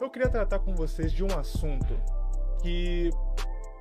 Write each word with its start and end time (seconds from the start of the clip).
eu 0.00 0.10
queria 0.10 0.28
tratar 0.28 0.58
com 0.58 0.74
vocês 0.74 1.12
de 1.12 1.22
um 1.22 1.38
assunto 1.38 1.96
que, 2.60 3.10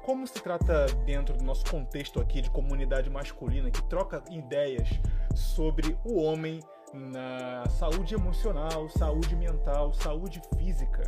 como 0.04 0.28
se 0.28 0.36
trata 0.36 0.86
dentro 1.06 1.36
do 1.36 1.44
nosso 1.44 1.66
contexto 1.70 2.20
aqui 2.20 2.42
de 2.42 2.50
comunidade 2.52 3.10
masculina 3.10 3.72
que 3.72 3.82
troca 3.84 4.24
ideias 4.30 4.88
sobre 5.34 5.98
o 6.06 6.22
homem 6.22 6.60
na 6.94 7.66
saúde 7.70 8.14
emocional, 8.14 8.88
saúde 8.90 9.36
mental, 9.36 9.94
saúde 9.94 10.42
física, 10.56 11.04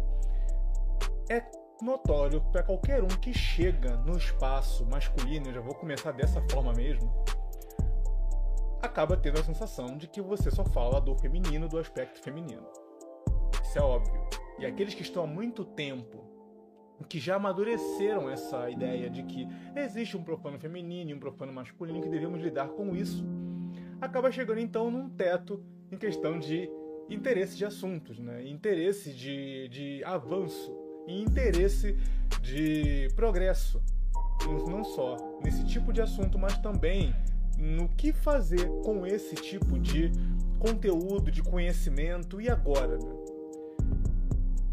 é 1.29 1.43
notório 1.81 2.41
para 2.51 2.63
qualquer 2.63 3.03
um 3.03 3.07
que 3.07 3.33
chega 3.33 3.97
no 3.97 4.17
espaço 4.17 4.85
masculino, 4.87 5.47
eu 5.47 5.53
já 5.53 5.61
vou 5.61 5.75
começar 5.75 6.11
dessa 6.11 6.41
forma 6.49 6.73
mesmo, 6.73 7.13
acaba 8.81 9.15
tendo 9.15 9.39
a 9.39 9.43
sensação 9.43 9.97
de 9.97 10.07
que 10.07 10.21
você 10.21 10.49
só 10.49 10.63
fala 10.65 10.99
do 10.99 11.15
feminino, 11.17 11.67
do 11.67 11.77
aspecto 11.77 12.21
feminino. 12.23 12.65
Isso 13.61 13.77
é 13.77 13.81
óbvio. 13.81 14.44
E 14.57 14.65
aqueles 14.65 14.93
que 14.93 15.01
estão 15.01 15.23
há 15.23 15.27
muito 15.27 15.65
tempo, 15.65 16.23
que 17.09 17.19
já 17.19 17.35
amadureceram 17.35 18.29
essa 18.29 18.69
ideia 18.69 19.09
de 19.09 19.23
que 19.23 19.47
existe 19.75 20.15
um 20.15 20.23
profano 20.23 20.57
feminino 20.57 21.11
e 21.11 21.13
um 21.13 21.19
profano 21.19 21.51
masculino 21.51 22.01
que 22.01 22.09
devemos 22.09 22.41
lidar 22.41 22.69
com 22.69 22.95
isso, 22.95 23.25
acaba 23.99 24.31
chegando 24.31 24.59
então 24.59 24.89
num 24.89 25.09
teto 25.09 25.63
em 25.91 25.97
questão 25.97 26.39
de 26.39 26.69
interesse 27.09 27.55
de 27.57 27.65
assuntos, 27.65 28.17
né? 28.17 28.47
interesse 28.47 29.13
de, 29.13 29.67
de 29.69 30.03
avanço 30.03 30.75
e 31.07 31.21
interesse 31.21 31.95
de 32.41 33.09
progresso. 33.15 33.81
Não 34.67 34.83
só 34.83 35.17
nesse 35.43 35.65
tipo 35.65 35.93
de 35.93 36.01
assunto, 36.01 36.37
mas 36.37 36.57
também 36.57 37.13
no 37.57 37.87
que 37.89 38.11
fazer 38.11 38.67
com 38.83 39.05
esse 39.05 39.35
tipo 39.35 39.79
de 39.79 40.11
conteúdo, 40.59 41.31
de 41.31 41.41
conhecimento 41.41 42.41
e 42.41 42.49
agora. 42.49 42.97
Né? 42.97 43.24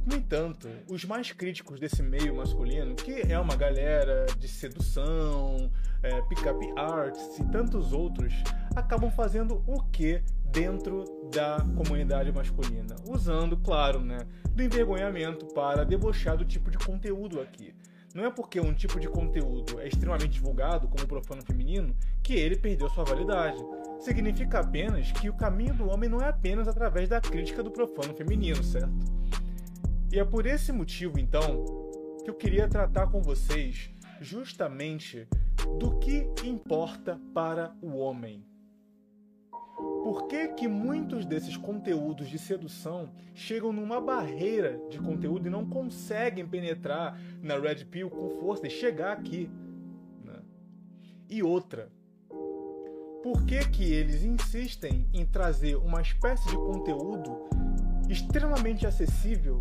No 0.05 0.17
entanto, 0.17 0.69
os 0.89 1.05
mais 1.05 1.31
críticos 1.31 1.79
desse 1.79 2.03
meio 2.03 2.35
masculino, 2.35 2.95
que 2.97 3.23
é 3.33 3.39
uma 3.39 3.55
galera 3.55 4.27
de 4.37 4.49
sedução, 4.49 5.71
é, 6.03 6.21
pick-up 6.23 6.59
arts 6.77 7.39
e 7.39 7.45
tantos 7.45 7.93
outros, 7.93 8.35
acabam 8.75 9.13
fazendo 9.13 9.63
o 9.65 9.81
que 9.85 10.21
dentro 10.51 11.05
da 11.33 11.65
comunidade 11.77 12.33
masculina? 12.33 12.97
Usando, 13.09 13.57
claro, 13.57 14.01
né, 14.01 14.19
do 14.51 14.63
envergonhamento 14.63 15.47
para 15.55 15.85
debochar 15.85 16.37
do 16.37 16.45
tipo 16.45 16.69
de 16.69 16.79
conteúdo 16.79 17.41
aqui. 17.41 17.73
Não 18.13 18.27
é 18.27 18.31
porque 18.31 18.61
um 18.61 18.75
tipo 18.75 18.99
de 19.01 19.09
conteúdo 19.09 19.81
é 19.81 19.87
extremamente 19.87 20.33
divulgado, 20.33 20.89
como 20.89 21.05
o 21.05 21.09
profano 21.09 21.43
feminino, 21.43 21.97
que 22.23 22.35
ele 22.35 22.57
perdeu 22.57 22.91
sua 22.91 23.05
validade. 23.05 23.57
Significa 24.01 24.59
apenas 24.59 25.13
que 25.13 25.31
o 25.31 25.35
caminho 25.35 25.75
do 25.75 25.89
homem 25.89 26.11
não 26.11 26.21
é 26.21 26.29
apenas 26.29 26.69
através 26.69 27.09
da 27.09 27.21
crítica 27.21 27.63
do 27.63 27.71
profano 27.71 28.13
feminino, 28.15 28.63
certo? 28.63 29.22
E 30.13 30.19
é 30.19 30.25
por 30.27 30.45
esse 30.45 30.71
motivo, 30.73 31.19
então, 31.19 31.65
que 32.23 32.29
eu 32.29 32.35
queria 32.35 32.69
tratar 32.69 33.07
com 33.07 33.23
vocês 33.23 33.89
justamente 34.21 35.27
do 35.79 35.99
que 35.99 36.29
importa 36.45 37.19
para 37.33 37.75
o 37.81 37.97
homem. 37.97 38.45
Por 40.05 40.29
que, 40.29 40.49
que 40.49 40.69
muitos 40.69 41.25
desses 41.25 41.57
conteúdos 41.57 42.29
de 42.29 42.39
sedução 42.39 43.11
chegam 43.35 43.73
numa 43.73 44.03
barreira 44.03 44.79
de 44.91 44.99
conteúdo 44.99 45.47
e 45.47 45.51
não 45.51 45.65
conseguem 45.65 46.47
penetrar 46.47 47.19
na 47.41 47.59
Red 47.59 47.87
Pill 47.87 48.11
com 48.11 48.29
força 48.39 48.67
e 48.67 48.71
chegar 48.71 49.13
aqui? 49.13 49.51
Né? 50.23 50.43
E 51.31 51.43
outra, 51.43 51.91
por 53.23 53.47
que, 53.47 53.67
que 53.71 53.91
eles 53.91 54.23
insistem 54.23 55.09
em 55.15 55.25
trazer 55.25 55.77
uma 55.77 56.03
espécie 56.03 56.51
de 56.51 56.57
conteúdo 56.57 57.49
extremamente 58.11 58.87
acessível, 58.87 59.59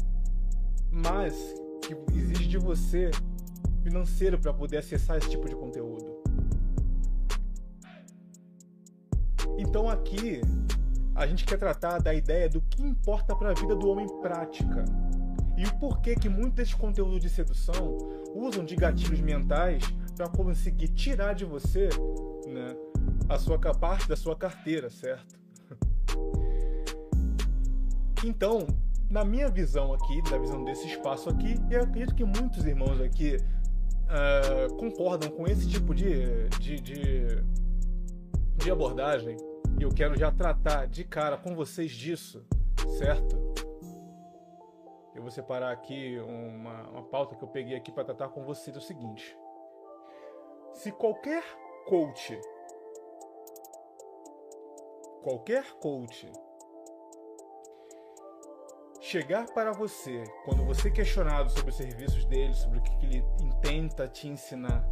mas 0.91 1.55
que 1.81 1.95
exige 2.15 2.47
de 2.47 2.57
você 2.57 3.11
financeiro 3.81 4.37
para 4.37 4.53
poder 4.53 4.77
acessar 4.77 5.17
esse 5.17 5.29
tipo 5.29 5.47
de 5.47 5.55
conteúdo? 5.55 6.21
Então 9.57 9.89
aqui 9.89 10.41
a 11.15 11.25
gente 11.27 11.45
quer 11.45 11.57
tratar 11.57 11.99
da 11.99 12.13
ideia 12.13 12.49
do 12.49 12.61
que 12.61 12.81
importa 12.81 13.35
para 13.35 13.51
a 13.51 13.53
vida 13.53 13.75
do 13.75 13.89
homem 13.89 14.07
prática. 14.21 14.85
E 15.57 15.65
o 15.65 15.79
porquê 15.79 16.15
que 16.15 16.27
muitos 16.27 16.53
desses 16.53 16.73
conteúdos 16.73 17.19
de 17.19 17.29
sedução 17.29 17.97
usam 18.33 18.65
de 18.65 18.75
gatilhos 18.75 19.19
mentais 19.21 19.83
para 20.15 20.27
conseguir 20.27 20.87
tirar 20.89 21.33
de 21.33 21.45
você 21.45 21.89
né, 22.47 22.75
a 23.29 23.37
sua 23.37 23.59
parte 23.59 24.07
da 24.07 24.15
sua 24.15 24.35
carteira, 24.35 24.89
certo? 24.89 25.39
Então, 28.23 28.67
na 29.11 29.25
minha 29.25 29.49
visão 29.49 29.93
aqui, 29.93 30.21
na 30.31 30.37
visão 30.37 30.63
desse 30.63 30.87
espaço 30.87 31.29
aqui, 31.29 31.55
eu 31.69 31.83
acredito 31.83 32.15
que 32.15 32.23
muitos 32.23 32.65
irmãos 32.65 33.01
aqui 33.01 33.35
uh, 33.35 34.73
concordam 34.77 35.29
com 35.29 35.45
esse 35.45 35.67
tipo 35.67 35.93
de, 35.93 36.47
de, 36.59 36.79
de, 36.79 37.25
de 38.55 38.71
abordagem 38.71 39.35
e 39.77 39.83
eu 39.83 39.89
quero 39.89 40.17
já 40.17 40.31
tratar 40.31 40.87
de 40.87 41.03
cara 41.03 41.37
com 41.37 41.53
vocês 41.53 41.91
disso, 41.91 42.45
certo? 42.97 43.35
Eu 45.13 45.21
vou 45.21 45.29
separar 45.29 45.73
aqui 45.73 46.17
uma, 46.19 46.89
uma 46.89 47.03
pauta 47.03 47.35
que 47.35 47.43
eu 47.43 47.49
peguei 47.49 47.75
aqui 47.75 47.91
para 47.91 48.05
tratar 48.05 48.29
com 48.29 48.45
vocês 48.45 48.75
o 48.77 48.81
seguinte: 48.81 49.37
se 50.73 50.89
qualquer 50.89 51.43
coach, 51.85 52.39
qualquer 55.21 55.65
coach 55.81 56.31
chegar 59.11 59.45
para 59.47 59.73
você 59.73 60.23
quando 60.45 60.63
você 60.63 60.87
é 60.87 60.91
questionado 60.91 61.51
sobre 61.51 61.71
os 61.71 61.75
serviços 61.75 62.23
dele, 62.23 62.53
sobre 62.53 62.79
o 62.79 62.81
que 62.81 63.05
ele 63.05 63.25
intenta 63.41 64.07
te 64.07 64.29
ensinar, 64.29 64.87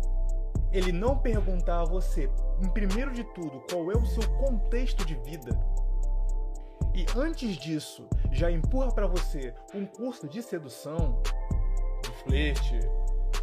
ele 0.73 0.91
não 0.91 1.17
perguntar 1.17 1.83
a 1.83 1.85
você, 1.85 2.29
primeiro 2.73 3.13
de 3.13 3.23
tudo, 3.33 3.63
qual 3.71 3.89
é 3.89 3.95
o 3.95 4.05
seu 4.05 4.29
contexto 4.31 5.05
de 5.05 5.15
vida, 5.15 5.57
e 6.93 7.05
antes 7.15 7.55
disso 7.55 8.09
já 8.29 8.51
empurra 8.51 8.91
para 8.91 9.07
você 9.07 9.53
um 9.73 9.85
curso 9.85 10.27
de 10.27 10.43
sedução, 10.43 11.21
de 12.03 12.11
flerte, 12.23 12.77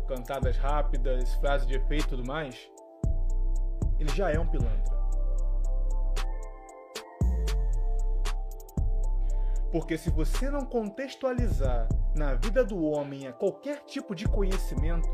cantadas 0.07 0.59
rápidas, 0.59 1.33
frases 1.37 1.67
de 1.67 1.75
efeito 1.75 2.05
e 2.05 2.09
tudo 2.09 2.27
mais, 2.27 2.71
ele 3.99 4.11
já 4.11 4.31
é 4.31 4.39
um 4.39 4.47
pilantra. 4.47 4.96
Porque 9.77 9.99
se 9.99 10.09
você 10.09 10.49
não 10.49 10.65
contextualizar 10.65 11.87
na 12.15 12.33
vida 12.33 12.65
do 12.65 12.83
homem 12.83 13.27
a 13.27 13.33
qualquer 13.35 13.85
tipo 13.85 14.15
de 14.15 14.27
conhecimento, 14.27 15.07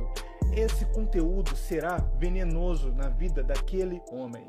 esse 0.53 0.85
conteúdo 0.85 1.57
será 1.57 1.97
venenoso 2.17 2.93
na 2.93 3.09
vida 3.09 3.43
daquele 3.43 4.01
homem. 4.09 4.47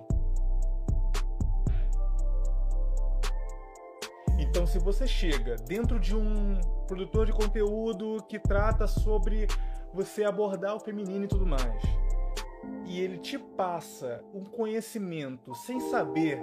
Então, 4.37 4.67
se 4.67 4.77
você 4.77 5.07
chega 5.07 5.55
dentro 5.55 5.99
de 5.99 6.15
um 6.15 6.61
produtor 6.85 7.25
de 7.25 7.33
conteúdo 7.33 8.23
que 8.29 8.37
trata 8.37 8.85
sobre 8.85 9.47
você 9.91 10.25
abordar 10.25 10.75
o 10.75 10.79
feminino 10.79 11.25
e 11.25 11.27
tudo 11.27 11.47
mais, 11.47 11.81
e 12.85 13.01
ele 13.01 13.17
te 13.17 13.39
passa 13.39 14.23
um 14.31 14.43
conhecimento 14.43 15.55
sem 15.55 15.79
saber 15.79 16.39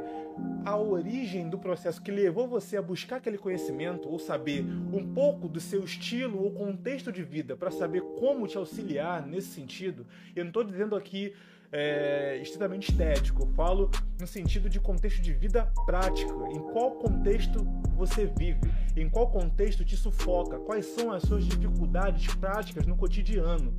a 0.64 0.76
origem 0.76 1.48
do 1.48 1.58
processo 1.58 2.02
que 2.02 2.10
levou 2.10 2.46
você 2.46 2.76
a 2.76 2.82
buscar 2.82 3.16
aquele 3.16 3.38
conhecimento 3.38 4.08
ou 4.08 4.18
saber 4.18 4.64
um 4.92 5.12
pouco 5.12 5.48
do 5.48 5.60
seu 5.60 5.84
estilo 5.84 6.42
ou 6.42 6.50
contexto 6.52 7.10
de 7.10 7.22
vida 7.22 7.56
para 7.56 7.70
saber 7.70 8.02
como 8.18 8.46
te 8.46 8.56
auxiliar 8.56 9.26
nesse 9.26 9.48
sentido. 9.48 10.06
Eu 10.34 10.44
não 10.44 10.50
estou 10.50 10.64
dizendo 10.64 10.94
aqui 10.94 11.32
é, 11.72 12.38
estritamente 12.42 12.90
estético, 12.90 13.42
eu 13.42 13.46
falo 13.54 13.90
no 14.18 14.26
sentido 14.26 14.68
de 14.68 14.80
contexto 14.80 15.22
de 15.22 15.32
vida 15.32 15.72
prática. 15.86 16.32
Em 16.52 16.58
qual 16.72 16.92
contexto 16.92 17.64
você 17.96 18.26
vive? 18.26 18.60
Em 18.96 19.08
qual 19.08 19.30
contexto 19.30 19.84
te 19.84 19.96
sufoca? 19.96 20.58
Quais 20.58 20.86
são 20.86 21.12
as 21.12 21.22
suas 21.22 21.44
dificuldades 21.44 22.34
práticas 22.34 22.86
no 22.86 22.96
cotidiano? 22.96 23.72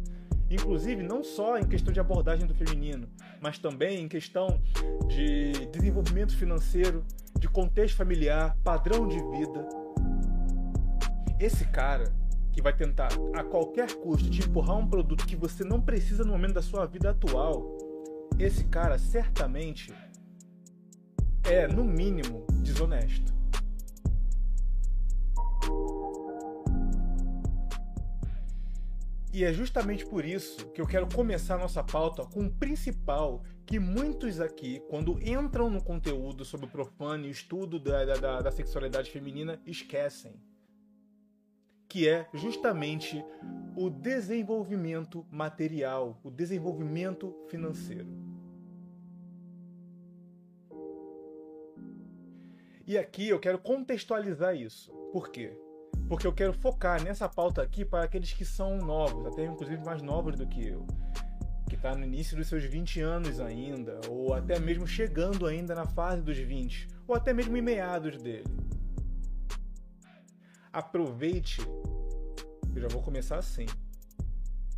Inclusive 0.56 1.04
não 1.04 1.24
só 1.24 1.58
em 1.58 1.66
questão 1.66 1.94
de 1.94 2.00
abordagem 2.00 2.46
do 2.46 2.54
feminino, 2.54 3.08
mas 3.40 3.58
também 3.58 4.02
em 4.02 4.08
questão 4.08 4.62
de 5.08 5.52
desenvolvimento 5.68 6.36
financeiro, 6.36 7.04
de 7.40 7.48
contexto 7.48 7.98
familiar, 7.98 8.58
padrão 8.64 9.08
de 9.08 9.18
vida. 9.18 9.68
Esse 11.40 11.66
cara 11.66 12.14
que 12.52 12.62
vai 12.62 12.76
tentar 12.76 13.10
a 13.34 13.44
qualquer 13.44 13.94
custo 13.96 14.30
te 14.30 14.42
empurrar 14.42 14.78
um 14.78 14.88
produto 14.88 15.26
que 15.26 15.36
você 15.36 15.64
não 15.64 15.82
precisa 15.82 16.24
no 16.24 16.32
momento 16.32 16.54
da 16.54 16.62
sua 16.62 16.86
vida 16.86 17.12
atual, 17.12 17.78
esse 18.38 18.66
cara 18.66 18.98
certamente 18.98 19.94
é, 21.44 21.68
no 21.68 21.84
mínimo, 21.84 22.46
desonesto. 22.62 23.41
E 29.34 29.46
é 29.46 29.54
justamente 29.54 30.06
por 30.06 30.26
isso 30.26 30.70
que 30.72 30.82
eu 30.82 30.86
quero 30.86 31.08
começar 31.08 31.58
nossa 31.58 31.82
pauta 31.82 32.26
com 32.26 32.46
o 32.48 32.52
principal 32.52 33.42
que 33.66 33.80
muitos 33.80 34.42
aqui, 34.42 34.82
quando 34.90 35.18
entram 35.26 35.70
no 35.70 35.82
conteúdo 35.82 36.44
sobre 36.44 36.66
o 36.66 36.70
profano 36.70 37.26
e 37.26 37.30
estudo 37.30 37.80
da, 37.80 38.04
da, 38.04 38.42
da 38.42 38.52
sexualidade 38.52 39.10
feminina, 39.10 39.62
esquecem. 39.66 40.34
que 41.88 42.08
é 42.08 42.26
justamente 42.34 43.22
o 43.76 43.90
desenvolvimento 43.90 45.26
material, 45.30 46.18
o 46.24 46.32
desenvolvimento 46.32 47.36
financeiro. 47.50 48.08
E 52.88 52.98
aqui 52.98 53.28
eu 53.28 53.40
quero 53.40 53.60
contextualizar 53.60 54.56
isso. 54.56 54.92
Por 55.12 55.30
quê? 55.32 55.58
Porque 56.12 56.28
eu 56.28 56.34
quero 56.34 56.52
focar 56.52 57.02
nessa 57.02 57.30
pauta 57.30 57.62
aqui 57.62 57.86
para 57.86 58.04
aqueles 58.04 58.34
que 58.34 58.44
são 58.44 58.76
novos, 58.76 59.26
até 59.28 59.46
inclusive 59.46 59.82
mais 59.82 60.02
novos 60.02 60.36
do 60.36 60.46
que 60.46 60.68
eu, 60.68 60.86
que 61.70 61.76
está 61.76 61.96
no 61.96 62.04
início 62.04 62.36
dos 62.36 62.50
seus 62.50 62.66
20 62.66 63.00
anos 63.00 63.40
ainda, 63.40 63.98
ou 64.10 64.34
até 64.34 64.60
mesmo 64.60 64.86
chegando 64.86 65.48
ainda 65.48 65.74
na 65.74 65.86
fase 65.86 66.22
dos 66.22 66.38
20, 66.38 66.90
ou 67.08 67.16
até 67.16 67.34
mesmo 67.34 67.56
em 67.56 67.62
meados 67.62 68.22
dele. 68.22 68.44
Aproveite, 70.74 71.62
eu 72.76 72.82
já 72.82 72.90
vou 72.90 73.02
começar 73.02 73.38
assim. 73.38 73.66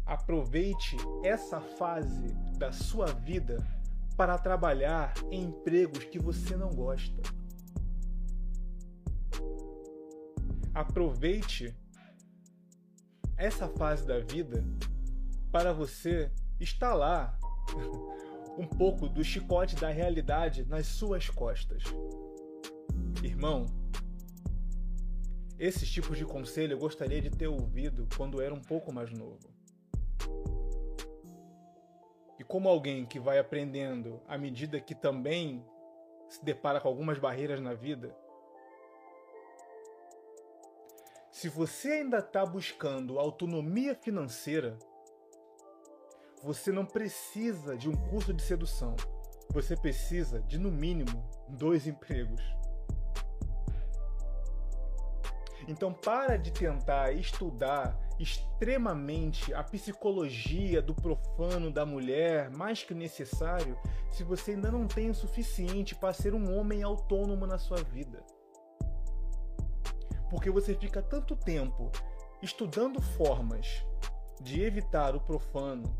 Aproveite 0.06 0.96
essa 1.24 1.60
fase 1.60 2.28
da 2.60 2.72
sua 2.72 3.08
vida 3.08 3.58
para 4.16 4.38
trabalhar 4.38 5.16
em 5.32 5.46
empregos 5.46 6.04
que 6.04 6.20
você 6.20 6.56
não 6.56 6.70
gosta 6.70 7.24
aproveite 10.74 11.76
essa 13.38 13.68
fase 13.68 14.06
da 14.06 14.20
vida 14.20 14.64
para 15.52 15.74
você 15.74 16.32
instalar 16.60 17.38
um 18.58 18.68
pouco 18.68 19.08
do 19.08 19.24
chicote 19.24 19.76
da 19.76 19.90
realidade 19.90 20.66
nas 20.66 20.88
suas 20.88 21.30
costas. 21.30 21.84
Irmão, 23.24 23.66
esses 25.60 25.90
tipos 25.90 26.18
de 26.18 26.26
conselho 26.26 26.74
eu 26.74 26.80
gostaria 26.80 27.22
de 27.22 27.30
ter 27.30 27.48
ouvido 27.48 28.08
quando 28.18 28.42
era 28.42 28.54
um 28.54 28.62
pouco 28.62 28.92
mais 28.92 29.12
novo. 29.12 29.54
E 32.40 32.44
como 32.44 32.68
alguém 32.68 33.06
que 33.06 33.20
vai 33.20 33.40
aprendendo 33.40 34.22
à 34.28 34.38
medida 34.38 34.80
que 34.80 34.96
também 34.96 35.64
se 36.28 36.44
depara 36.44 36.82
com 36.82 36.88
algumas 36.88 37.20
barreiras 37.20 37.62
na 37.62 37.74
vida, 37.74 38.16
Se 41.34 41.50
você 41.50 41.94
ainda 41.94 42.20
está 42.20 42.46
buscando 42.46 43.18
autonomia 43.18 43.96
financeira, 43.96 44.78
você 46.44 46.72
não 46.72 46.86
precisa 46.86 47.76
de 47.76 47.90
um 47.90 47.96
curso 47.96 48.32
de 48.32 48.44
sedução. 48.44 48.96
Você 49.52 49.76
precisa 49.76 50.40
de, 50.42 50.60
no 50.60 50.72
mínimo, 50.72 51.28
dois 51.50 51.88
empregos. 51.88 52.40
Então, 55.68 55.92
para 55.92 56.38
de 56.38 56.52
tentar 56.52 57.14
estudar 57.14 58.00
extremamente 58.20 59.52
a 59.56 59.64
psicologia 59.64 60.84
do 60.84 60.94
profano 60.94 61.72
da 61.72 61.84
mulher, 61.84 62.52
mais 62.52 62.84
que 62.84 62.94
necessário, 62.94 63.76
se 64.12 64.24
você 64.24 64.52
ainda 64.52 64.72
não 64.72 64.86
tem 64.88 65.10
o 65.10 65.16
suficiente 65.16 65.96
para 65.96 66.14
ser 66.14 66.36
um 66.36 66.56
homem 66.56 66.84
autônomo 66.84 67.48
na 67.48 67.58
sua 67.58 67.82
vida 67.82 68.24
porque 70.34 70.50
você 70.50 70.74
fica 70.74 71.00
tanto 71.00 71.36
tempo 71.36 71.92
estudando 72.42 73.00
formas 73.00 73.86
de 74.42 74.64
evitar 74.64 75.16
o 75.16 75.22
profano 75.22 75.96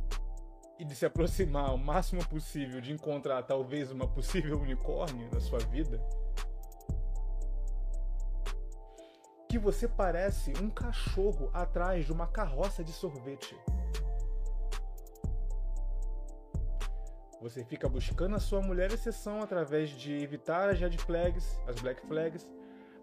e 0.80 0.84
de 0.84 0.96
se 0.96 1.06
aproximar 1.06 1.72
o 1.72 1.78
máximo 1.78 2.28
possível 2.28 2.82
de 2.82 2.92
encontrar 2.92 3.44
talvez 3.44 3.92
uma 3.92 4.08
possível 4.08 4.60
unicórnio 4.60 5.30
na 5.32 5.40
sua 5.40 5.60
vida, 5.60 6.04
que 9.48 9.60
você 9.60 9.88
parece 9.88 10.52
um 10.60 10.68
cachorro 10.68 11.52
atrás 11.54 12.04
de 12.04 12.12
uma 12.12 12.26
carroça 12.26 12.84
de 12.84 12.92
sorvete. 12.92 13.56
Você 17.40 17.64
fica 17.64 17.88
buscando 17.88 18.36
a 18.36 18.40
sua 18.40 18.64
mulher 18.64 18.92
exceção 18.92 19.44
através 19.44 19.92
de 19.92 20.12
evitar 20.24 20.70
as 20.70 20.80
red 20.80 20.98
flags, 20.98 21.62
as 21.68 21.80
black 21.80 22.02
flags, 22.08 22.48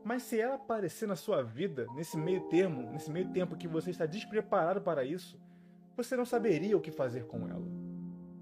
mas 0.04 0.22
se 0.22 0.40
ela 0.40 0.54
aparecer 0.54 1.06
na 1.06 1.16
sua 1.16 1.42
vida, 1.42 1.86
nesse 1.94 2.16
meio 2.16 2.48
termo, 2.48 2.90
nesse 2.90 3.10
meio 3.10 3.30
tempo 3.32 3.56
que 3.56 3.68
você 3.68 3.90
está 3.90 4.06
despreparado 4.06 4.80
para 4.80 5.04
isso, 5.04 5.38
você 5.96 6.16
não 6.16 6.24
saberia 6.24 6.76
o 6.76 6.80
que 6.80 6.90
fazer 6.90 7.26
com 7.26 7.46
ela. 7.48 7.66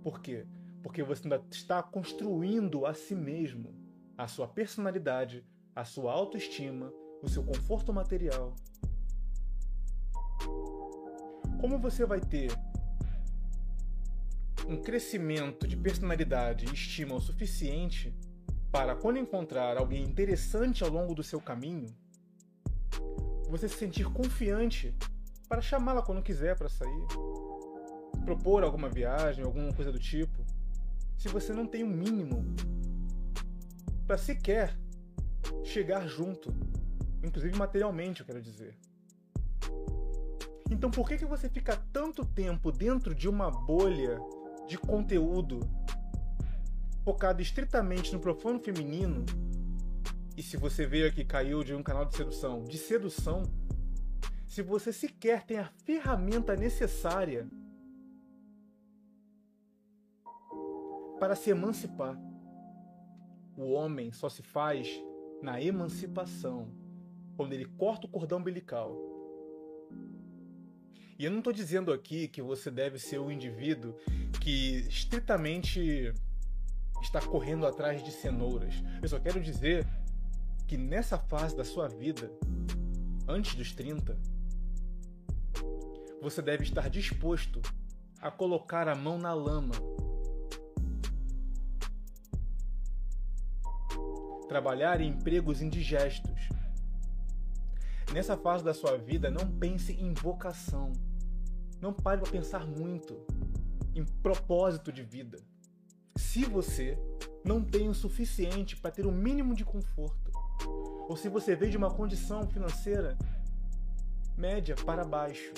Por 0.03 0.21
quê? 0.21 0.47
Porque 0.83 1.03
você 1.03 1.25
ainda 1.25 1.43
está 1.51 1.83
construindo 1.83 2.87
a 2.87 2.95
si 2.95 3.15
mesmo, 3.15 3.75
a 4.17 4.29
sua 4.29 4.47
personalidade, 4.47 5.45
a 5.75 5.85
sua 5.85 6.13
autoestima, 6.13 6.93
o 7.23 7.29
seu 7.29 7.43
conforto 7.43 7.93
material. 7.93 8.55
Como 11.61 11.79
você 11.79 12.07
vai 12.07 12.21
ter 12.21 12.53
um 14.69 14.77
crescimento 14.77 15.67
de 15.67 15.77
personalidade 15.77 16.67
e 16.67 16.73
estima 16.73 17.15
o 17.15 17.21
suficiente 17.21 18.15
para 18.71 18.95
quando 18.95 19.19
encontrar 19.19 19.79
alguém 19.79 20.03
interessante 20.03 20.85
ao 20.85 20.91
longo 20.91 21.15
do 21.15 21.23
seu 21.23 21.41
caminho, 21.41 21.87
você 23.49 23.69
se 23.69 23.77
sentir 23.77 24.05
confiante 24.13 24.95
para 25.49 25.63
chamá-la 25.63 26.03
quando 26.03 26.23
quiser 26.23 26.57
para 26.57 26.69
sair, 26.69 27.07
propor 28.25 28.63
alguma 28.63 28.89
viagem, 28.89 29.45
alguma 29.45 29.73
coisa 29.73 29.91
do 29.91 29.99
tipo. 29.99 30.45
Se 31.17 31.29
você 31.29 31.53
não 31.53 31.67
tem 31.67 31.83
o 31.83 31.87
um 31.87 31.91
mínimo 31.91 32.45
para 34.07 34.19
sequer 34.19 34.77
chegar 35.65 36.07
junto, 36.07 36.55
inclusive 37.25 37.57
materialmente, 37.57 38.21
eu 38.21 38.27
quero 38.27 38.43
dizer. 38.43 38.79
Então 40.71 40.91
por 40.91 41.09
que, 41.09 41.17
que 41.17 41.25
você 41.25 41.49
fica 41.49 41.77
tanto 41.91 42.25
tempo 42.27 42.71
dentro 42.71 43.15
de 43.15 43.29
uma 43.29 43.51
bolha 43.51 44.19
de 44.67 44.77
conteúdo 44.77 45.61
focado 47.09 47.41
estritamente 47.41 48.13
no 48.13 48.21
profano 48.21 48.61
feminino, 48.61 49.25
e 50.37 50.43
se 50.43 50.59
você 50.59 50.87
veio 50.87 51.09
aqui 51.09 51.25
caiu 51.25 51.65
de 51.65 51.75
um 51.75 51.83
canal 51.83 52.05
de 52.05 52.15
sedução, 52.15 52.65
de 52.65 52.77
sedução, 52.77 53.45
se 54.47 54.61
você 54.61 54.93
sequer 54.93 55.43
tem 55.47 55.57
a 55.57 55.73
ferramenta 55.87 56.55
necessária 56.55 57.49
para 61.19 61.35
se 61.35 61.49
emancipar. 61.49 62.15
O 63.57 63.73
homem 63.73 64.13
só 64.13 64.29
se 64.29 64.43
faz 64.43 64.87
na 65.43 65.63
emancipação, 65.63 66.71
quando 67.39 67.55
ele 67.55 67.65
corta 67.65 68.07
o 68.07 68.11
cordão 68.11 68.39
umbilical. 68.39 68.95
E 71.19 71.25
eu 71.25 71.31
não 71.31 71.39
estou 71.39 71.55
dizendo 71.55 71.91
aqui 71.91 72.29
que 72.29 72.43
você 72.43 72.71
deve 72.71 72.99
ser 72.99 73.19
um 73.19 73.31
indivíduo 73.31 73.97
que 74.43 74.87
estritamente 74.87 76.13
está 77.01 77.21
correndo 77.21 77.67
atrás 77.67 78.03
de 78.03 78.11
cenouras. 78.11 78.75
Eu 79.01 79.09
só 79.09 79.19
quero 79.19 79.41
dizer 79.41 79.87
que 80.67 80.77
nessa 80.77 81.19
fase 81.19 81.57
da 81.57 81.65
sua 81.65 81.89
vida, 81.89 82.31
antes 83.27 83.55
dos 83.55 83.73
30, 83.73 84.19
você 86.21 86.43
deve 86.43 86.65
estar 86.65 86.91
disposto 86.91 87.61
a 88.21 88.31
colocar 88.31 88.89
a 88.89 88.95
mão 88.95 89.19
na 89.19 89.33
lama. 89.33 89.75
Trabalhar 94.49 95.01
em 95.01 95.11
empregos 95.11 95.63
indigestos. 95.63 96.49
Nessa 98.13 98.37
fase 98.37 98.65
da 98.65 98.73
sua 98.73 98.97
vida, 98.97 99.31
não 99.31 99.47
pense 99.59 99.93
em 99.93 100.13
vocação. 100.15 100.93
Não 101.81 101.93
pare 101.93 102.21
para 102.21 102.31
pensar 102.31 102.67
muito 102.67 103.25
em 103.95 104.05
propósito 104.05 104.91
de 104.91 105.03
vida 105.03 105.39
se 106.29 106.45
você 106.45 106.99
não 107.43 107.65
tem 107.65 107.89
o 107.89 107.95
suficiente 107.95 108.77
para 108.77 108.91
ter 108.91 109.07
o 109.07 109.09
um 109.09 109.13
mínimo 109.13 109.55
de 109.55 109.65
conforto, 109.65 110.31
ou 111.09 111.17
se 111.17 111.27
você 111.27 111.57
veio 111.57 111.71
de 111.71 111.79
uma 111.79 111.91
condição 111.91 112.47
financeira 112.47 113.17
média 114.37 114.75
para 114.75 115.07
baixo. 115.07 115.55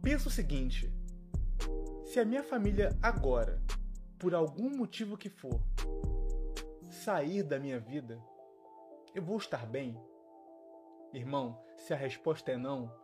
Pensa 0.00 0.28
o 0.28 0.30
seguinte: 0.30 0.94
se 2.04 2.20
a 2.20 2.24
minha 2.24 2.44
família 2.44 2.96
agora, 3.02 3.60
por 4.16 4.32
algum 4.32 4.70
motivo 4.70 5.18
que 5.18 5.28
for, 5.28 5.60
sair 6.88 7.42
da 7.42 7.58
minha 7.58 7.80
vida, 7.80 8.22
eu 9.12 9.24
vou 9.24 9.38
estar 9.38 9.66
bem? 9.66 10.00
Irmão, 11.12 11.60
se 11.76 11.92
a 11.92 11.96
resposta 11.96 12.52
é 12.52 12.56
não, 12.56 12.94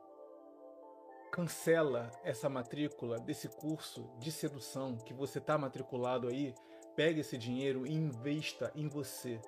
cancela 1.31 2.11
essa 2.25 2.49
matrícula 2.49 3.19
desse 3.19 3.49
curso 3.49 4.11
de 4.19 4.33
sedução 4.33 4.97
que 4.97 5.15
você 5.15 5.39
está 5.39 5.57
matriculado 5.57 6.29
aí, 6.29 6.55
pega 6.97 7.21
esse 7.21 7.39
dinheiro 7.39 7.87
e 7.87 7.95
investa 7.95 8.73
em 8.75 8.89
você. 8.89 9.41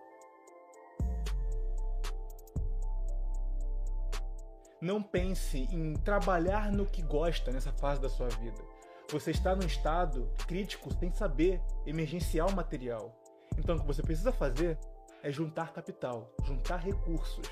Não 4.80 5.02
pense 5.02 5.68
em 5.70 5.94
trabalhar 5.94 6.72
no 6.72 6.86
que 6.86 7.02
gosta 7.02 7.52
nessa 7.52 7.72
fase 7.72 8.00
da 8.00 8.08
sua 8.08 8.28
vida. 8.28 8.60
Você 9.10 9.30
está 9.30 9.54
num 9.54 9.66
estado 9.66 10.28
crítico 10.46 10.92
sem 10.98 11.12
saber 11.12 11.60
emergencial 11.86 12.50
material. 12.52 13.14
Então 13.58 13.76
o 13.76 13.80
que 13.80 13.86
você 13.86 14.02
precisa 14.02 14.32
fazer 14.32 14.78
é 15.22 15.30
juntar 15.30 15.72
capital, 15.72 16.32
juntar 16.42 16.78
recursos. 16.78 17.46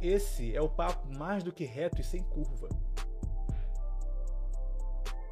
Esse 0.00 0.54
é 0.54 0.60
o 0.60 0.68
papo 0.68 1.06
mais 1.16 1.42
do 1.42 1.52
que 1.52 1.64
reto 1.64 2.00
e 2.00 2.04
sem 2.04 2.22
curva. 2.22 2.68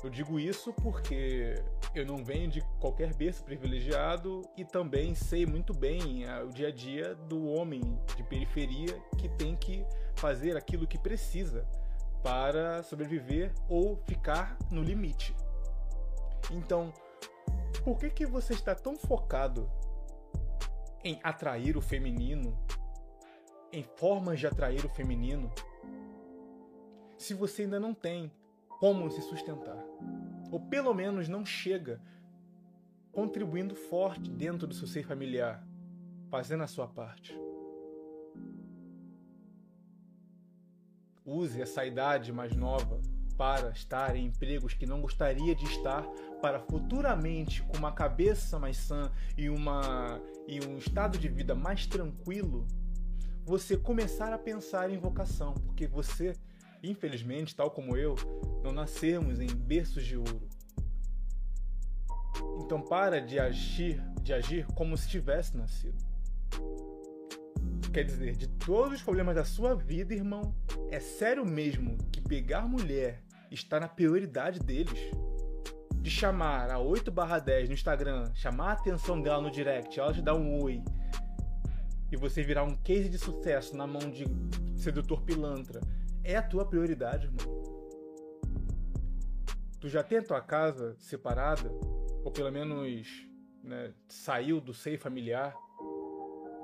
Eu 0.03 0.11
digo 0.11 0.39
isso 0.39 0.73
porque 0.73 1.55
eu 1.95 2.07
não 2.07 2.25
venho 2.25 2.49
de 2.49 2.61
qualquer 2.79 3.13
berço 3.15 3.43
privilegiado 3.43 4.43
e 4.57 4.65
também 4.65 5.15
sei 5.15 5.47
muito 5.47 5.73
bem 5.73 6.25
ah, 6.27 6.45
o 6.45 6.51
dia 6.51 6.69
a 6.69 6.71
dia 6.71 7.15
do 7.15 7.47
homem 7.47 7.81
de 8.17 8.23
periferia 8.23 9.01
que 9.19 9.29
tem 9.31 9.57
que 9.57 9.85
fazer 10.15 10.57
aquilo 10.57 10.87
que 10.87 10.99
precisa 10.99 11.67
para 12.23 12.83
sobreviver 12.83 13.53
ou 13.69 13.97
ficar 13.97 14.57
no 14.71 14.83
limite. 14.83 15.35
Então, 16.51 16.93
por 17.83 17.99
que 17.99 18.11
que 18.11 18.27
você 18.27 18.53
está 18.53 18.75
tão 18.75 18.97
focado 18.97 19.71
em 21.03 21.21
atrair 21.23 21.77
o 21.77 21.81
feminino, 21.81 22.57
em 23.73 23.83
formas 23.83 24.39
de 24.39 24.47
atrair 24.47 24.85
o 24.85 24.89
feminino, 24.89 25.51
se 27.17 27.35
você 27.35 27.63
ainda 27.63 27.81
não 27.81 27.95
tem 27.95 28.31
como 28.81 29.11
se 29.11 29.23
sustentar? 29.23 29.83
Ou 30.51 30.61
pelo 30.61 30.95
menos 30.95 31.29
não 31.29 31.45
chega 31.45 32.01
contribuindo 33.13 33.75
forte 33.75 34.31
dentro 34.31 34.67
do 34.67 34.75
seu 34.75 34.87
ser 34.87 35.05
familiar, 35.05 35.67
fazendo 36.31 36.63
a 36.63 36.67
sua 36.67 36.87
parte. 36.87 37.35
Use 41.25 41.61
essa 41.61 41.85
idade 41.85 42.33
mais 42.33 42.55
nova 42.55 43.01
para 43.37 43.71
estar 43.71 44.17
em 44.17 44.27
empregos 44.27 44.75
que 44.75 44.87
não 44.87 45.01
gostaria 45.01 45.55
de 45.55 45.65
estar, 45.65 46.03
para 46.41 46.61
futuramente, 46.61 47.63
com 47.63 47.77
uma 47.77 47.93
cabeça 47.93 48.59
mais 48.59 48.77
sã 48.77 49.11
e, 49.37 49.49
uma, 49.49 50.21
e 50.47 50.65
um 50.67 50.79
estado 50.79 51.19
de 51.19 51.29
vida 51.29 51.55
mais 51.55 51.87
tranquilo, 51.87 52.67
você 53.47 53.77
começar 53.77 54.33
a 54.33 54.39
pensar 54.39 54.91
em 54.91 54.99
vocação, 54.99 55.55
porque 55.55 55.87
você, 55.87 56.33
infelizmente, 56.83 57.55
tal 57.55 57.71
como 57.71 57.97
eu, 57.97 58.17
não 58.65 58.73
nascemos 58.73 59.39
em 59.39 59.47
berços 59.47 60.05
de 60.05 60.17
ouro. 60.17 60.49
Então 62.59 62.83
para 62.83 63.21
de 63.21 63.39
agir, 63.39 64.03
de 64.21 64.33
agir 64.33 64.67
como 64.75 64.97
se 64.97 65.09
tivesse 65.09 65.57
nascido. 65.57 66.05
Quer 67.95 68.03
dizer, 68.03 68.35
de 68.35 68.49
todos 68.49 68.95
os 68.95 69.03
problemas 69.03 69.37
da 69.37 69.45
sua 69.45 69.77
vida, 69.77 70.13
irmão, 70.13 70.53
é 70.91 70.99
sério 70.99 71.47
mesmo 71.47 71.97
que 72.11 72.21
pegar 72.21 72.63
mulher 72.63 73.23
está 73.49 73.79
na 73.79 73.87
prioridade 73.87 74.59
deles? 74.59 74.99
De 75.95 76.11
chamar 76.11 76.69
a 76.73 76.81
8 76.81 77.13
10 77.45 77.69
no 77.69 77.75
Instagram, 77.75 78.29
chamar 78.35 78.71
a 78.71 78.73
atenção 78.73 79.23
dela 79.23 79.41
no 79.41 79.53
direct, 79.53 79.99
ela 80.01 80.13
te 80.13 80.21
dá 80.21 80.35
um 80.35 80.63
oi, 80.63 80.83
e 82.11 82.17
você 82.17 82.43
virar 82.43 82.65
um 82.65 82.77
case 82.77 83.09
de 83.09 83.19
sucesso 83.19 83.77
na 83.77 83.87
mão 83.87 84.11
de 84.11 84.25
sedutor 84.77 85.23
pilantra, 85.23 85.81
é 86.23 86.37
a 86.37 86.43
tua 86.43 86.65
prioridade, 86.65 87.27
irmão. 87.27 87.63
Tu 89.81 89.89
já 89.89 90.03
tem 90.03 90.19
a 90.19 90.23
tua 90.23 90.41
casa 90.41 90.97
separada, 90.99 91.71
ou 92.25 92.31
pelo 92.31 92.51
menos 92.51 93.29
né, 93.63 93.93
saiu 94.09 94.61
do 94.61 94.73
seio 94.73 94.99
familiar, 94.99 95.55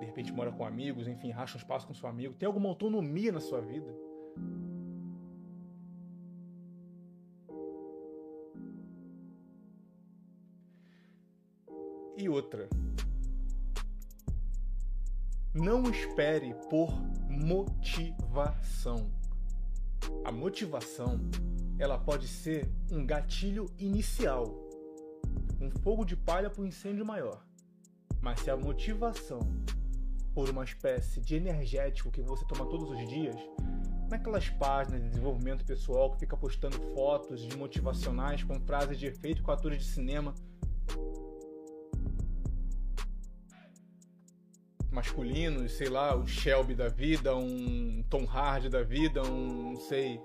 de 0.01 0.07
repente 0.07 0.33
mora 0.33 0.51
com 0.51 0.65
amigos, 0.65 1.07
enfim, 1.07 1.31
racha 1.31 1.57
um 1.57 1.61
espaço 1.61 1.87
com 1.87 1.95
seu 1.95 2.09
amigo, 2.09 2.35
tem 2.35 2.47
alguma 2.47 2.69
autonomia 2.69 3.31
na 3.31 3.41
sua 3.41 3.61
vida. 3.61 3.95
E 12.17 12.29
outra. 12.29 12.69
Não 15.55 15.83
espere 15.91 16.55
por 16.71 16.91
motivação. 17.29 19.11
A 20.25 20.33
motivação, 20.33 21.21
ela 21.79 21.99
pode 21.99 22.27
ser 22.27 22.71
um 22.91 23.05
gatilho 23.05 23.67
inicial, 23.79 24.47
um 25.61 25.71
fogo 25.83 26.07
de 26.07 26.17
palha 26.17 26.49
para 26.49 26.63
um 26.63 26.67
incêndio 26.67 27.05
maior. 27.05 27.45
Mas 28.19 28.41
se 28.41 28.51
a 28.51 28.57
motivação 28.57 29.41
por 30.35 30.49
uma 30.49 30.65
espécie 30.65 31.21
de 31.21 31.35
energético 31.35 32.11
que 32.11 32.23
você 32.23 32.47
toma 32.47 32.65
todos 32.65 32.91
os 32.91 33.07
dias, 33.11 33.37
naquelas 34.11 34.49
páginas 34.49 35.03
de 35.03 35.11
desenvolvimento 35.11 35.67
pessoal 35.67 36.13
que 36.13 36.21
fica 36.21 36.37
postando 36.37 36.81
fotos 36.95 37.43
de 37.43 37.55
motivacionais 37.59 38.43
com 38.43 38.59
frases 38.61 38.99
de 38.99 39.07
efeito 39.07 39.43
com 39.43 39.51
atores 39.51 39.81
de 39.81 39.85
cinema 39.85 40.35
masculinos, 44.93 45.73
sei 45.73 45.89
lá, 45.89 46.15
um 46.15 46.27
Shelby 46.27 46.75
da 46.75 46.89
vida, 46.89 47.35
um 47.35 48.05
Tom 48.09 48.25
Hardy 48.25 48.69
da 48.69 48.83
vida, 48.83 49.23
um, 49.23 49.73
não 49.73 49.81
sei, 49.81 50.21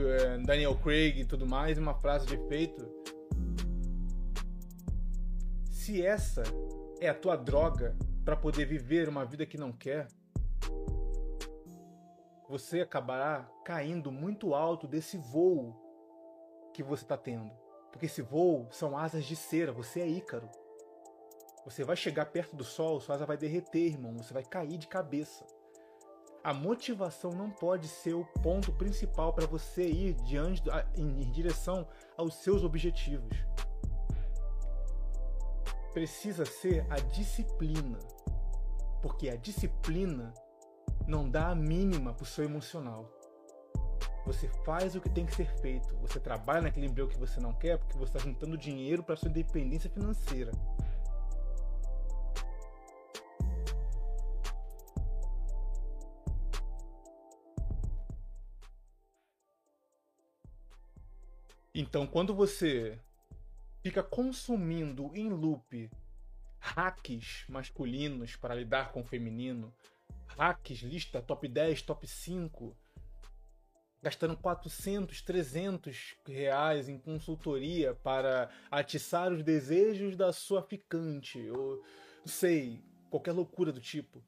é, 0.00 0.38
Daniel 0.38 0.76
Craig 0.76 1.20
e 1.20 1.24
tudo 1.24 1.46
mais, 1.46 1.78
uma 1.78 1.94
frase 1.94 2.26
de 2.26 2.34
efeito. 2.34 2.86
Se 5.70 6.04
essa 6.04 6.42
é 7.00 7.08
a 7.08 7.14
tua 7.14 7.36
droga 7.36 7.96
para 8.24 8.36
poder 8.36 8.66
viver 8.66 9.08
uma 9.08 9.24
vida 9.24 9.46
que 9.46 9.56
não 9.56 9.72
quer, 9.72 10.08
você 12.48 12.80
acabará 12.80 13.48
caindo 13.64 14.10
muito 14.10 14.54
alto 14.54 14.86
desse 14.86 15.16
voo 15.16 15.74
que 16.74 16.82
você 16.82 17.04
está 17.04 17.16
tendo. 17.16 17.50
Porque 17.90 18.06
esse 18.06 18.22
voo 18.22 18.68
são 18.70 18.96
asas 18.96 19.24
de 19.24 19.36
cera, 19.36 19.72
você 19.72 20.00
é 20.00 20.08
Ícaro. 20.08 20.48
Você 21.68 21.84
vai 21.84 21.96
chegar 21.96 22.24
perto 22.24 22.56
do 22.56 22.64
sol, 22.64 22.98
sua 22.98 23.16
asa 23.16 23.26
vai 23.26 23.36
derreter, 23.36 23.92
irmão, 23.92 24.16
você 24.16 24.32
vai 24.32 24.42
cair 24.42 24.78
de 24.78 24.88
cabeça. 24.88 25.44
A 26.42 26.54
motivação 26.54 27.30
não 27.32 27.50
pode 27.50 27.88
ser 27.88 28.14
o 28.14 28.24
ponto 28.42 28.72
principal 28.72 29.34
para 29.34 29.46
você 29.46 29.86
ir 29.86 30.14
diante, 30.22 30.62
em 30.96 31.30
direção 31.30 31.86
aos 32.16 32.36
seus 32.36 32.64
objetivos. 32.64 33.36
Precisa 35.92 36.46
ser 36.46 36.86
a 36.88 36.96
disciplina 37.00 37.98
porque 39.02 39.28
a 39.28 39.36
disciplina 39.36 40.32
não 41.06 41.28
dá 41.28 41.50
a 41.50 41.54
mínima 41.54 42.14
pro 42.14 42.24
seu 42.24 42.44
emocional. 42.44 43.12
Você 44.24 44.48
faz 44.64 44.96
o 44.96 45.02
que 45.02 45.10
tem 45.10 45.26
que 45.26 45.34
ser 45.34 45.50
feito. 45.60 45.94
Você 45.98 46.18
trabalha 46.18 46.62
naquele 46.62 46.86
emprego 46.86 47.10
que 47.10 47.18
você 47.18 47.38
não 47.38 47.52
quer 47.52 47.76
porque 47.76 47.98
você 47.98 48.16
está 48.16 48.18
juntando 48.18 48.56
dinheiro 48.56 49.02
para 49.02 49.16
sua 49.16 49.28
independência 49.28 49.90
financeira. 49.90 50.50
Então, 61.80 62.08
quando 62.08 62.34
você 62.34 62.98
fica 63.84 64.02
consumindo 64.02 65.12
em 65.14 65.28
loop 65.28 65.88
hacks 66.58 67.44
masculinos 67.48 68.34
para 68.34 68.56
lidar 68.56 68.90
com 68.90 69.02
o 69.02 69.04
feminino, 69.04 69.72
hacks, 70.26 70.80
lista 70.80 71.22
top 71.22 71.46
10, 71.46 71.82
top 71.82 72.04
5, 72.04 72.76
gastando 74.02 74.36
400, 74.36 75.22
300 75.22 76.16
reais 76.26 76.88
em 76.88 76.98
consultoria 76.98 77.94
para 77.94 78.50
atiçar 78.72 79.32
os 79.32 79.44
desejos 79.44 80.16
da 80.16 80.32
sua 80.32 80.64
ficante, 80.64 81.48
ou 81.48 81.76
não 82.18 82.26
sei, 82.26 82.82
qualquer 83.08 83.30
loucura 83.30 83.70
do 83.70 83.80
tipo. 83.80 84.20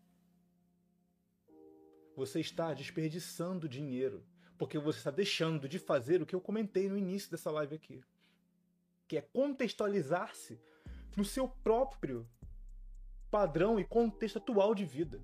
Você 2.14 2.38
está 2.38 2.73
desperdiçando 2.73 3.69
dinheiro, 3.69 4.25
porque 4.61 4.79
você 4.79 4.99
está 4.99 5.11
deixando 5.11 5.67
de 5.67 5.79
fazer 5.79 6.21
o 6.21 6.26
que 6.26 6.35
eu 6.35 6.40
comentei 6.40 6.87
no 6.87 6.99
início 6.99 7.31
dessa 7.31 7.50
live 7.50 7.75
aqui, 7.75 8.05
que 9.09 9.17
é 9.17 9.23
contextualizar-se 9.23 10.61
no 11.17 11.25
seu 11.25 11.49
próprio 11.49 12.29
padrão 13.31 13.81
e 13.81 13.87
contexto 13.87 14.37
atual 14.37 14.75
de 14.75 14.85
vida. 14.85 15.19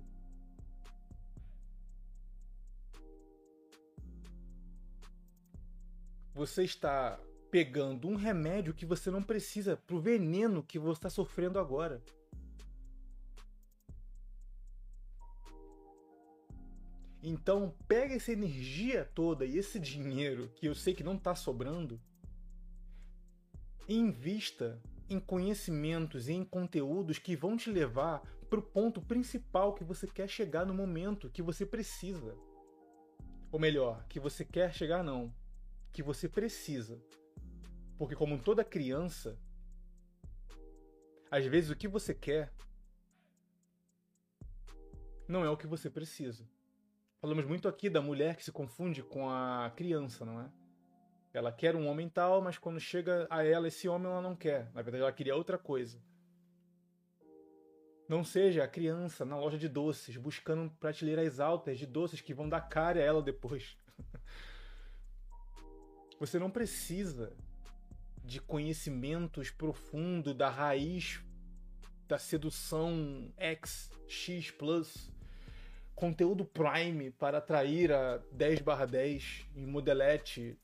Você 6.33 6.63
está 6.63 7.19
pegando 7.51 8.07
um 8.07 8.15
remédio 8.15 8.73
que 8.73 8.87
você 8.87 9.11
não 9.11 9.21
precisa 9.21 9.77
pro 9.77 10.01
veneno 10.01 10.63
que 10.63 10.79
você 10.79 10.97
está 10.97 11.11
sofrendo 11.11 11.59
agora. 11.59 12.01
Então, 17.29 17.75
pega 17.89 18.15
essa 18.15 18.31
energia 18.31 19.03
toda 19.03 19.45
e 19.45 19.57
esse 19.57 19.77
dinheiro 19.77 20.47
que 20.55 20.65
eu 20.65 20.73
sei 20.73 20.93
que 20.93 21.03
não 21.03 21.17
está 21.17 21.35
sobrando 21.35 21.99
e 23.85 23.97
invista 23.97 24.81
em 25.09 25.19
conhecimentos 25.19 26.29
e 26.29 26.31
em 26.31 26.45
conteúdos 26.45 27.19
que 27.19 27.35
vão 27.35 27.57
te 27.57 27.69
levar 27.69 28.21
para 28.49 28.59
o 28.59 28.63
ponto 28.63 29.01
principal 29.01 29.73
que 29.73 29.83
você 29.83 30.07
quer 30.07 30.29
chegar 30.29 30.65
no 30.65 30.73
momento 30.73 31.29
que 31.29 31.41
você 31.41 31.65
precisa. 31.65 32.33
Ou 33.51 33.59
melhor, 33.59 34.05
que 34.07 34.21
você 34.21 34.45
quer 34.45 34.73
chegar 34.73 35.03
não, 35.03 35.35
que 35.91 36.01
você 36.01 36.29
precisa. 36.29 36.97
Porque 37.97 38.15
como 38.15 38.41
toda 38.41 38.63
criança, 38.63 39.37
às 41.29 41.45
vezes 41.45 41.71
o 41.71 41.75
que 41.75 41.89
você 41.89 42.13
quer 42.13 42.53
não 45.27 45.43
é 45.43 45.49
o 45.49 45.57
que 45.57 45.67
você 45.67 45.89
precisa. 45.89 46.47
Falamos 47.27 47.45
muito 47.45 47.67
aqui 47.67 47.89
da 47.89 48.01
mulher 48.01 48.37
que 48.37 48.45
se 48.45 48.53
confunde 48.53 49.03
com 49.03 49.29
a 49.29 49.69
criança, 49.75 50.23
não 50.23 50.39
é? 50.39 50.49
Ela 51.33 51.51
quer 51.51 51.75
um 51.75 51.85
homem 51.85 52.07
tal, 52.07 52.41
mas 52.41 52.57
quando 52.57 52.79
chega 52.79 53.27
a 53.29 53.43
ela 53.43 53.67
esse 53.67 53.85
homem 53.89 54.09
ela 54.09 54.21
não 54.21 54.33
quer. 54.33 54.71
Na 54.73 54.81
verdade, 54.81 55.03
ela 55.03 55.11
queria 55.11 55.35
outra 55.35 55.57
coisa. 55.57 56.01
Não 58.07 58.23
seja 58.23 58.63
a 58.63 58.67
criança 58.67 59.25
na 59.25 59.37
loja 59.37 59.57
de 59.57 59.67
doces, 59.67 60.15
buscando 60.15 60.71
prateleiras 60.79 61.41
altas 61.41 61.77
de 61.77 61.85
doces 61.85 62.21
que 62.21 62.33
vão 62.33 62.47
dar 62.47 62.61
cara 62.61 63.01
a 63.01 63.03
ela 63.03 63.21
depois. 63.21 63.77
Você 66.21 66.39
não 66.39 66.49
precisa 66.49 67.35
de 68.23 68.39
conhecimentos 68.39 69.51
profundos 69.51 70.33
da 70.33 70.49
raiz 70.49 71.21
da 72.07 72.17
sedução 72.17 73.33
X, 73.35 73.91
X 74.07 74.49
Plus, 74.49 75.11
conteúdo 75.97 76.45
Prime 76.45 77.09
para 77.09 77.39
atrair 77.39 77.91
a 77.91 78.17
10 78.31 78.61
barra 78.61 78.85
10 78.85 79.47
em 79.55 79.65
modelete. 79.65 80.55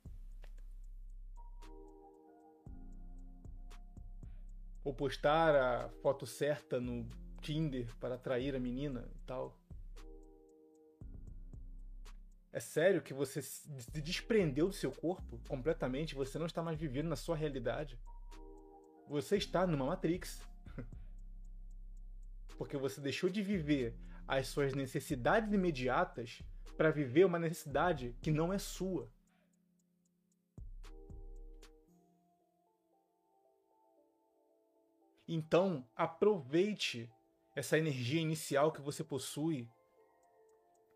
Ou 4.84 4.94
postar 4.94 5.56
a 5.56 5.90
foto 6.04 6.28
certa 6.28 6.80
no 6.80 7.10
Tinder 7.42 7.88
para 8.00 8.14
atrair 8.14 8.56
a 8.56 8.60
menina 8.60 9.10
e 9.16 9.20
tal. 9.26 9.58
É 12.52 12.60
sério 12.60 13.02
que 13.02 13.14
você 13.14 13.42
se 13.42 13.68
desprendeu 14.04 14.68
do 14.68 14.74
seu 14.74 14.92
corpo 14.92 15.40
completamente? 15.48 16.14
Você 16.14 16.38
não 16.38 16.46
está 16.46 16.62
mais 16.62 16.78
vivendo 16.78 17.08
na 17.08 17.16
sua 17.16 17.36
realidade? 17.36 18.00
Você 19.10 19.38
está 19.38 19.66
numa 19.66 19.88
Matrix. 19.88 20.44
Porque 22.56 22.78
você 22.78 23.02
deixou 23.02 23.32
de 23.32 23.42
viver 23.42 23.96
as 24.28 24.48
suas 24.48 24.74
necessidades 24.74 25.52
imediatas 25.54 26.42
para 26.78 26.92
viver 26.92 27.26
uma 27.26 27.40
necessidade 27.40 28.16
que 28.22 28.32
não 28.32 28.52
é 28.52 28.58
sua. 28.58 29.10
Então, 35.28 35.88
aproveite 35.96 37.10
essa 37.56 37.78
energia 37.78 38.22
inicial 38.22 38.72
que 38.72 38.82
você 38.82 39.04
possui 39.04 39.70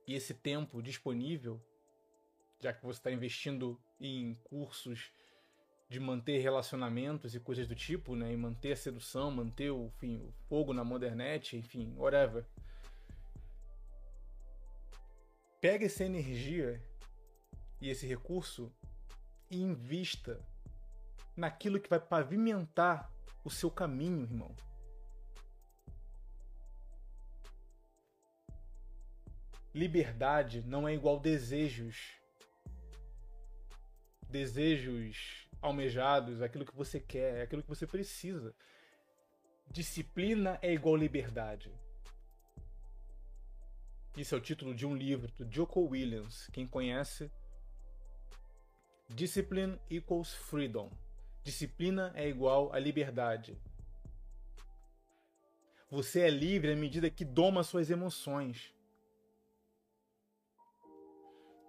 e 0.07 0.13
esse 0.13 0.33
tempo 0.33 0.81
disponível, 0.81 1.61
já 2.59 2.73
que 2.73 2.83
você 2.83 2.99
está 2.99 3.11
investindo 3.11 3.79
em 3.99 4.35
cursos 4.43 5.11
de 5.89 5.99
manter 5.99 6.39
relacionamentos 6.39 7.33
e 7.33 7.39
coisas 7.39 7.67
do 7.67 7.75
tipo, 7.75 8.15
né? 8.15 8.33
E 8.33 8.37
manter 8.37 8.73
a 8.73 8.75
sedução, 8.75 9.31
manter 9.31 9.71
o, 9.71 9.87
enfim, 9.87 10.17
o 10.21 10.31
fogo 10.49 10.73
na 10.73 10.83
modernet, 10.83 11.55
enfim, 11.55 11.93
whatever. 11.95 12.45
Pega 15.59 15.85
essa 15.85 16.03
energia 16.03 16.81
e 17.81 17.89
esse 17.89 18.05
recurso 18.05 18.71
e 19.49 19.61
invista 19.61 20.39
naquilo 21.35 21.79
que 21.79 21.89
vai 21.89 21.99
pavimentar 21.99 23.11
o 23.43 23.49
seu 23.49 23.71
caminho, 23.71 24.23
irmão. 24.23 24.55
Liberdade 29.73 30.61
não 30.61 30.87
é 30.87 30.93
igual 30.93 31.19
desejos. 31.19 32.19
Desejos 34.29 35.47
almejados, 35.61 36.41
aquilo 36.41 36.65
que 36.65 36.75
você 36.75 36.99
quer, 36.99 37.41
aquilo 37.41 37.63
que 37.63 37.69
você 37.69 37.87
precisa. 37.87 38.53
Disciplina 39.69 40.59
é 40.61 40.73
igual 40.73 40.95
liberdade. 40.95 41.71
Isso 44.17 44.33
é 44.33 44.37
o 44.39 44.41
título 44.41 44.73
de 44.73 44.83
um 44.83 44.95
livro 44.95 45.31
do 45.33 45.47
Joko 45.53 45.79
Williams. 45.79 46.49
Quem 46.51 46.65
conhece? 46.65 47.31
Discipline 49.07 49.79
equals 49.91 50.33
freedom. 50.33 50.91
Disciplina 51.43 52.11
é 52.15 52.27
igual 52.27 52.73
a 52.73 52.79
liberdade. 52.79 53.55
Você 55.91 56.21
é 56.21 56.31
livre 56.31 56.71
à 56.71 56.75
medida 56.75 57.11
que 57.11 57.23
doma 57.23 57.63
suas 57.63 57.91
emoções. 57.91 58.73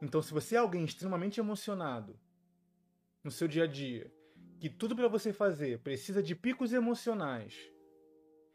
Então, 0.00 0.22
se 0.22 0.32
você 0.32 0.54
é 0.54 0.58
alguém 0.58 0.86
extremamente 0.86 1.38
emocionado 1.38 2.18
no 3.22 3.30
seu 3.30 3.46
dia 3.46 3.64
a 3.64 3.66
dia, 3.66 4.10
que 4.58 4.70
tudo 4.70 4.96
para 4.96 5.06
você 5.06 5.34
fazer 5.34 5.80
precisa 5.80 6.22
de 6.22 6.34
picos 6.34 6.72
emocionais, 6.72 7.54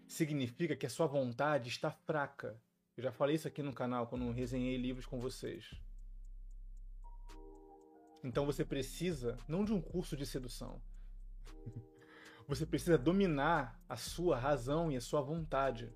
significa 0.07 0.75
que 0.75 0.87
a 0.87 0.89
sua 0.89 1.05
vontade 1.05 1.69
está 1.69 1.91
fraca. 1.91 2.59
Eu 2.95 3.03
já 3.03 3.11
falei 3.11 3.35
isso 3.35 3.47
aqui 3.47 3.63
no 3.63 3.73
canal 3.73 4.07
quando 4.07 4.29
resenhei 4.31 4.77
livros 4.77 5.05
com 5.05 5.19
vocês. 5.19 5.71
Então 8.23 8.45
você 8.45 8.63
precisa 8.63 9.37
não 9.47 9.65
de 9.65 9.73
um 9.73 9.81
curso 9.81 10.15
de 10.15 10.25
sedução. 10.25 10.81
Você 12.45 12.65
precisa 12.65 12.97
dominar 12.97 13.81
a 13.87 13.95
sua 13.95 14.37
razão 14.37 14.91
e 14.91 14.97
a 14.97 15.01
sua 15.01 15.21
vontade. 15.21 15.89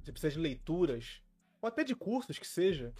Você 0.00 0.12
precisa 0.12 0.34
de 0.34 0.38
leituras, 0.38 1.20
ou 1.60 1.66
até 1.66 1.82
de 1.82 1.96
cursos 1.96 2.38
que 2.38 2.46
seja, 2.46 2.94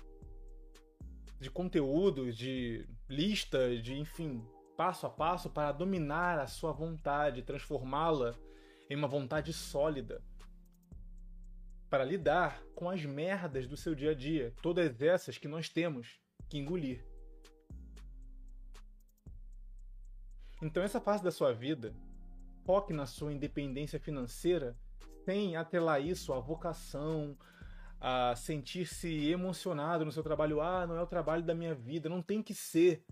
de 1.38 1.48
conteúdos, 1.48 2.36
de 2.36 2.84
listas, 3.08 3.80
de 3.80 3.96
enfim, 3.96 4.44
passo 4.76 5.06
a 5.06 5.10
passo 5.10 5.48
para 5.48 5.70
dominar 5.70 6.40
a 6.40 6.48
sua 6.48 6.72
vontade, 6.72 7.42
transformá-la 7.42 8.34
em 8.90 8.96
uma 8.96 9.06
vontade 9.06 9.52
sólida. 9.52 10.20
Para 11.90 12.05
lidar 12.05 12.62
com 12.74 12.90
as 12.90 13.05
merdas 13.05 13.66
do 13.66 13.77
seu 13.77 13.94
dia 13.94 14.11
a 14.11 14.14
dia, 14.14 14.53
todas 14.62 15.01
essas 15.01 15.38
que 15.38 15.48
nós 15.48 15.68
temos 15.68 16.20
que 16.48 16.59
engolir. 16.59 17.05
Então, 20.61 20.83
essa 20.83 21.01
fase 21.01 21.22
da 21.22 21.31
sua 21.31 21.53
vida, 21.53 21.94
foque 22.64 22.92
na 22.92 23.07
sua 23.07 23.33
independência 23.33 23.98
financeira 23.98 24.77
sem 25.24 25.57
atrelar 25.57 26.01
isso 26.01 26.33
à 26.33 26.40
vocação, 26.40 27.37
a 28.01 28.35
sentir-se 28.37 29.29
emocionado 29.29 30.05
no 30.05 30.12
seu 30.12 30.22
trabalho. 30.22 30.61
Ah, 30.61 30.87
não 30.87 30.96
é 30.96 31.03
o 31.03 31.07
trabalho 31.07 31.42
da 31.42 31.55
minha 31.55 31.74
vida. 31.74 32.09
Não 32.09 32.22
tem 32.22 32.42
que 32.42 32.55
ser. 32.55 33.05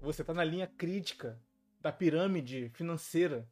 Você 0.00 0.22
está 0.22 0.34
na 0.34 0.44
linha 0.44 0.66
crítica 0.66 1.40
da 1.80 1.90
pirâmide 1.90 2.70
financeira. 2.70 3.48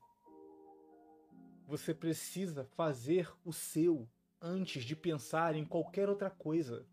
Você 1.66 1.94
precisa 1.94 2.64
fazer 2.76 3.32
o 3.44 3.52
seu 3.52 4.08
antes 4.40 4.84
de 4.84 4.94
pensar 4.94 5.54
em 5.54 5.64
qualquer 5.64 6.08
outra 6.08 6.30
coisa. 6.30 6.86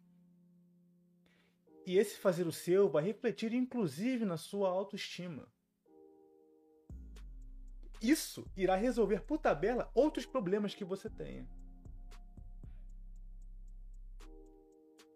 E 1.86 1.98
esse 1.98 2.18
fazer 2.18 2.48
o 2.48 2.52
seu 2.52 2.90
vai 2.90 3.04
refletir 3.04 3.54
inclusive 3.54 4.26
na 4.26 4.38
sua 4.38 4.70
autoestima. 4.70 5.48
Isso 8.02 8.46
irá 8.56 8.76
resolver 8.76 9.22
por 9.22 9.38
tabela 9.38 9.90
outros 9.94 10.26
problemas 10.26 10.76
que 10.76 10.84
você 10.84 11.10
tenha. 11.10 11.48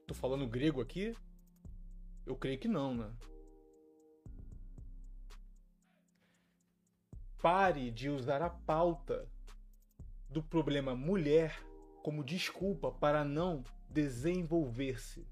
Tô 0.06 0.14
falando 0.14 0.48
grego 0.48 0.82
aqui? 0.82 1.14
Eu 2.26 2.36
creio 2.36 2.58
que 2.58 2.68
não, 2.68 2.96
né? 2.96 3.14
Pare 7.42 7.92
de 7.92 8.10
usar 8.10 8.42
a 8.42 8.50
pauta 8.50 9.30
do 10.30 10.42
problema 10.42 10.96
mulher 10.96 11.62
como 12.08 12.24
desculpa 12.24 12.90
para 12.90 13.26
não 13.26 13.66
desenvolver-se. 13.90 15.28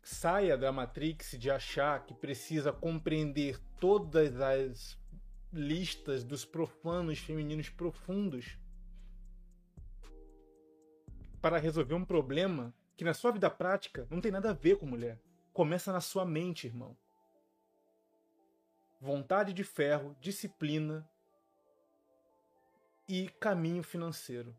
saia 0.00 0.56
da 0.56 0.70
Matrix 0.70 1.32
de 1.36 1.50
achar 1.50 2.06
que 2.06 2.14
precisa 2.14 2.72
compreender 2.72 3.58
todas 3.80 4.40
as 4.40 4.96
listas 5.52 6.22
dos 6.22 6.44
profanos 6.44 7.18
femininos 7.18 7.68
profundos 7.68 8.56
para 11.40 11.58
resolver 11.58 11.94
um 11.94 12.04
problema 12.04 12.72
que 12.96 13.02
na 13.02 13.14
sua 13.14 13.32
vida 13.32 13.50
prática 13.50 14.06
não 14.08 14.20
tem 14.20 14.30
nada 14.30 14.50
a 14.50 14.54
ver 14.54 14.76
com 14.76 14.86
mulher. 14.86 15.18
Começa 15.52 15.92
na 15.92 16.00
sua 16.00 16.24
mente, 16.24 16.66
irmão. 16.66 16.96
Vontade 19.00 19.52
de 19.52 19.64
ferro, 19.64 20.16
disciplina 20.20 21.08
e 23.08 23.28
caminho 23.28 23.82
financeiro. 23.82 24.54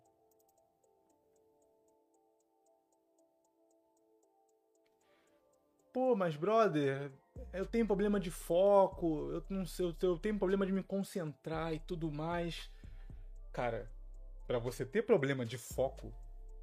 Pô, 5.93 6.15
mas 6.15 6.35
brother, 6.35 7.11
eu 7.53 7.65
tenho 7.65 7.85
problema 7.85 8.19
de 8.19 8.31
foco, 8.31 9.29
eu 9.31 9.43
não 9.49 9.65
sei, 9.65 9.93
eu 10.01 10.17
tenho 10.17 10.39
problema 10.39 10.65
de 10.65 10.71
me 10.71 10.83
concentrar 10.83 11.73
e 11.73 11.79
tudo 11.79 12.11
mais. 12.11 12.71
Cara, 13.51 13.91
para 14.47 14.57
você 14.57 14.85
ter 14.85 15.03
problema 15.03 15.45
de 15.45 15.57
foco, 15.57 16.13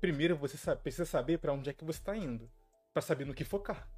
primeiro 0.01 0.37
você 0.37 0.57
precisa 0.77 1.05
saber 1.05 1.38
para 1.38 1.53
onde 1.53 1.71
é 1.71 1.73
que 1.73 1.85
você 1.85 1.99
está 1.99 2.17
indo, 2.17 2.51
para 2.93 3.03
saber 3.03 3.25
no 3.25 3.35
que 3.35 3.45
focar. 3.45 3.88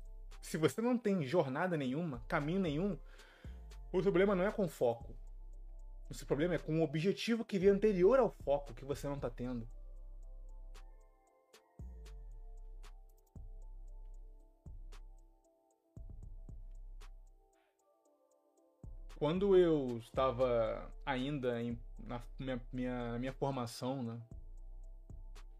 Se 0.40 0.57
você 0.57 0.81
não 0.81 0.96
tem 0.98 1.24
jornada 1.24 1.76
nenhuma, 1.76 2.22
caminho 2.29 2.61
nenhum, 2.61 2.98
O 3.92 4.00
problema 4.03 4.35
não 4.37 4.44
é 4.44 4.53
com 4.53 4.68
foco. 4.68 5.14
O 6.09 6.14
seu 6.14 6.26
problema 6.26 6.55
é 6.55 6.59
com 6.59 6.74
um 6.74 6.83
objetivo 6.83 7.44
que 7.44 7.59
vem 7.59 7.70
anterior 7.70 8.18
ao 8.18 8.31
foco 8.31 8.74
que 8.74 8.85
você 8.85 9.07
não 9.07 9.16
está 9.16 9.29
tendo. 9.31 9.68
Quando 19.16 19.57
eu 19.57 19.98
estava 19.98 20.90
ainda 21.05 21.61
em, 21.61 21.79
na 21.98 22.22
minha, 22.38 22.61
minha, 22.72 23.18
minha 23.18 23.33
formação, 23.33 24.03
né? 24.03 24.20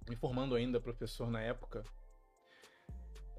me 0.09 0.17
formando 0.17 0.55
ainda 0.55 0.81
professor 0.81 1.31
na 1.31 1.41
época, 1.41 1.85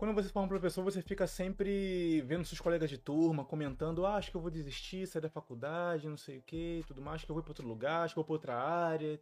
quando 0.01 0.15
você 0.15 0.29
forma 0.29 0.47
professor, 0.47 0.83
você 0.83 0.99
fica 0.99 1.27
sempre 1.27 2.21
vendo 2.21 2.43
seus 2.43 2.59
colegas 2.59 2.89
de 2.89 2.97
turma, 2.97 3.45
comentando, 3.45 4.03
ah, 4.03 4.15
acho 4.15 4.31
que 4.31 4.35
eu 4.35 4.41
vou 4.41 4.49
desistir, 4.49 5.05
sair 5.05 5.21
da 5.21 5.29
faculdade, 5.29 6.09
não 6.09 6.17
sei 6.17 6.39
o 6.39 6.41
que, 6.41 6.83
tudo 6.87 7.03
mais, 7.03 7.17
acho 7.17 7.25
que 7.27 7.31
eu 7.31 7.35
vou 7.35 7.43
para 7.43 7.51
outro 7.51 7.67
lugar, 7.67 8.01
acho 8.01 8.15
que 8.15 8.19
eu 8.19 8.23
vou 8.23 8.39
para 8.39 8.51
outra 8.51 8.55
área. 8.57 9.21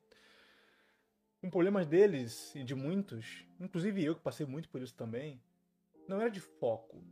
Um 1.44 1.50
problema 1.50 1.84
deles, 1.84 2.56
e 2.56 2.63
de 2.63 2.76
muitos, 2.76 3.46
inclusive 3.60 4.06
eu 4.06 4.15
que 4.15 4.22
passei 4.22 4.46
muito 4.46 4.70
por 4.70 4.82
isso 4.82 4.96
também, 4.96 5.44
não 6.08 6.22
era 6.22 6.32
de 6.32 6.39
foco. 6.39 7.04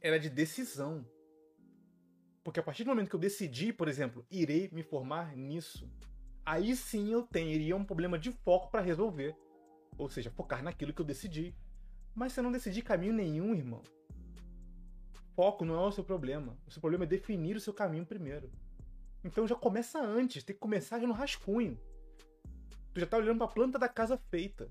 Era 0.00 0.18
de 0.18 0.28
decisão. 0.28 1.06
Porque 2.42 2.58
a 2.58 2.64
partir 2.64 2.82
do 2.82 2.88
momento 2.88 3.08
que 3.08 3.14
eu 3.14 3.20
decidi, 3.20 3.72
por 3.72 3.86
exemplo, 3.86 4.26
irei 4.28 4.68
me 4.72 4.82
formar 4.82 5.36
nisso, 5.36 5.88
aí 6.44 6.74
sim 6.74 7.12
eu 7.12 7.22
teria 7.22 7.76
um 7.76 7.84
problema 7.84 8.18
de 8.18 8.32
foco 8.32 8.72
para 8.72 8.80
resolver. 8.80 9.36
Ou 9.98 10.08
seja, 10.08 10.30
focar 10.30 10.62
naquilo 10.62 10.92
que 10.92 11.00
eu 11.00 11.06
decidi. 11.06 11.54
Mas 12.14 12.32
se 12.32 12.40
eu 12.40 12.44
não 12.44 12.52
decidir 12.52 12.82
caminho 12.82 13.12
nenhum, 13.12 13.54
irmão, 13.54 13.82
foco 15.34 15.64
não 15.64 15.74
é 15.74 15.86
o 15.86 15.92
seu 15.92 16.04
problema. 16.04 16.56
O 16.66 16.70
seu 16.70 16.80
problema 16.80 17.04
é 17.04 17.06
definir 17.06 17.56
o 17.56 17.60
seu 17.60 17.72
caminho 17.72 18.06
primeiro. 18.06 18.50
Então 19.24 19.46
já 19.46 19.54
começa 19.54 20.00
antes, 20.00 20.42
tem 20.42 20.54
que 20.54 20.60
começar 20.60 20.98
já 20.98 21.06
no 21.06 21.12
rascunho. 21.12 21.78
Tu 22.92 23.00
já 23.00 23.06
tá 23.06 23.16
olhando 23.16 23.38
para 23.38 23.46
a 23.46 23.50
planta 23.50 23.78
da 23.78 23.88
casa 23.88 24.18
feita. 24.30 24.70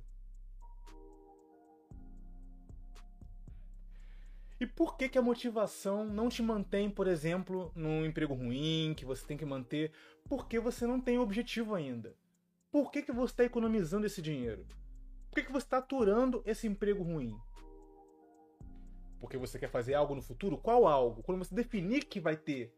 E 4.60 4.68
por 4.68 4.96
que, 4.96 5.10
que 5.10 5.18
a 5.18 5.24
motivação 5.24 6.06
não 6.06 6.30
te 6.30 6.44
mantém, 6.44 6.88
por 6.88 7.08
exemplo, 7.08 7.72
num 7.74 8.06
emprego 8.06 8.36
ruim, 8.36 8.94
que 8.96 9.04
você 9.04 9.26
tem 9.26 9.36
que 9.36 9.44
manter? 9.44 9.92
Porque 10.26 10.60
você 10.60 10.86
não 10.86 11.02
tem 11.02 11.18
objetivo 11.18 11.74
ainda. 11.74 12.16
Por 12.72 12.92
que, 12.92 13.02
que 13.02 13.12
você 13.12 13.34
está 13.34 13.44
economizando 13.44 14.06
esse 14.06 14.22
dinheiro? 14.22 14.68
Por 15.32 15.38
que, 15.38 15.44
que 15.44 15.52
você 15.52 15.66
está 15.66 15.78
aturando 15.80 16.44
esse 16.46 16.68
emprego 16.68 17.02
ruim? 17.02 17.36
Porque 19.20 19.38
você 19.38 19.58
quer 19.58 19.70
fazer 19.70 19.96
algo 19.96 20.14
no 20.14 20.22
futuro? 20.22 20.58
Qual 20.58 20.88
algo? 20.88 21.24
Quando 21.24 21.40
você 21.40 21.56
definir 21.56 22.06
que 22.06 22.20
vai 22.20 22.38
ter 22.38 22.72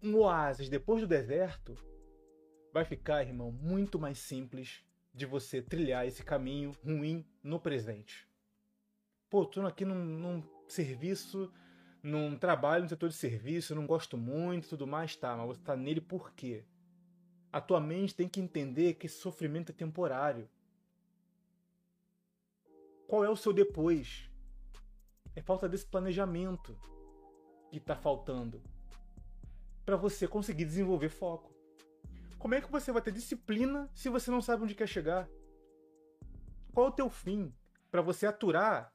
um 0.00 0.14
oásis 0.16 0.68
depois 0.68 1.00
do 1.00 1.08
deserto, 1.08 1.74
vai 2.72 2.84
ficar, 2.84 3.26
irmão, 3.26 3.50
muito 3.50 3.98
mais 3.98 4.18
simples 4.18 4.84
de 5.12 5.26
você 5.26 5.60
trilhar 5.60 6.06
esse 6.06 6.22
caminho 6.22 6.72
ruim 6.84 7.26
no 7.42 7.58
presente 7.58 8.28
pô, 9.28 9.44
tô 9.44 9.60
aqui 9.66 9.84
num, 9.84 10.04
num 10.04 10.42
serviço, 10.68 11.52
num 12.02 12.36
trabalho 12.38 12.84
no 12.84 12.88
setor 12.88 13.08
de 13.08 13.14
serviço, 13.14 13.74
não 13.74 13.86
gosto 13.86 14.16
muito 14.16 14.68
tudo 14.68 14.86
mais, 14.86 15.16
tá, 15.16 15.36
mas 15.36 15.46
você 15.46 15.60
tá 15.60 15.76
nele 15.76 16.00
por 16.00 16.32
quê? 16.32 16.64
A 17.52 17.60
tua 17.60 17.80
mente 17.80 18.14
tem 18.14 18.28
que 18.28 18.40
entender 18.40 18.94
que 18.94 19.06
esse 19.06 19.18
sofrimento 19.18 19.72
é 19.72 19.74
temporário. 19.74 20.48
Qual 23.06 23.24
é 23.24 23.30
o 23.30 23.36
seu 23.36 23.52
depois? 23.52 24.30
É 25.34 25.40
falta 25.40 25.68
desse 25.68 25.86
planejamento 25.86 26.76
que 27.70 27.78
está 27.78 27.94
faltando 27.94 28.62
para 29.84 29.96
você 29.96 30.26
conseguir 30.26 30.64
desenvolver 30.64 31.08
foco. 31.08 31.54
Como 32.38 32.54
é 32.54 32.60
que 32.60 32.70
você 32.70 32.92
vai 32.92 33.02
ter 33.02 33.12
disciplina 33.12 33.90
se 33.94 34.08
você 34.08 34.30
não 34.30 34.40
sabe 34.40 34.64
onde 34.64 34.74
quer 34.74 34.88
chegar? 34.88 35.28
Qual 36.72 36.86
é 36.86 36.90
o 36.90 36.92
teu 36.92 37.08
fim 37.08 37.54
para 37.90 38.02
você 38.02 38.26
aturar 38.26 38.92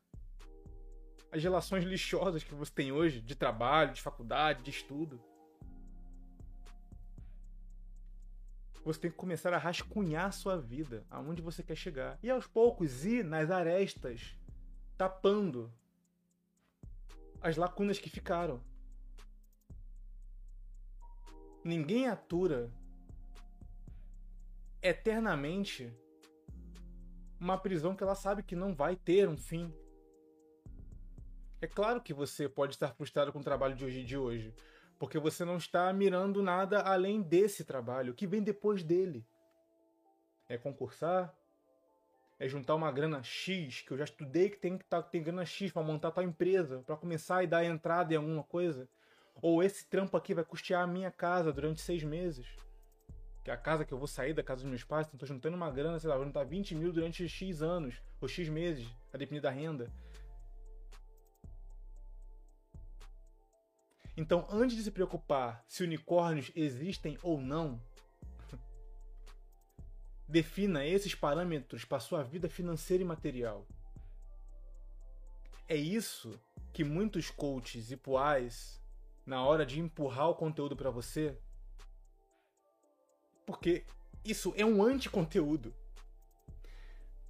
as 1.32 1.42
relações 1.42 1.86
lixosas 1.86 2.44
que 2.44 2.54
você 2.54 2.72
tem 2.72 2.92
hoje, 2.92 3.22
de 3.22 3.36
trabalho, 3.36 3.94
de 3.94 4.02
faculdade, 4.02 4.64
de 4.64 4.70
estudo. 4.70 5.20
Você 8.84 9.00
tem 9.00 9.12
que 9.12 9.18
começar 9.18 9.54
a 9.54 9.58
rascunhar 9.58 10.34
sua 10.34 10.58
vida, 10.58 11.06
aonde 11.10 11.42
você 11.42 11.62
quer 11.62 11.76
chegar. 11.76 12.18
E 12.24 12.30
aos 12.30 12.48
poucos 12.48 13.06
ir 13.06 13.24
nas 13.24 13.52
arestas, 13.52 14.36
tapando 14.98 15.72
as 17.42 17.58
lacunas 17.58 18.00
que 18.00 18.10
ficaram. 18.10 18.62
Ninguém 21.64 22.08
atura 22.08 22.72
eternamente 24.82 25.94
uma 27.40 27.58
prisão 27.58 27.96
que 27.96 28.04
ela 28.04 28.16
sabe 28.16 28.44
que 28.44 28.56
não 28.56 28.74
vai 28.74 28.96
ter 28.96 29.28
um 29.28 29.38
fim. 29.38 29.74
É 31.60 31.68
claro 31.68 32.02
que 32.02 32.14
você 32.14 32.50
pode 32.50 32.74
estar 32.74 32.94
frustrado 32.94 33.32
com 33.32 33.40
o 33.40 33.44
trabalho 33.44 33.76
de 33.76 33.86
hoje 33.86 34.04
de 34.04 34.18
hoje, 34.18 34.54
porque 35.02 35.18
você 35.18 35.44
não 35.44 35.58
está 35.58 35.92
mirando 35.92 36.44
nada 36.44 36.80
além 36.80 37.24
desse 37.24 37.66
trabalho, 37.66 38.14
que 38.14 38.28
vem 38.28 38.44
depois 38.44 38.84
dele. 38.84 39.26
É 40.48 40.60
concursar, 40.60 41.36
é 42.40 42.48
juntar 42.48 42.76
uma 42.76 42.92
grana 42.92 43.24
X, 43.24 43.82
que 43.82 43.90
eu 43.90 43.98
já 43.98 44.04
estudei 44.04 44.52
que 44.52 44.58
tem 44.58 44.78
que 44.78 44.86
tá, 44.86 45.02
grana 45.02 45.44
X 45.44 45.72
para 45.72 45.82
montar 45.82 46.12
tal 46.12 46.24
empresa, 46.24 46.84
para 46.86 46.96
começar 46.96 47.44
e 47.44 47.48
dar 47.48 47.66
entrada 47.66 48.14
em 48.14 48.18
alguma 48.18 48.44
coisa. 48.44 48.88
Ou 49.42 49.64
esse 49.64 49.88
trampo 49.88 50.16
aqui 50.16 50.36
vai 50.36 50.46
custear 50.46 50.84
a 50.84 50.88
minha 50.88 51.10
casa 51.10 51.52
durante 51.52 51.82
seis 51.82 52.04
meses. 52.04 52.46
Que 53.44 53.50
é 53.50 53.56
a 53.56 53.58
casa 53.58 53.84
que 53.84 53.92
eu 53.92 53.98
vou 53.98 54.08
sair 54.08 54.36
da 54.36 54.44
casa 54.44 54.62
dos 54.62 54.70
meus 54.70 54.84
pais, 54.84 55.08
então 55.08 55.18
tô 55.18 55.26
juntando 55.26 55.58
uma 55.58 55.72
grana, 55.72 55.98
sei 55.98 56.12
lá, 56.12 56.16
vou 56.16 56.26
juntar 56.26 56.44
20 56.44 56.76
mil 56.76 56.94
durante 56.94 57.28
X 57.28 57.64
anos, 57.64 58.00
ou 58.22 58.28
X 58.28 58.48
meses, 58.50 58.88
a 59.12 59.18
depender 59.18 59.42
da 59.42 59.50
renda. 59.50 59.92
Então, 64.16 64.46
antes 64.50 64.76
de 64.76 64.84
se 64.84 64.92
preocupar 64.92 65.64
se 65.68 65.84
unicórnios 65.84 66.52
existem 66.56 67.18
ou 67.24 67.40
não, 67.40 67.82
defina 70.28 70.86
esses 70.86 71.16
parâmetros 71.16 71.86
para 71.86 72.00
sua 72.00 72.24
vida 72.24 72.50
financeira 72.50 73.04
e 73.04 73.06
material. 73.06 73.66
É 75.68 75.76
isso 75.76 76.40
que 76.74 76.84
muitos 76.84 77.30
coaches 77.30 77.92
e 77.92 77.98
puais, 77.98 78.82
na 79.26 79.44
hora 79.44 79.66
de 79.66 79.80
empurrar 79.80 80.30
o 80.30 80.36
conteúdo 80.36 80.76
para 80.76 80.90
você, 80.90 81.38
porque 83.46 83.86
isso 84.24 84.54
é 84.56 84.66
um 84.66 84.84
anti-conteúdo. 84.84 85.74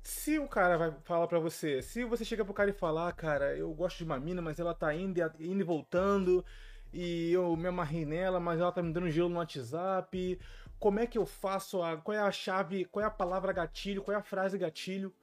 Se 0.04 0.40
o 0.40 0.48
cara 0.48 0.78
vai 0.78 0.92
falar 1.04 1.28
para 1.28 1.40
você, 1.40 1.82
se 1.82 2.04
você 2.04 2.26
chega 2.26 2.44
pro 2.44 2.54
cara 2.54 2.70
e 2.70 2.74
falar, 2.74 3.10
ah, 3.10 3.12
cara, 3.12 3.56
eu 3.56 3.72
gosto 3.74 3.98
de 3.98 4.04
uma 4.04 4.20
mina, 4.20 4.42
mas 4.42 4.60
ela 4.60 4.74
tá 4.74 4.94
indo, 4.94 5.20
indo 5.40 5.62
e 5.62 5.64
voltando, 5.64 6.44
e 6.94 7.32
eu 7.32 7.56
me 7.56 7.68
amarrei 7.68 8.06
nela, 8.06 8.40
mas 8.40 8.60
ela 8.60 8.72
tá 8.72 8.82
me 8.82 8.92
dando 8.92 9.10
gelo 9.10 9.30
no 9.30 9.38
WhatsApp. 9.38 10.40
Como 10.80 11.00
é 11.00 11.08
que 11.08 11.18
eu 11.18 11.26
faço? 11.26 11.82
A, 11.82 11.98
qual 11.98 12.18
é 12.18 12.20
a 12.20 12.32
chave? 12.32 12.86
Qual 12.86 13.04
é 13.04 13.08
a 13.08 13.12
palavra 13.12 13.54
gatilho? 13.54 14.02
Qual 14.02 14.16
é 14.16 14.20
a 14.20 14.24
frase 14.24 14.58
gatilho? 14.58 15.14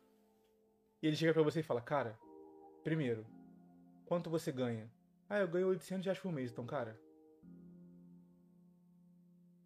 E 1.03 1.07
ele 1.07 1.17
chega 1.17 1.35
para 1.35 1.43
você 1.43 1.61
e 1.61 1.65
fala: 1.65 1.81
Cara, 1.81 2.19
primeiro, 2.83 3.27
quanto 4.07 4.31
você 4.31 4.51
ganha? 4.51 4.91
Ah, 5.29 5.39
eu 5.39 5.49
ganho 5.49 5.69
800 5.69 6.07
reais 6.07 6.19
por 6.19 6.33
mês, 6.33 6.51
então, 6.51 6.65
cara. 6.65 6.99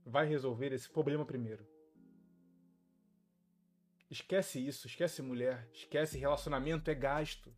Vai 0.05 0.27
resolver 0.27 0.73
esse 0.73 0.91
problema 0.91 1.25
primeiro. 1.25 1.65
Esquece 4.11 4.59
isso, 4.59 4.87
esquece 4.87 5.23
mulher, 5.23 5.67
esquece 5.73 6.19
relacionamento, 6.19 6.91
é 6.91 6.95
gasto. 6.95 7.55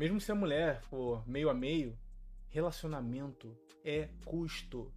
Mesmo 0.00 0.18
se 0.18 0.32
a 0.32 0.34
mulher 0.34 0.80
for 0.80 1.28
meio 1.28 1.50
a 1.50 1.52
meio, 1.52 1.94
relacionamento 2.48 3.54
é 3.84 4.08
custo. 4.24 4.90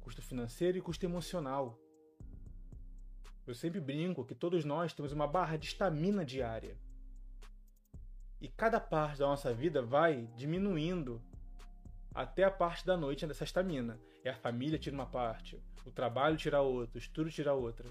Custo 0.00 0.22
financeiro 0.22 0.78
e 0.78 0.80
custo 0.80 1.04
emocional. 1.04 1.78
Eu 3.46 3.54
sempre 3.54 3.78
brinco 3.82 4.24
que 4.24 4.34
todos 4.34 4.64
nós 4.64 4.94
temos 4.94 5.12
uma 5.12 5.26
barra 5.26 5.58
de 5.58 5.66
estamina 5.66 6.24
diária. 6.24 6.74
E 8.40 8.48
cada 8.48 8.80
parte 8.80 9.18
da 9.18 9.26
nossa 9.26 9.52
vida 9.52 9.82
vai 9.82 10.26
diminuindo 10.34 11.20
até 12.14 12.44
a 12.44 12.50
parte 12.50 12.86
da 12.86 12.96
noite 12.96 13.26
dessa 13.26 13.44
estamina. 13.44 14.00
É 14.24 14.30
a 14.30 14.36
família 14.36 14.78
tira 14.78 14.96
uma 14.96 15.04
parte, 15.04 15.62
o 15.84 15.90
trabalho 15.90 16.38
tira 16.38 16.62
outra, 16.62 16.96
o 16.96 16.98
estudo 16.98 17.30
tira 17.30 17.52
outra. 17.52 17.86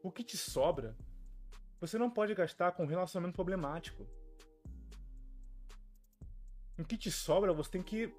O 0.00 0.12
que 0.12 0.22
te 0.22 0.36
sobra, 0.36 0.96
você 1.80 1.98
não 1.98 2.08
pode 2.08 2.36
gastar 2.36 2.70
com 2.70 2.84
um 2.84 2.86
relacionamento 2.86 3.34
problemático. 3.34 4.06
Em 6.78 6.84
que 6.84 6.96
te 6.96 7.10
sobra 7.10 7.52
você 7.52 7.70
tem 7.70 7.82
que 7.82 8.12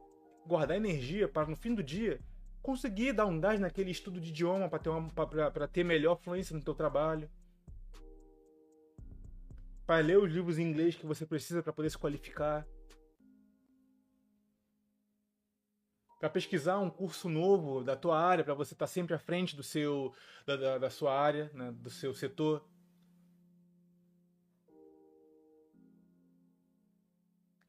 guardar 0.45 0.77
energia 0.77 1.27
para 1.27 1.47
no 1.47 1.55
fim 1.55 1.75
do 1.75 1.83
dia 1.83 2.19
conseguir 2.67 3.13
dar 3.13 3.25
um 3.25 3.39
gás 3.39 3.59
naquele 3.61 3.91
estudo 3.91 4.19
de 4.19 4.29
idioma 4.29 4.69
para 4.69 4.79
ter 4.79 5.51
para 5.53 5.67
ter 5.67 5.85
melhor 5.85 6.17
fluência 6.17 6.53
no 6.53 6.61
teu 6.61 6.75
trabalho. 6.75 7.29
Para 9.85 10.03
ler 10.03 10.17
os 10.17 10.29
livros 10.29 10.59
em 10.59 10.63
inglês 10.63 10.95
que 10.95 11.05
você 11.05 11.25
precisa 11.25 11.63
para 11.63 11.71
poder 11.71 11.89
se 11.89 11.97
qualificar. 11.97 12.67
Para 16.19 16.29
pesquisar 16.29 16.79
um 16.79 16.89
curso 16.89 17.29
novo 17.29 17.83
da 17.83 17.95
tua 17.95 18.19
área, 18.19 18.43
para 18.43 18.53
você 18.53 18.73
estar 18.73 18.85
tá 18.85 18.91
sempre 18.91 19.15
à 19.15 19.19
frente 19.19 19.55
do 19.55 19.63
seu 19.63 20.13
da, 20.45 20.57
da, 20.57 20.77
da 20.77 20.89
sua 20.89 21.17
área, 21.17 21.49
né, 21.53 21.71
do 21.71 21.89
seu 21.89 22.13
setor. 22.13 22.67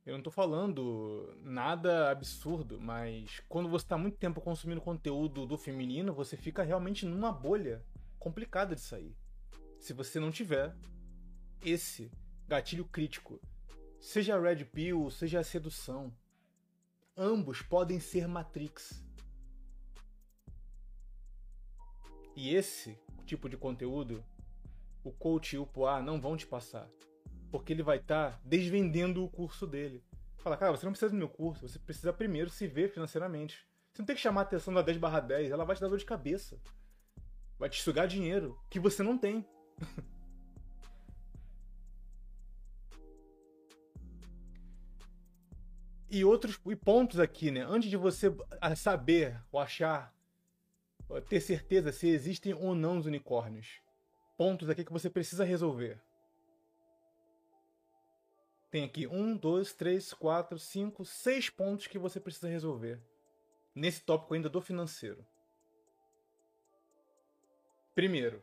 Eu 0.09 0.13
não 0.13 0.21
estou 0.21 0.33
falando 0.33 1.37
nada 1.43 2.11
absurdo, 2.11 2.81
mas 2.81 3.43
quando 3.47 3.69
você 3.69 3.85
está 3.85 3.99
muito 3.99 4.17
tempo 4.17 4.41
consumindo 4.41 4.81
conteúdo 4.81 5.45
do 5.45 5.59
feminino, 5.59 6.15
você 6.15 6.35
fica 6.35 6.63
realmente 6.63 7.05
numa 7.05 7.31
bolha 7.31 7.85
complicada 8.19 8.75
de 8.75 8.81
sair. 8.81 9.15
Se 9.79 9.93
você 9.93 10.19
não 10.19 10.31
tiver 10.31 10.75
esse 11.63 12.11
gatilho 12.47 12.87
crítico, 12.87 13.39
seja 14.01 14.35
a 14.35 14.41
Red 14.41 14.65
Pill, 14.65 15.11
seja 15.11 15.41
a 15.41 15.45
sedução, 15.45 16.11
ambos 17.15 17.61
podem 17.61 18.01
ser 18.01 18.27
Matrix. 18.27 19.05
E 22.35 22.55
esse 22.55 22.99
tipo 23.27 23.47
de 23.47 23.59
conteúdo, 23.59 24.25
o 25.05 25.13
coach 25.13 25.55
e 25.55 25.59
o 25.59 25.67
Poá 25.67 26.01
não 26.01 26.19
vão 26.19 26.35
te 26.35 26.47
passar 26.47 26.91
porque 27.51 27.73
ele 27.73 27.83
vai 27.83 27.99
estar 27.99 28.33
tá 28.33 28.41
desvendendo 28.45 29.25
o 29.25 29.29
curso 29.29 29.67
dele. 29.67 30.05
Fala, 30.39 30.57
cara, 30.57 30.73
você 30.73 30.85
não 30.85 30.93
precisa 30.93 31.11
do 31.11 31.17
meu 31.17 31.29
curso, 31.29 31.69
você 31.69 31.79
precisa 31.79 32.13
primeiro 32.13 32.51
se 32.51 32.67
ver 32.67 32.91
financeiramente. 32.91 33.67
Você 33.93 34.03
não 34.03 34.07
tem 34.07 34.17
que 34.17 34.23
chamar 34.23 34.43
a 34.43 34.45
atenção 34.45 34.73
da 34.73 34.83
10 34.83 34.99
barra 34.99 35.21
10, 35.21 35.51
ela 35.51 35.65
vai 35.65 35.75
te 35.75 35.81
dar 35.81 35.89
dor 35.89 35.99
de 35.99 36.05
cabeça. 36.05 36.61
Vai 37.59 37.69
te 37.69 37.83
sugar 37.83 38.07
dinheiro 38.07 38.57
que 38.71 38.79
você 38.79 39.03
não 39.03 39.19
tem. 39.19 39.45
e 46.11 46.25
outros 46.25 46.61
e 46.67 46.77
pontos 46.77 47.19
aqui, 47.19 47.51
né? 47.51 47.63
Antes 47.63 47.91
de 47.91 47.97
você 47.97 48.33
saber 48.77 49.43
ou 49.51 49.59
achar, 49.61 50.15
ter 51.29 51.41
certeza 51.41 51.91
se 51.93 52.09
existem 52.09 52.55
ou 52.55 52.75
não 52.75 52.99
os 52.99 53.07
unicórnios. 53.07 53.81
Pontos 54.37 54.71
aqui 54.71 54.85
que 54.85 54.93
você 54.93 55.11
precisa 55.11 55.45
resolver. 55.45 56.01
Tem 58.71 58.85
aqui 58.85 59.07
um, 59.07 59.35
dois, 59.37 59.73
três, 59.73 60.13
quatro, 60.13 60.59
cinco, 60.59 61.05
seis 61.05 61.49
pontos 61.49 61.87
que 61.87 61.99
você 61.99 62.21
precisa 62.21 62.49
resolver. 62.49 63.01
Nesse 63.75 64.03
tópico 64.03 64.35
ainda 64.35 64.49
do 64.49 64.61
financeiro. 64.61 65.25
Primeiro, 67.95 68.43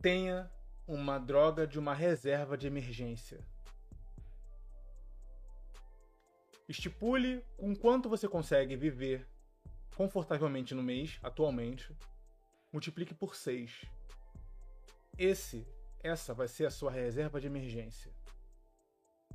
tenha 0.00 0.50
uma 0.86 1.18
droga 1.18 1.66
de 1.66 1.78
uma 1.78 1.94
reserva 1.94 2.56
de 2.56 2.66
emergência. 2.66 3.40
Estipule 6.68 7.44
com 7.56 7.74
quanto 7.74 8.08
você 8.08 8.28
consegue 8.28 8.76
viver 8.76 9.26
confortavelmente 9.96 10.74
no 10.74 10.82
mês, 10.82 11.18
atualmente. 11.22 11.96
Multiplique 12.72 13.14
por 13.14 13.34
6. 13.34 13.84
Esse 15.18 15.66
essa 16.02 16.34
vai 16.34 16.48
ser 16.48 16.66
a 16.66 16.70
sua 16.70 16.90
reserva 16.90 17.40
de 17.40 17.46
emergência. 17.46 18.12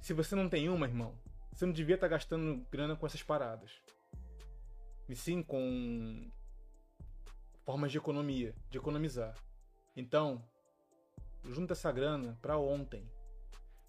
Se 0.01 0.13
você 0.13 0.35
não 0.35 0.49
tem 0.49 0.69
uma, 0.69 0.85
irmão, 0.85 1.17
você 1.51 1.65
não 1.65 1.73
devia 1.73 1.95
estar 1.95 2.07
tá 2.07 2.11
gastando 2.11 2.65
grana 2.69 2.95
com 2.95 3.05
essas 3.05 3.23
paradas. 3.23 3.81
E 5.09 5.15
sim 5.15 5.41
com 5.41 6.29
formas 7.65 7.91
de 7.91 7.97
economia, 7.97 8.53
de 8.69 8.77
economizar. 8.77 9.35
Então, 9.95 10.43
junta 11.43 11.73
essa 11.73 11.91
grana 11.91 12.37
para 12.41 12.57
ontem. 12.57 13.09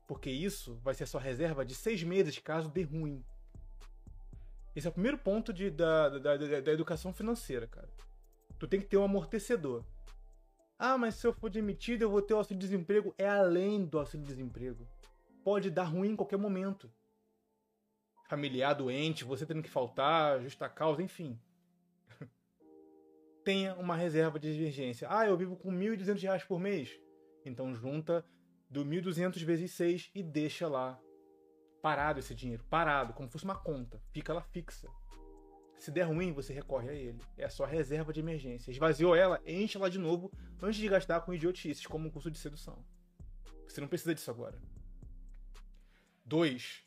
Porque 0.06 0.30
isso 0.30 0.76
vai 0.76 0.94
ser 0.94 1.04
a 1.04 1.06
sua 1.06 1.20
reserva 1.20 1.64
de 1.64 1.74
seis 1.74 2.02
meses 2.02 2.38
caso 2.38 2.70
dê 2.70 2.82
ruim. 2.82 3.22
Esse 4.74 4.86
é 4.86 4.90
o 4.90 4.92
primeiro 4.92 5.18
ponto 5.18 5.52
de, 5.52 5.70
da, 5.70 6.08
da, 6.08 6.36
da, 6.36 6.60
da 6.60 6.72
educação 6.72 7.12
financeira, 7.12 7.66
cara. 7.66 7.88
Tu 8.58 8.66
tem 8.66 8.80
que 8.80 8.86
ter 8.86 8.96
um 8.96 9.04
amortecedor. 9.04 9.84
Ah, 10.78 10.96
mas 10.96 11.16
se 11.16 11.26
eu 11.26 11.32
for 11.32 11.50
demitido, 11.50 12.02
eu 12.02 12.10
vou 12.10 12.22
ter 12.22 12.34
o 12.34 12.36
auxílio-desemprego. 12.36 13.12
É 13.18 13.28
além 13.28 13.84
do 13.84 13.98
auxílio-desemprego. 13.98 14.86
Pode 15.42 15.70
dar 15.70 15.84
ruim 15.84 16.10
em 16.10 16.16
qualquer 16.16 16.36
momento. 16.36 16.88
Familiar 18.28 18.74
doente, 18.74 19.24
você 19.24 19.44
tendo 19.44 19.62
que 19.62 19.70
faltar, 19.70 20.40
justa 20.40 20.68
causa, 20.68 21.02
enfim. 21.02 21.40
Tenha 23.44 23.74
uma 23.74 23.96
reserva 23.96 24.38
de 24.38 24.50
emergência. 24.50 25.08
Ah, 25.10 25.26
eu 25.26 25.36
vivo 25.36 25.56
com 25.56 25.70
R$ 25.70 25.96
1.200 25.96 26.46
por 26.46 26.60
mês. 26.60 26.96
Então 27.44 27.74
junta 27.74 28.24
do 28.70 28.84
1.200 28.84 29.42
vezes 29.44 29.72
6 29.72 30.10
e 30.14 30.22
deixa 30.22 30.68
lá 30.68 31.00
parado 31.82 32.20
esse 32.20 32.34
dinheiro, 32.34 32.62
parado, 32.64 33.14
como 33.14 33.28
se 33.28 33.32
fosse 33.32 33.44
uma 33.44 33.58
conta. 33.58 34.00
Fica 34.12 34.32
lá 34.32 34.42
fixa. 34.42 34.88
Se 35.78 35.90
der 35.92 36.02
ruim, 36.02 36.32
você 36.32 36.52
recorre 36.52 36.88
a 36.90 36.92
ele. 36.92 37.20
É 37.36 37.44
a 37.44 37.50
sua 37.50 37.66
reserva 37.66 38.12
de 38.12 38.20
emergência. 38.20 38.70
Esvaziou 38.70 39.14
ela, 39.14 39.40
enche 39.46 39.76
ela 39.76 39.88
de 39.88 39.98
novo 39.98 40.30
antes 40.60 40.80
de 40.80 40.88
gastar 40.88 41.20
com 41.20 41.32
idiotices, 41.32 41.86
como 41.86 42.08
um 42.08 42.10
curso 42.10 42.30
de 42.30 42.38
sedução. 42.38 42.84
Você 43.66 43.80
não 43.80 43.88
precisa 43.88 44.14
disso 44.14 44.30
agora. 44.30 44.58
2. 46.24 46.84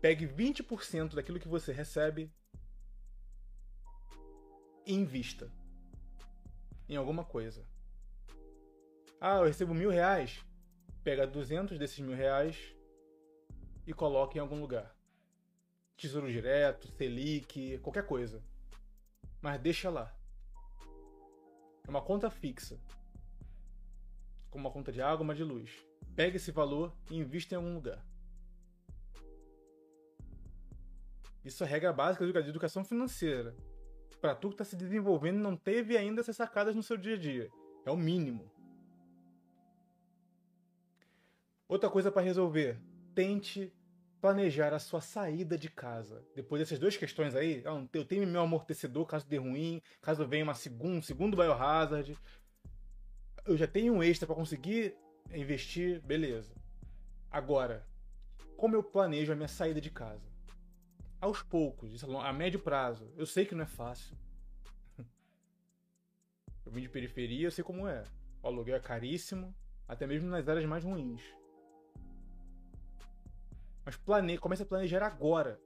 Pegue 0.00 0.26
20% 0.26 1.14
daquilo 1.14 1.38
que 1.38 1.48
você 1.48 1.72
recebe 1.72 2.32
e 4.86 4.94
invista 4.94 5.50
em 6.88 6.96
alguma 6.96 7.24
coisa. 7.24 7.66
Ah, 9.20 9.36
eu 9.36 9.44
recebo 9.44 9.74
mil 9.74 9.90
reais. 9.90 10.42
Pega 11.04 11.26
200 11.26 11.78
desses 11.78 11.98
mil 11.98 12.16
reais 12.16 12.74
e 13.86 13.92
coloca 13.92 14.38
em 14.38 14.40
algum 14.40 14.60
lugar. 14.60 14.97
Tesouro 15.98 16.30
Direto, 16.30 16.86
Selic, 16.96 17.78
qualquer 17.78 18.06
coisa. 18.06 18.40
Mas 19.42 19.60
deixa 19.60 19.90
lá. 19.90 20.14
É 21.84 21.90
uma 21.90 22.00
conta 22.00 22.30
fixa. 22.30 22.78
Como 24.48 24.64
uma 24.64 24.72
conta 24.72 24.92
de 24.92 25.02
água, 25.02 25.24
uma 25.24 25.34
de 25.34 25.42
luz. 25.42 25.84
Pega 26.14 26.36
esse 26.36 26.52
valor 26.52 26.94
e 27.10 27.16
invista 27.18 27.54
em 27.54 27.56
algum 27.56 27.74
lugar. 27.74 28.00
Isso 31.44 31.64
é 31.64 31.66
regra 31.66 31.92
básica 31.92 32.42
de 32.42 32.48
educação 32.48 32.84
financeira. 32.84 33.56
Para 34.20 34.36
tu 34.36 34.48
que 34.48 34.54
está 34.54 34.64
se 34.64 34.76
desenvolvendo 34.76 35.38
e 35.38 35.42
não 35.42 35.56
teve 35.56 35.96
ainda 35.96 36.20
essas 36.20 36.36
sacadas 36.36 36.76
no 36.76 36.82
seu 36.82 36.96
dia 36.96 37.14
a 37.14 37.18
dia. 37.18 37.50
É 37.84 37.90
o 37.90 37.96
mínimo. 37.96 38.48
Outra 41.66 41.90
coisa 41.90 42.12
para 42.12 42.22
resolver: 42.22 42.78
tente 43.14 43.72
planejar 44.20 44.72
a 44.72 44.78
sua 44.78 45.00
saída 45.00 45.56
de 45.56 45.68
casa. 45.68 46.24
Depois 46.34 46.60
dessas 46.60 46.78
duas 46.78 46.96
questões 46.96 47.34
aí, 47.34 47.62
ah, 47.64 47.84
eu 47.92 48.04
tenho 48.04 48.26
meu 48.26 48.40
amortecedor 48.40 49.06
caso 49.06 49.26
dê 49.26 49.36
ruim, 49.36 49.80
caso 50.00 50.26
venha 50.26 50.44
uma 50.44 50.54
segundo, 50.54 51.02
segundo 51.02 51.36
biohazard. 51.36 52.16
Eu 53.46 53.56
já 53.56 53.66
tenho 53.66 53.94
um 53.94 54.02
extra 54.02 54.26
para 54.26 54.36
conseguir 54.36 54.94
investir, 55.32 56.00
beleza. 56.02 56.52
Agora, 57.30 57.86
como 58.56 58.74
eu 58.74 58.82
planejo 58.82 59.32
a 59.32 59.36
minha 59.36 59.48
saída 59.48 59.80
de 59.80 59.90
casa? 59.90 60.26
Aos 61.20 61.42
poucos, 61.42 62.02
a 62.04 62.32
médio 62.32 62.60
prazo. 62.60 63.12
Eu 63.16 63.26
sei 63.26 63.44
que 63.44 63.54
não 63.54 63.64
é 63.64 63.66
fácil. 63.66 64.16
Eu 66.64 66.72
vim 66.72 66.82
de 66.82 66.88
periferia, 66.88 67.46
eu 67.46 67.50
sei 67.50 67.64
como 67.64 67.88
é. 67.88 68.04
O 68.42 68.46
aluguel 68.46 68.76
é 68.76 68.80
caríssimo, 68.80 69.54
até 69.86 70.06
mesmo 70.06 70.28
nas 70.28 70.46
áreas 70.46 70.66
mais 70.66 70.84
ruins. 70.84 71.22
Mas 73.88 73.96
plane... 73.96 74.36
comece 74.36 74.62
a 74.62 74.66
planejar 74.66 75.02
agora. 75.02 75.58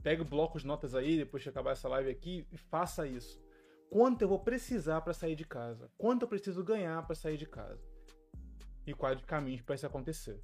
Pegue 0.00 0.22
o 0.22 0.24
bloco 0.24 0.60
de 0.60 0.64
notas 0.64 0.94
aí, 0.94 1.16
depois 1.16 1.42
de 1.42 1.48
acabar 1.48 1.72
essa 1.72 1.88
live 1.88 2.08
aqui, 2.08 2.46
e 2.52 2.56
faça 2.56 3.04
isso. 3.04 3.42
Quanto 3.90 4.22
eu 4.22 4.28
vou 4.28 4.38
precisar 4.38 5.00
para 5.00 5.12
sair 5.12 5.34
de 5.34 5.44
casa? 5.44 5.90
Quanto 5.98 6.22
eu 6.22 6.28
preciso 6.28 6.62
ganhar 6.62 7.04
para 7.04 7.16
sair 7.16 7.36
de 7.36 7.46
casa? 7.46 7.84
E 8.86 8.94
quais 8.94 9.18
os 9.18 9.24
caminhos 9.24 9.60
para 9.62 9.74
isso 9.74 9.84
acontecer? 9.84 10.40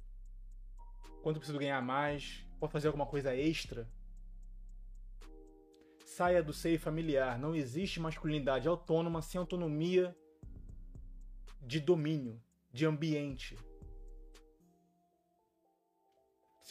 Quanto 1.23 1.37
eu 1.37 1.39
preciso 1.39 1.57
ganhar 1.57 1.81
mais? 1.81 2.45
Pode 2.59 2.73
fazer 2.73 2.87
alguma 2.87 3.05
coisa 3.05 3.33
extra? 3.33 3.89
Saia 6.03 6.43
do 6.43 6.51
seio 6.51 6.81
familiar. 6.81 7.39
Não 7.39 7.55
existe 7.55 7.97
masculinidade 7.97 8.67
autônoma 8.67 9.21
sem 9.21 9.39
autonomia 9.39 10.13
de 11.61 11.79
domínio, 11.79 12.43
de 12.73 12.85
ambiente. 12.85 13.57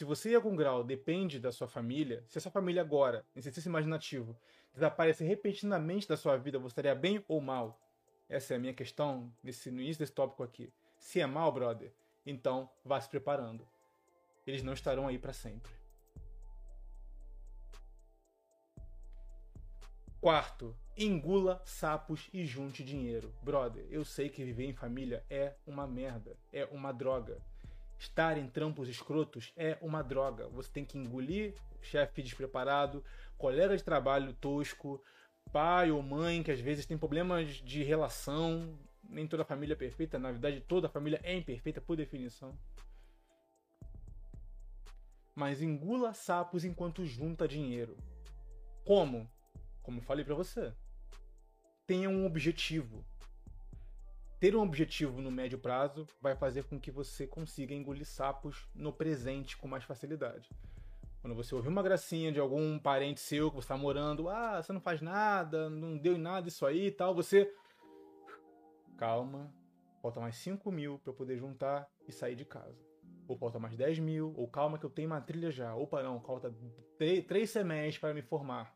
Se 0.01 0.05
você 0.05 0.31
em 0.31 0.35
algum 0.35 0.55
grau 0.55 0.83
depende 0.83 1.39
da 1.39 1.51
sua 1.51 1.67
família, 1.67 2.25
se 2.27 2.35
a 2.39 2.41
sua 2.41 2.51
família 2.51 2.81
agora, 2.81 3.23
nesse 3.35 3.49
exercício 3.49 3.69
imaginativo, 3.69 4.35
desaparecer 4.73 5.27
repentinamente 5.27 6.07
da 6.07 6.17
sua 6.17 6.37
vida, 6.37 6.57
você 6.57 6.71
estaria 6.71 6.95
bem 6.95 7.23
ou 7.27 7.39
mal? 7.39 7.79
Essa 8.27 8.55
é 8.55 8.57
a 8.57 8.59
minha 8.59 8.73
questão 8.73 9.31
nesse, 9.43 9.69
no 9.69 9.79
início 9.79 9.99
desse 9.99 10.11
tópico 10.11 10.41
aqui. 10.41 10.73
Se 10.97 11.21
é 11.21 11.27
mal, 11.27 11.51
brother, 11.51 11.93
então 12.25 12.67
vá 12.83 12.99
se 12.99 13.07
preparando. 13.07 13.63
Eles 14.47 14.63
não 14.63 14.73
estarão 14.73 15.07
aí 15.07 15.19
para 15.19 15.33
sempre. 15.33 15.71
Quarto, 20.19 20.75
engula 20.97 21.61
sapos 21.63 22.27
e 22.33 22.43
junte 22.43 22.83
dinheiro. 22.83 23.31
Brother, 23.43 23.85
eu 23.91 24.03
sei 24.03 24.29
que 24.29 24.43
viver 24.43 24.65
em 24.65 24.73
família 24.73 25.23
é 25.29 25.53
uma 25.63 25.85
merda, 25.85 26.35
é 26.51 26.65
uma 26.65 26.91
droga 26.91 27.39
estar 28.01 28.37
em 28.37 28.47
trampos 28.47 28.89
escrotos 28.89 29.53
é 29.55 29.77
uma 29.79 30.01
droga. 30.01 30.47
Você 30.49 30.71
tem 30.71 30.83
que 30.83 30.97
engolir 30.97 31.53
chefe 31.81 32.21
despreparado, 32.21 33.03
colega 33.37 33.77
de 33.77 33.83
trabalho 33.83 34.33
tosco, 34.33 35.03
pai 35.51 35.91
ou 35.91 36.01
mãe 36.01 36.41
que 36.41 36.51
às 36.51 36.59
vezes 36.59 36.85
tem 36.85 36.97
problemas 36.97 37.47
de 37.47 37.83
relação. 37.83 38.77
Nem 39.03 39.27
toda 39.27 39.45
família 39.45 39.73
é 39.73 39.77
perfeita, 39.77 40.17
na 40.17 40.31
verdade 40.31 40.61
toda 40.61 40.89
família 40.89 41.19
é 41.23 41.35
imperfeita 41.35 41.79
por 41.79 41.95
definição. 41.95 42.57
Mas 45.35 45.61
engula 45.61 46.13
sapos 46.13 46.65
enquanto 46.65 47.05
junta 47.05 47.47
dinheiro. 47.47 47.95
Como? 48.83 49.29
Como 49.83 50.01
falei 50.01 50.25
para 50.25 50.35
você. 50.35 50.73
Tenha 51.85 52.09
um 52.09 52.25
objetivo. 52.25 53.05
Ter 54.41 54.55
um 54.55 54.61
objetivo 54.63 55.21
no 55.21 55.29
médio 55.29 55.59
prazo 55.59 56.07
vai 56.19 56.35
fazer 56.35 56.63
com 56.63 56.79
que 56.79 56.89
você 56.89 57.27
consiga 57.27 57.75
engolir 57.75 58.07
sapos 58.07 58.67
no 58.73 58.91
presente 58.91 59.55
com 59.55 59.67
mais 59.67 59.83
facilidade. 59.83 60.49
Quando 61.21 61.35
você 61.35 61.53
ouvir 61.53 61.67
uma 61.67 61.83
gracinha 61.83 62.31
de 62.31 62.39
algum 62.39 62.79
parente 62.79 63.19
seu 63.19 63.51
que 63.51 63.57
você 63.57 63.65
está 63.65 63.77
morando, 63.77 64.29
ah, 64.29 64.59
você 64.59 64.73
não 64.73 64.81
faz 64.81 64.99
nada, 64.99 65.69
não 65.69 65.95
deu 65.95 66.15
em 66.15 66.17
nada 66.17 66.47
isso 66.47 66.65
aí 66.65 66.87
e 66.87 66.91
tal, 66.91 67.13
você. 67.13 67.53
Calma, 68.97 69.53
falta 70.01 70.19
mais 70.19 70.35
5 70.37 70.71
mil 70.71 70.97
para 70.97 71.11
eu 71.11 71.15
poder 71.15 71.37
juntar 71.37 71.87
e 72.07 72.11
sair 72.11 72.35
de 72.35 72.43
casa. 72.43 72.83
Ou 73.27 73.37
falta 73.37 73.59
mais 73.59 73.77
10 73.77 73.99
mil, 73.99 74.33
ou 74.35 74.47
calma 74.47 74.79
que 74.79 74.85
eu 74.87 74.89
tenho 74.89 75.09
uma 75.09 75.21
trilha 75.21 75.51
já. 75.51 75.75
Opa, 75.75 76.01
não, 76.01 76.19
falta 76.19 76.51
3 76.97 77.47
semestres 77.47 77.99
para 77.99 78.11
me 78.11 78.23
formar. 78.23 78.75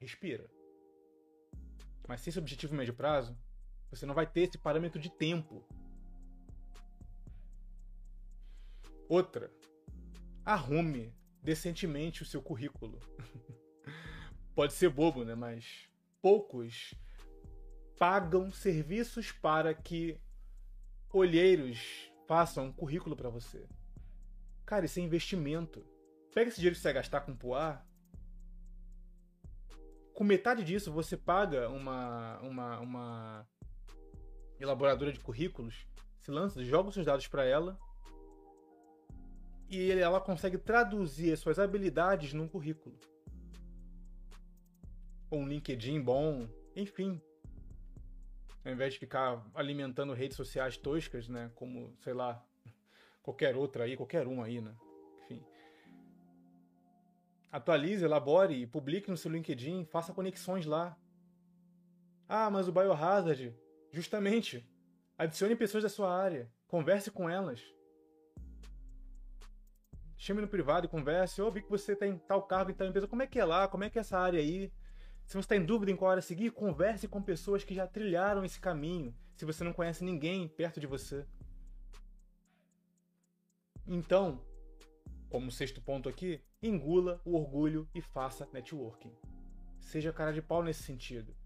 Respira. 0.00 0.50
Mas 2.08 2.22
sem 2.22 2.30
esse 2.30 2.38
objetivo 2.38 2.74
médio 2.74 2.94
prazo, 2.94 3.36
você 3.96 4.06
não 4.06 4.14
vai 4.14 4.26
ter 4.26 4.42
esse 4.42 4.58
parâmetro 4.58 5.00
de 5.00 5.10
tempo. 5.10 5.64
Outra, 9.08 9.52
arrume 10.44 11.14
decentemente 11.42 12.22
o 12.22 12.26
seu 12.26 12.42
currículo. 12.42 12.98
Pode 14.54 14.72
ser 14.72 14.88
bobo, 14.88 15.24
né? 15.24 15.34
Mas 15.34 15.88
poucos 16.20 16.94
pagam 17.98 18.50
serviços 18.50 19.32
para 19.32 19.72
que 19.72 20.20
olheiros 21.12 22.10
façam 22.26 22.66
um 22.66 22.72
currículo 22.72 23.16
para 23.16 23.30
você. 23.30 23.66
Cara, 24.64 24.86
isso 24.86 24.98
é 24.98 25.02
investimento. 25.02 25.86
Pega 26.34 26.48
esse 26.48 26.56
dinheiro 26.56 26.74
que 26.74 26.82
você 26.82 26.88
vai 26.88 26.94
gastar 26.94 27.20
com 27.20 27.36
poar. 27.36 27.86
Com 30.12 30.24
metade 30.24 30.64
disso, 30.64 30.92
você 30.92 31.16
paga 31.16 31.68
uma, 31.68 32.38
uma, 32.40 32.80
uma 32.80 33.48
elaboradora 34.58 35.12
de 35.12 35.20
currículos, 35.20 35.86
se 36.20 36.30
lança, 36.30 36.64
joga 36.64 36.88
os 36.88 36.94
seus 36.94 37.06
dados 37.06 37.28
para 37.28 37.44
ela 37.44 37.78
e 39.68 39.90
ela 39.92 40.20
consegue 40.20 40.58
traduzir 40.58 41.32
as 41.32 41.40
suas 41.40 41.58
habilidades 41.58 42.32
num 42.32 42.48
currículo. 42.48 42.96
Ou 45.30 45.40
um 45.40 45.48
LinkedIn 45.48 46.00
bom, 46.00 46.48
enfim. 46.74 47.20
Ao 48.64 48.72
invés 48.72 48.94
de 48.94 48.98
ficar 48.98 49.44
alimentando 49.54 50.12
redes 50.12 50.36
sociais 50.36 50.76
toscas, 50.76 51.28
né? 51.28 51.50
Como, 51.54 51.96
sei 52.00 52.12
lá, 52.12 52.44
qualquer 53.22 53.56
outra 53.56 53.84
aí, 53.84 53.96
qualquer 53.96 54.26
um 54.26 54.42
aí, 54.42 54.60
né? 54.60 54.74
Enfim. 55.24 55.44
Atualize, 57.50 58.04
elabore 58.04 58.66
publique 58.66 59.10
no 59.10 59.16
seu 59.16 59.30
LinkedIn, 59.30 59.84
faça 59.84 60.12
conexões 60.12 60.64
lá. 60.64 60.96
Ah, 62.28 62.50
mas 62.50 62.68
o 62.68 62.72
Biohazard, 62.72 63.54
justamente. 63.96 64.68
Adicione 65.18 65.56
pessoas 65.56 65.82
da 65.82 65.88
sua 65.88 66.14
área, 66.14 66.50
converse 66.68 67.10
com 67.10 67.28
elas 67.28 67.60
chame 70.16 70.40
no 70.40 70.48
privado 70.48 70.86
e 70.86 70.88
converse. 70.88 71.40
Eu 71.40 71.50
vi 71.50 71.62
que 71.62 71.70
você 71.70 71.94
tem 71.94 72.18
tal 72.18 72.42
cargo 72.42 72.70
em 72.70 72.74
tal 72.74 72.86
empresa. 72.86 73.06
Como 73.06 73.22
é 73.22 73.26
que 73.26 73.38
é 73.38 73.44
lá? 73.44 73.68
Como 73.68 73.84
é 73.84 73.90
que 73.90 73.98
é 73.98 74.00
essa 74.00 74.18
área 74.18 74.40
aí? 74.40 74.72
Se 75.26 75.34
você 75.34 75.40
está 75.40 75.56
em 75.56 75.64
dúvida 75.64 75.90
em 75.90 75.96
qual 75.96 76.10
área 76.10 76.22
seguir, 76.22 76.50
converse 76.50 77.08
com 77.08 77.22
pessoas 77.22 77.64
que 77.64 77.74
já 77.74 77.86
trilharam 77.86 78.44
esse 78.44 78.60
caminho. 78.60 79.14
Se 79.34 79.44
você 79.44 79.62
não 79.62 79.72
conhece 79.72 80.04
ninguém 80.04 80.48
perto 80.48 80.80
de 80.80 80.86
você. 80.86 81.26
Então, 83.86 84.44
como 85.28 85.50
sexto 85.50 85.80
ponto 85.80 86.08
aqui, 86.08 86.42
engula 86.62 87.20
o 87.24 87.36
orgulho 87.36 87.88
e 87.94 88.00
faça 88.00 88.48
networking. 88.52 89.12
Seja 89.78 90.12
cara 90.12 90.32
de 90.32 90.42
pau 90.42 90.62
nesse 90.62 90.82
sentido. 90.82 91.36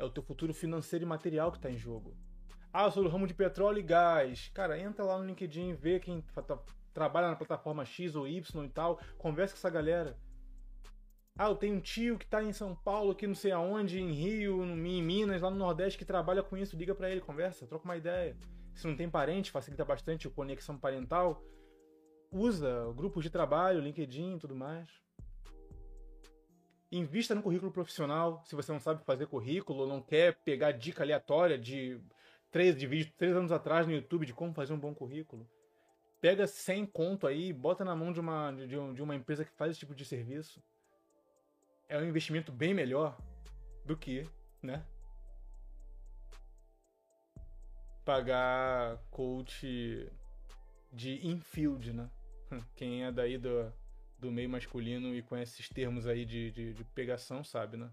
É 0.00 0.04
o 0.04 0.08
teu 0.08 0.22
futuro 0.22 0.54
financeiro 0.54 1.04
e 1.04 1.06
material 1.06 1.52
que 1.52 1.58
está 1.58 1.70
em 1.70 1.76
jogo. 1.76 2.16
Ah, 2.72 2.84
eu 2.84 2.90
sou 2.90 3.02
do 3.02 3.10
ramo 3.10 3.26
de 3.26 3.34
petróleo 3.34 3.80
e 3.80 3.82
gás. 3.82 4.50
Cara, 4.54 4.78
entra 4.78 5.04
lá 5.04 5.18
no 5.18 5.26
LinkedIn, 5.26 5.74
vê 5.74 6.00
quem 6.00 6.22
tá 6.22 6.58
trabalha 6.94 7.28
na 7.28 7.36
plataforma 7.36 7.84
X 7.84 8.16
ou 8.16 8.26
Y 8.26 8.64
e 8.64 8.68
tal, 8.70 8.98
conversa 9.18 9.52
com 9.52 9.58
essa 9.58 9.68
galera. 9.68 10.16
Ah, 11.38 11.48
eu 11.48 11.54
tenho 11.54 11.76
um 11.76 11.80
tio 11.80 12.18
que 12.18 12.26
tá 12.26 12.42
em 12.42 12.52
São 12.52 12.74
Paulo, 12.74 13.14
que 13.14 13.26
não 13.26 13.34
sei 13.34 13.52
aonde, 13.52 14.00
em 14.00 14.10
Rio, 14.10 14.64
em 14.64 15.02
Minas, 15.02 15.42
lá 15.42 15.50
no 15.50 15.56
Nordeste, 15.56 15.98
que 15.98 16.04
trabalha 16.04 16.42
com 16.42 16.56
isso, 16.56 16.76
liga 16.76 16.94
para 16.94 17.10
ele, 17.10 17.20
conversa, 17.20 17.66
troca 17.66 17.84
uma 17.84 17.96
ideia. 17.96 18.36
Se 18.74 18.86
não 18.86 18.96
tem 18.96 19.08
parente, 19.08 19.50
facilita 19.50 19.84
bastante 19.84 20.26
a 20.26 20.30
conexão 20.30 20.78
parental. 20.78 21.42
Usa 22.32 22.90
grupos 22.96 23.22
de 23.22 23.30
trabalho, 23.30 23.80
LinkedIn 23.80 24.36
e 24.36 24.38
tudo 24.38 24.54
mais. 24.54 24.88
Invista 26.92 27.34
no 27.34 27.42
currículo 27.42 27.70
profissional, 27.70 28.42
se 28.44 28.56
você 28.56 28.72
não 28.72 28.80
sabe 28.80 29.04
fazer 29.04 29.26
currículo 29.26 29.86
não 29.86 30.02
quer 30.02 30.34
pegar 30.42 30.72
dica 30.72 31.02
aleatória 31.02 31.56
de 31.56 32.00
três, 32.50 32.76
de 32.76 32.86
vídeo 32.86 33.12
três 33.16 33.36
anos 33.36 33.52
atrás 33.52 33.86
no 33.86 33.92
YouTube 33.92 34.26
de 34.26 34.34
como 34.34 34.52
fazer 34.52 34.72
um 34.72 34.78
bom 34.78 34.92
currículo 34.92 35.48
pega 36.20 36.46
100 36.46 36.86
conto 36.86 37.26
aí, 37.26 37.52
bota 37.52 37.84
na 37.84 37.96
mão 37.96 38.12
de 38.12 38.20
uma, 38.20 38.52
de, 38.52 38.66
de 38.66 39.02
uma 39.02 39.16
empresa 39.16 39.44
que 39.44 39.52
faz 39.52 39.72
esse 39.72 39.80
tipo 39.80 39.94
de 39.94 40.04
serviço. 40.04 40.62
É 41.88 41.98
um 41.98 42.04
investimento 42.04 42.52
bem 42.52 42.74
melhor 42.74 43.16
do 43.84 43.96
que, 43.96 44.28
né? 44.62 44.84
Pagar 48.04 48.98
coach 49.10 50.08
de 50.92 51.26
infield, 51.26 51.92
né? 51.92 52.10
Quem 52.76 53.04
é 53.04 53.10
daí 53.10 53.38
do, 53.38 53.72
do 54.20 54.30
meio 54.30 54.48
masculino 54.48 55.14
e 55.14 55.22
conhece 55.22 55.54
esses 55.54 55.68
termos 55.68 56.06
aí 56.06 56.24
de, 56.24 56.50
de, 56.50 56.74
de 56.74 56.84
pegação 56.84 57.42
sabe, 57.42 57.76
né? 57.76 57.90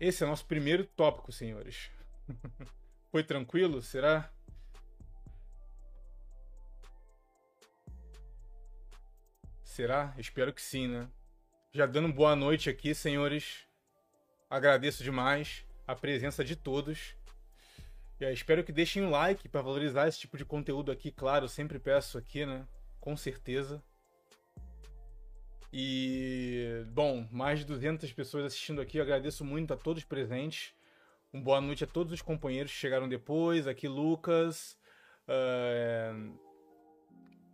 Esse 0.00 0.22
é 0.22 0.26
o 0.26 0.28
nosso 0.28 0.46
primeiro 0.46 0.84
tópico, 0.84 1.30
senhores. 1.30 1.90
Foi 3.10 3.22
tranquilo? 3.22 3.80
Será? 3.80 4.30
Será? 9.62 10.14
Espero 10.18 10.52
que 10.52 10.62
sim, 10.62 10.88
né? 10.88 11.08
Já 11.72 11.86
dando 11.86 12.12
boa 12.12 12.34
noite 12.34 12.70
aqui, 12.70 12.94
senhores. 12.94 13.66
Agradeço 14.48 15.02
demais 15.02 15.64
a 15.86 15.94
presença 15.94 16.44
de 16.44 16.56
todos. 16.56 17.14
E 18.20 18.32
espero 18.32 18.64
que 18.64 18.72
deixem 18.72 19.02
um 19.02 19.10
like 19.10 19.48
para 19.48 19.62
valorizar 19.62 20.08
esse 20.08 20.18
tipo 20.18 20.36
de 20.36 20.44
conteúdo 20.44 20.90
aqui, 20.90 21.10
claro, 21.10 21.48
sempre 21.48 21.78
peço 21.78 22.16
aqui, 22.16 22.46
né? 22.46 22.66
Com 23.04 23.18
certeza. 23.18 23.82
E, 25.70 26.86
bom, 26.88 27.28
mais 27.30 27.58
de 27.58 27.66
200 27.66 28.10
pessoas 28.14 28.46
assistindo 28.46 28.80
aqui, 28.80 28.96
eu 28.96 29.02
agradeço 29.02 29.44
muito 29.44 29.74
a 29.74 29.76
todos 29.76 30.04
presentes. 30.04 30.72
Um 31.30 31.42
boa 31.42 31.60
noite 31.60 31.84
a 31.84 31.86
todos 31.86 32.14
os 32.14 32.22
companheiros 32.22 32.72
que 32.72 32.78
chegaram 32.78 33.06
depois. 33.06 33.66
Aqui, 33.66 33.86
Lucas. 33.86 34.78
Uh, 35.28 36.32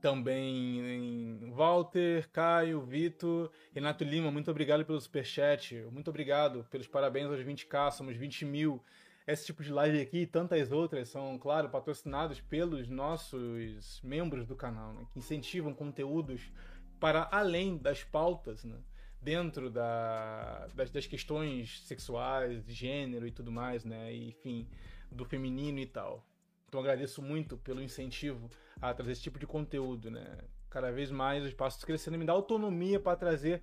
também 0.00 1.50
Walter, 1.52 2.30
Caio, 2.30 2.80
Vitor, 2.82 3.50
Renato 3.72 4.04
Lima, 4.04 4.30
muito 4.30 4.52
obrigado 4.52 4.84
pelo 4.86 5.00
superchat, 5.00 5.74
muito 5.90 6.08
obrigado 6.08 6.64
pelos 6.70 6.86
parabéns 6.86 7.26
aos 7.26 7.40
20k, 7.40 7.90
somos 7.90 8.16
20 8.16 8.44
mil. 8.44 8.84
Esse 9.30 9.46
tipo 9.46 9.62
de 9.62 9.70
live 9.70 10.00
aqui 10.00 10.22
e 10.22 10.26
tantas 10.26 10.72
outras 10.72 11.08
são, 11.08 11.38
claro, 11.38 11.68
patrocinados 11.68 12.40
pelos 12.40 12.88
nossos 12.88 14.00
membros 14.02 14.44
do 14.44 14.56
canal, 14.56 14.92
né, 14.92 15.06
que 15.12 15.20
incentivam 15.20 15.72
conteúdos 15.72 16.50
para 16.98 17.28
além 17.30 17.78
das 17.78 18.02
pautas, 18.02 18.64
né, 18.64 18.76
dentro 19.22 19.70
da, 19.70 20.66
das, 20.74 20.90
das, 20.90 21.06
questões 21.06 21.80
sexuais, 21.82 22.64
de 22.66 22.72
gênero 22.72 23.24
e 23.24 23.30
tudo 23.30 23.52
mais, 23.52 23.84
né, 23.84 24.12
e, 24.12 24.30
enfim, 24.30 24.68
do 25.12 25.24
feminino 25.24 25.78
e 25.78 25.86
tal. 25.86 26.26
Então 26.66 26.80
agradeço 26.80 27.22
muito 27.22 27.56
pelo 27.56 27.80
incentivo 27.80 28.50
a 28.82 28.92
trazer 28.92 29.12
esse 29.12 29.22
tipo 29.22 29.38
de 29.38 29.46
conteúdo, 29.46 30.10
né? 30.10 30.38
Cada 30.68 30.90
vez 30.90 31.10
mais 31.12 31.44
os 31.44 31.50
espaços 31.50 31.84
crescendo 31.84 32.18
me 32.18 32.24
dá 32.24 32.32
autonomia 32.32 32.98
para 32.98 33.16
trazer 33.16 33.62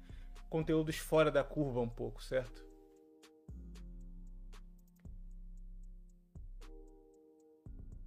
conteúdos 0.50 0.98
fora 0.98 1.30
da 1.30 1.44
curva 1.44 1.82
um 1.82 1.90
pouco, 1.90 2.24
certo? 2.24 2.67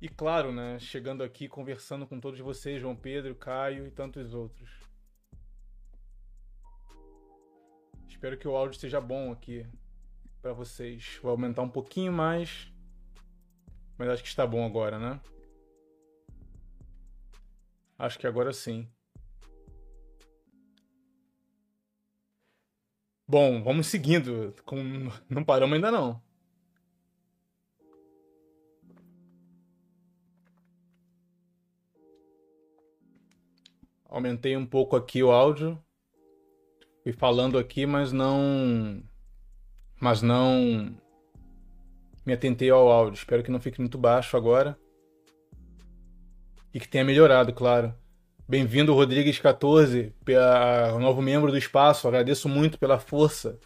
E 0.00 0.08
claro, 0.08 0.50
né, 0.50 0.78
chegando 0.78 1.22
aqui 1.22 1.46
conversando 1.46 2.06
com 2.06 2.18
todos 2.18 2.40
vocês, 2.40 2.80
João 2.80 2.96
Pedro, 2.96 3.34
Caio 3.34 3.86
e 3.86 3.90
tantos 3.90 4.32
outros. 4.32 4.70
Espero 8.08 8.38
que 8.38 8.48
o 8.48 8.56
áudio 8.56 8.76
esteja 8.76 8.98
bom 8.98 9.30
aqui 9.30 9.66
para 10.40 10.54
vocês. 10.54 11.18
Vou 11.22 11.30
aumentar 11.30 11.60
um 11.60 11.68
pouquinho 11.68 12.12
mais, 12.12 12.72
mas 13.98 14.08
acho 14.08 14.22
que 14.22 14.28
está 14.30 14.46
bom 14.46 14.64
agora, 14.64 14.98
né? 14.98 15.20
Acho 17.98 18.18
que 18.18 18.26
agora 18.26 18.54
sim. 18.54 18.88
Bom, 23.28 23.62
vamos 23.62 23.86
seguindo. 23.86 24.54
Com... 24.64 24.76
Não 25.28 25.44
paramos 25.44 25.74
ainda 25.74 25.90
não. 25.90 26.29
Aumentei 34.10 34.56
um 34.56 34.66
pouco 34.66 34.96
aqui 34.96 35.22
o 35.22 35.30
áudio. 35.30 35.80
Fui 37.04 37.12
falando 37.12 37.56
aqui, 37.56 37.86
mas 37.86 38.10
não. 38.10 39.00
Mas 40.00 40.20
não. 40.20 40.92
Me 42.26 42.32
atentei 42.32 42.70
ao 42.70 42.90
áudio. 42.90 43.18
Espero 43.18 43.44
que 43.44 43.52
não 43.52 43.60
fique 43.60 43.78
muito 43.78 43.96
baixo 43.96 44.36
agora. 44.36 44.76
E 46.74 46.80
que 46.80 46.88
tenha 46.88 47.04
melhorado, 47.04 47.52
claro. 47.52 47.94
Bem-vindo, 48.48 48.92
Rodrigues14, 48.96 50.12
o 50.96 50.98
novo 50.98 51.22
membro 51.22 51.52
do 51.52 51.56
espaço. 51.56 52.08
Agradeço 52.08 52.48
muito 52.48 52.80
pela 52.80 52.98
força. 52.98 53.60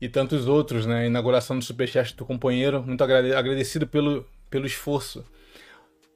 E 0.00 0.08
tantos 0.08 0.48
outros, 0.48 0.86
né? 0.86 1.06
Inauguração 1.06 1.58
do 1.58 1.64
Superchat 1.64 2.16
do 2.16 2.24
companheiro. 2.24 2.82
Muito 2.82 3.04
agradecido 3.04 3.86
pelo, 3.86 4.26
pelo 4.48 4.64
esforço. 4.64 5.22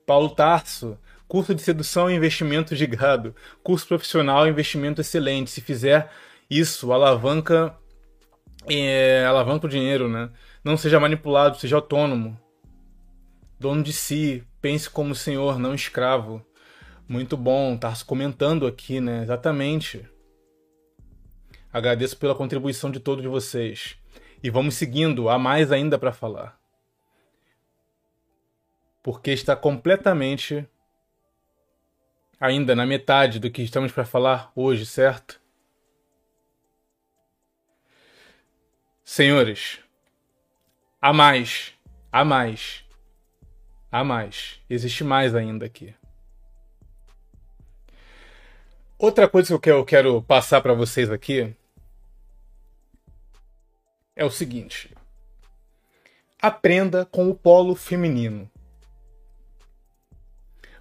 Paulo 0.06 0.30
Tarso, 0.30 0.98
curso 1.30 1.54
de 1.54 1.62
sedução 1.62 2.10
e 2.10 2.14
investimento 2.14 2.74
de 2.74 2.86
gado. 2.86 3.34
Curso 3.62 3.86
profissional 3.86 4.46
e 4.46 4.50
investimento 4.50 5.00
excelente. 5.00 5.50
Se 5.50 5.60
fizer 5.60 6.10
isso, 6.50 6.92
alavanca, 6.92 7.74
é, 8.68 9.24
alavanca 9.26 9.66
o 9.66 9.70
dinheiro, 9.70 10.08
né? 10.08 10.28
Não 10.62 10.76
seja 10.76 11.00
manipulado, 11.00 11.56
seja 11.56 11.76
autônomo. 11.76 12.38
Dono 13.58 13.82
de 13.82 13.92
si, 13.92 14.44
Pense 14.60 14.90
como 14.90 15.14
senhor, 15.14 15.58
não 15.58 15.74
escravo. 15.74 16.44
Muito 17.08 17.36
bom, 17.36 17.78
tá 17.78 17.92
comentando 18.06 18.66
aqui, 18.66 19.00
né? 19.00 19.22
Exatamente. 19.22 20.06
Agradeço 21.72 22.16
pela 22.18 22.34
contribuição 22.34 22.90
de 22.90 23.00
todos 23.00 23.24
vocês. 23.24 23.96
E 24.42 24.50
vamos 24.50 24.74
seguindo, 24.74 25.30
há 25.30 25.38
mais 25.38 25.72
ainda 25.72 25.98
para 25.98 26.12
falar. 26.12 26.60
Porque 29.02 29.30
está 29.30 29.56
completamente 29.56 30.68
ainda 32.40 32.74
na 32.74 32.86
metade 32.86 33.38
do 33.38 33.50
que 33.50 33.62
estamos 33.62 33.92
para 33.92 34.04
falar 34.04 34.50
hoje, 34.56 34.86
certo? 34.86 35.38
Senhores, 39.04 39.80
há 41.00 41.12
mais, 41.12 41.74
há 42.10 42.24
mais. 42.24 42.84
Há 43.92 44.02
mais. 44.02 44.60
Existe 44.70 45.04
mais 45.04 45.34
ainda 45.34 45.66
aqui. 45.66 45.94
Outra 48.96 49.28
coisa 49.28 49.58
que 49.58 49.70
eu 49.70 49.84
quero 49.84 50.22
passar 50.22 50.60
para 50.60 50.74
vocês 50.74 51.10
aqui 51.10 51.54
é 54.14 54.24
o 54.24 54.30
seguinte: 54.30 54.94
aprenda 56.40 57.04
com 57.04 57.28
o 57.28 57.34
polo 57.34 57.74
feminino. 57.74 58.49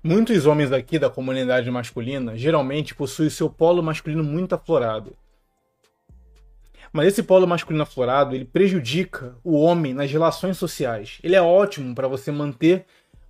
Muitos 0.02 0.46
homens 0.46 0.72
aqui 0.72 0.98
da 0.98 1.10
comunidade 1.10 1.70
masculina 1.70 2.38
geralmente 2.38 2.96
possuem 2.96 3.30
seu 3.30 3.50
polo 3.50 3.84
masculino 3.84 4.24
muito 4.24 4.56
aflorado. 4.56 5.16
Mas 6.92 7.08
esse 7.08 7.22
polo 7.22 7.46
masculino 7.46 7.84
aflorado, 7.84 8.34
ele 8.34 8.46
prejudica 8.46 9.36
o 9.44 9.60
homem 9.60 9.94
nas 9.94 10.10
relações 10.10 10.58
sociais. 10.58 11.20
Ele 11.22 11.36
é 11.36 11.42
ótimo 11.42 11.94
para 11.94 12.08
você 12.08 12.32
manter 12.32 12.86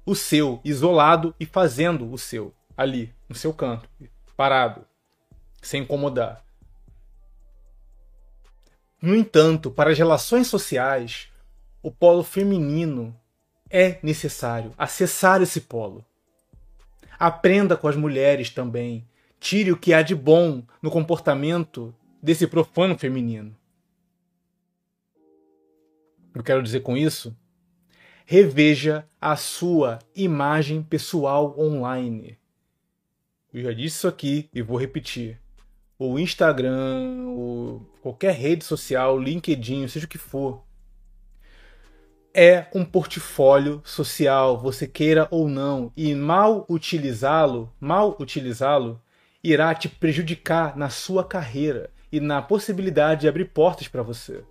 o 0.05 0.15
seu, 0.15 0.61
isolado 0.63 1.33
e 1.39 1.45
fazendo 1.45 2.11
o 2.11 2.17
seu, 2.17 2.53
ali, 2.77 3.13
no 3.27 3.35
seu 3.35 3.53
canto, 3.53 3.89
parado, 4.37 4.85
sem 5.61 5.81
incomodar. 5.81 6.43
No 9.01 9.15
entanto, 9.15 9.71
para 9.71 9.89
as 9.91 9.97
relações 9.97 10.47
sociais, 10.47 11.29
o 11.81 11.91
polo 11.91 12.23
feminino 12.23 13.15
é 13.69 13.97
necessário 14.03 14.71
acessar 14.77 15.41
esse 15.41 15.61
polo. 15.61 16.05
Aprenda 17.19 17.75
com 17.75 17.87
as 17.87 17.95
mulheres 17.95 18.49
também. 18.49 19.05
Tire 19.39 19.71
o 19.71 19.77
que 19.77 19.93
há 19.93 20.01
de 20.01 20.15
bom 20.15 20.63
no 20.81 20.89
comportamento 20.89 21.93
desse 22.23 22.47
profano 22.47 22.97
feminino. 22.97 23.55
Eu 26.33 26.43
quero 26.43 26.63
dizer 26.63 26.79
com 26.81 26.95
isso 26.95 27.35
reveja 28.31 29.07
a 29.19 29.35
sua 29.35 29.97
imagem 30.15 30.83
pessoal 30.83 31.59
online. 31.59 32.37
Eu 33.51 33.63
já 33.63 33.73
disse 33.73 33.97
isso 33.97 34.07
aqui 34.07 34.47
e 34.53 34.61
vou 34.61 34.77
repetir. 34.77 35.41
O 35.97 36.19
Instagram, 36.19 37.25
o 37.29 37.83
qualquer 38.03 38.35
rede 38.35 38.63
social, 38.63 39.17
LinkedIn, 39.17 39.87
seja 39.87 40.05
o 40.05 40.07
que 40.07 40.19
for, 40.19 40.63
é 42.33 42.67
um 42.73 42.85
portfólio 42.85 43.81
social, 43.83 44.57
você 44.57 44.87
queira 44.87 45.27
ou 45.31 45.47
não, 45.47 45.91
e 45.95 46.13
mal 46.13 46.65
utilizá-lo, 46.69 47.71
mal 47.79 48.15
utilizá-lo, 48.19 49.01
irá 49.43 49.73
te 49.73 49.89
prejudicar 49.89 50.77
na 50.77 50.89
sua 50.89 51.23
carreira 51.23 51.89
e 52.11 52.19
na 52.19 52.41
possibilidade 52.41 53.21
de 53.21 53.27
abrir 53.27 53.45
portas 53.45 53.87
para 53.87 54.03
você. 54.03 54.43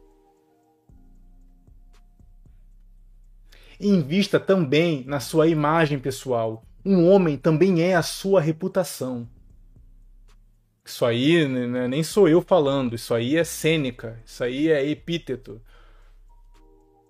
Invista 3.81 4.41
também 4.41 5.05
na 5.07 5.21
sua 5.21 5.47
imagem 5.47 5.99
pessoal. 6.01 6.65
Um 6.85 7.09
homem 7.09 7.37
também 7.37 7.83
é 7.83 7.95
a 7.95 8.03
sua 8.03 8.41
reputação. 8.41 9.29
Isso 10.85 11.05
aí 11.05 11.47
né, 11.47 11.87
nem 11.87 12.03
sou 12.03 12.29
eu 12.29 12.41
falando, 12.41 12.95
isso 12.95 13.13
aí 13.13 13.37
é 13.37 13.45
Sêneca, 13.45 14.19
isso 14.25 14.43
aí 14.43 14.71
é 14.71 14.89
epíteto. 14.89 15.61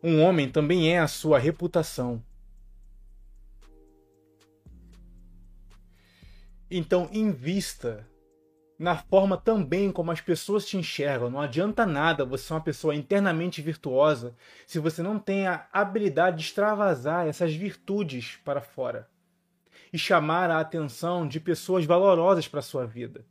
Um 0.03 0.23
homem 0.23 0.51
também 0.51 0.93
é 0.93 0.99
a 0.99 1.09
sua 1.09 1.39
reputação. 1.39 2.23
Então, 6.71 7.09
invista 7.13 8.07
na 8.79 8.97
forma 8.97 9.37
também 9.37 9.91
como 9.91 10.13
as 10.13 10.21
pessoas 10.21 10.65
te 10.65 10.77
enxergam. 10.77 11.29
Não 11.29 11.41
adianta 11.41 11.85
nada 11.85 12.25
você 12.25 12.45
ser 12.45 12.53
uma 12.53 12.61
pessoa 12.61 12.95
internamente 12.95 13.61
virtuosa 13.61 14.37
se 14.67 14.79
você 14.79 15.03
não 15.03 15.19
tem 15.19 15.49
a 15.49 15.67
habilidade 15.73 16.37
de 16.37 16.45
extravasar 16.45 17.27
essas 17.27 17.53
virtudes 17.53 18.39
para 18.45 18.61
fora 18.61 19.09
e 19.93 19.99
chamar 19.99 20.51
a 20.51 20.61
atenção 20.61 21.27
de 21.27 21.41
pessoas 21.41 21.85
valorosas 21.85 22.47
para 22.47 22.63
sua 22.63 22.87
vida. 22.87 23.27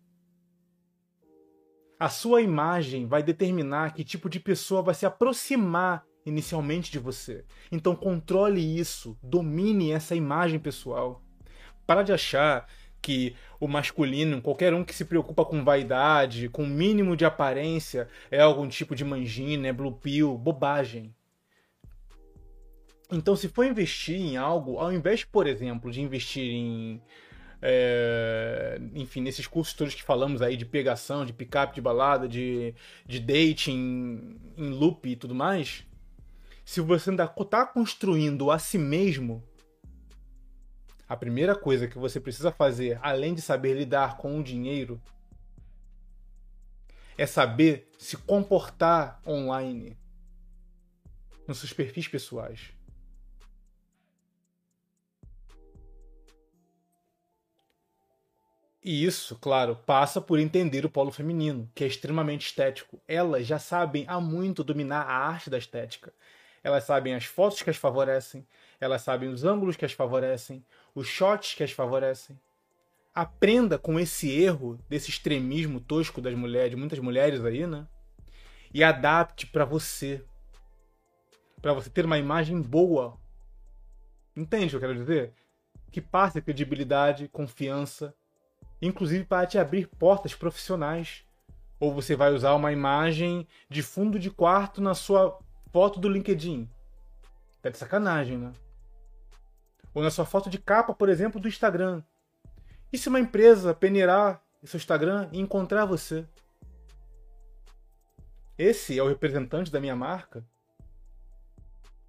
A 2.00 2.10
sua 2.10 2.42
imagem 2.42 3.08
vai 3.08 3.24
determinar 3.24 3.94
que 3.94 4.04
tipo 4.04 4.30
de 4.30 4.40
pessoa 4.40 4.82
vai 4.82 4.94
se 4.94 5.06
aproximar 5.06 6.06
inicialmente 6.28 6.92
de 6.92 7.00
você. 7.00 7.46
Então 7.72 7.96
controle 7.96 8.62
isso, 8.62 9.18
domine 9.24 9.92
essa 9.92 10.14
imagem 10.14 10.60
pessoal. 10.60 11.24
Para 11.86 12.04
de 12.04 12.12
achar 12.12 12.68
que 13.02 13.36
o 13.60 13.68
masculino, 13.68 14.42
qualquer 14.42 14.74
um 14.74 14.84
que 14.84 14.94
se 14.94 15.06
preocupa 15.06 15.46
com 15.46 15.64
vaidade, 15.64 16.50
com 16.50 16.64
o 16.64 16.68
mínimo 16.68 17.16
de 17.16 17.24
aparência, 17.24 18.10
é 18.30 18.42
algum 18.42 18.68
tipo 18.68 18.94
de 18.94 19.06
mangina, 19.06 19.70
é 19.70 19.74
blue 19.74 19.94
pill, 19.94 20.38
bobagem. 20.38 21.16
Então, 23.10 23.38
se 23.38 23.48
for 23.48 23.66
investir 23.66 24.20
em 24.20 24.36
algo, 24.36 24.78
ao 24.80 24.92
invés, 24.92 25.24
por 25.24 25.48
exemplo, 25.48 25.90
de 25.90 26.02
investir 26.02 26.44
em. 26.44 27.02
É, 27.62 28.80
enfim, 28.94 29.22
nesses 29.22 29.48
cursos 29.48 29.74
todos 29.74 29.96
que 29.96 30.04
falamos 30.04 30.42
aí 30.42 30.58
de 30.58 30.66
pegação, 30.66 31.26
de 31.26 31.34
pick-up, 31.34 31.74
de 31.74 31.82
balada, 31.82 32.28
de, 32.28 32.76
de 33.06 33.20
dating, 33.20 34.38
em 34.58 34.70
loop 34.70 35.10
e 35.10 35.16
tudo 35.16 35.34
mais, 35.34 35.87
se 36.68 36.82
você 36.82 37.12
ainda 37.12 37.24
está 37.24 37.66
construindo 37.66 38.52
a 38.52 38.60
si 38.60 38.78
mesmo, 38.78 39.42
a 41.08 41.16
primeira 41.16 41.56
coisa 41.56 41.88
que 41.88 41.98
você 41.98 42.20
precisa 42.20 42.52
fazer, 42.52 43.00
além 43.02 43.34
de 43.34 43.42
saber 43.42 43.74
lidar 43.74 44.18
com 44.18 44.38
o 44.38 44.44
dinheiro, 44.44 45.02
é 47.18 47.26
saber 47.26 47.90
se 47.98 48.18
comportar 48.18 49.22
online 49.26 49.98
nos 51.48 51.60
seus 51.60 51.72
perfis 51.72 52.10
pessoais. 52.10 52.74
E 58.84 59.06
isso, 59.06 59.38
claro, 59.38 59.78
passa 59.86 60.20
por 60.20 60.38
entender 60.38 60.86
o 60.86 60.90
polo 60.90 61.12
feminino, 61.12 61.72
que 61.74 61.86
é 61.86 61.88
extremamente 61.88 62.48
estético. 62.48 63.02
Elas 63.08 63.48
já 63.48 63.58
sabem 63.58 64.04
há 64.06 64.20
muito 64.20 64.66
dominar 64.66 65.04
a 65.04 65.18
arte 65.30 65.50
da 65.50 65.58
estética. 65.58 66.14
Elas 66.68 66.84
sabem 66.84 67.16
as 67.16 67.24
fotos 67.24 67.62
que 67.62 67.70
as 67.70 67.78
favorecem, 67.78 68.46
elas 68.80 69.02
sabem 69.02 69.30
os 69.30 69.44
ângulos 69.46 69.76
que 69.76 69.86
as 69.86 69.94
favorecem, 69.94 70.64
os 70.94 71.08
shots 71.08 71.54
que 71.54 71.64
as 71.64 71.72
favorecem. 71.72 72.38
Aprenda 73.16 73.78
com 73.78 74.00
esse 74.00 74.30
erro, 74.30 74.78
desse 74.90 75.10
extremismo 75.10 75.80
tosco 75.80 76.20
das 76.20 76.36
mulheres, 76.36 76.72
de 76.72 76.76
muitas 76.76 77.00
mulheres 77.00 77.44
aí, 77.46 77.66
né? 77.66 77.88
E 78.74 78.84
adapte 78.84 79.48
para 79.48 79.64
você. 79.64 80.24
Para 81.62 81.74
você 81.74 81.90
ter 81.90 82.06
uma 82.06 82.18
imagem 82.18 82.62
boa. 82.62 83.18
Entende 84.36 84.76
o 84.76 84.80
que 84.80 84.86
eu 84.86 84.90
quero 84.90 85.00
dizer? 85.00 85.34
que 85.92 86.02
passe 86.02 86.42
credibilidade, 86.42 87.28
confiança, 87.28 88.14
inclusive 88.82 89.26
para 89.26 89.48
te 89.48 89.58
abrir 89.58 89.88
portas 89.88 90.36
profissionais. 90.36 91.24
Ou 91.80 91.94
você 91.94 92.16
vai 92.16 92.34
usar 92.34 92.54
uma 92.56 92.72
imagem 92.72 93.48
de 93.70 93.84
fundo 93.84 94.18
de 94.18 94.32
quarto 94.32 94.82
na 94.82 94.96
sua 94.96 95.40
foto 95.78 96.00
do 96.00 96.10
LinkedIn. 96.10 96.68
Tá 97.62 97.70
de 97.70 97.78
sacanagem, 97.78 98.36
né? 98.36 98.52
Ou 99.94 100.02
na 100.02 100.10
sua 100.10 100.26
foto 100.26 100.50
de 100.50 100.58
capa, 100.58 100.92
por 100.92 101.08
exemplo, 101.08 101.40
do 101.40 101.48
Instagram. 101.48 102.02
E 102.92 102.98
se 102.98 103.08
uma 103.10 103.20
empresa 103.20 103.76
peneirar 103.76 104.44
seu 104.64 104.80
Instagram 104.80 105.30
e 105.32 105.40
encontrar 105.40 105.86
você? 105.86 106.26
Esse 108.58 108.98
é 108.98 109.04
o 109.04 109.08
representante 109.08 109.72
da 109.72 109.80
minha 109.80 109.96
marca? 109.96 110.44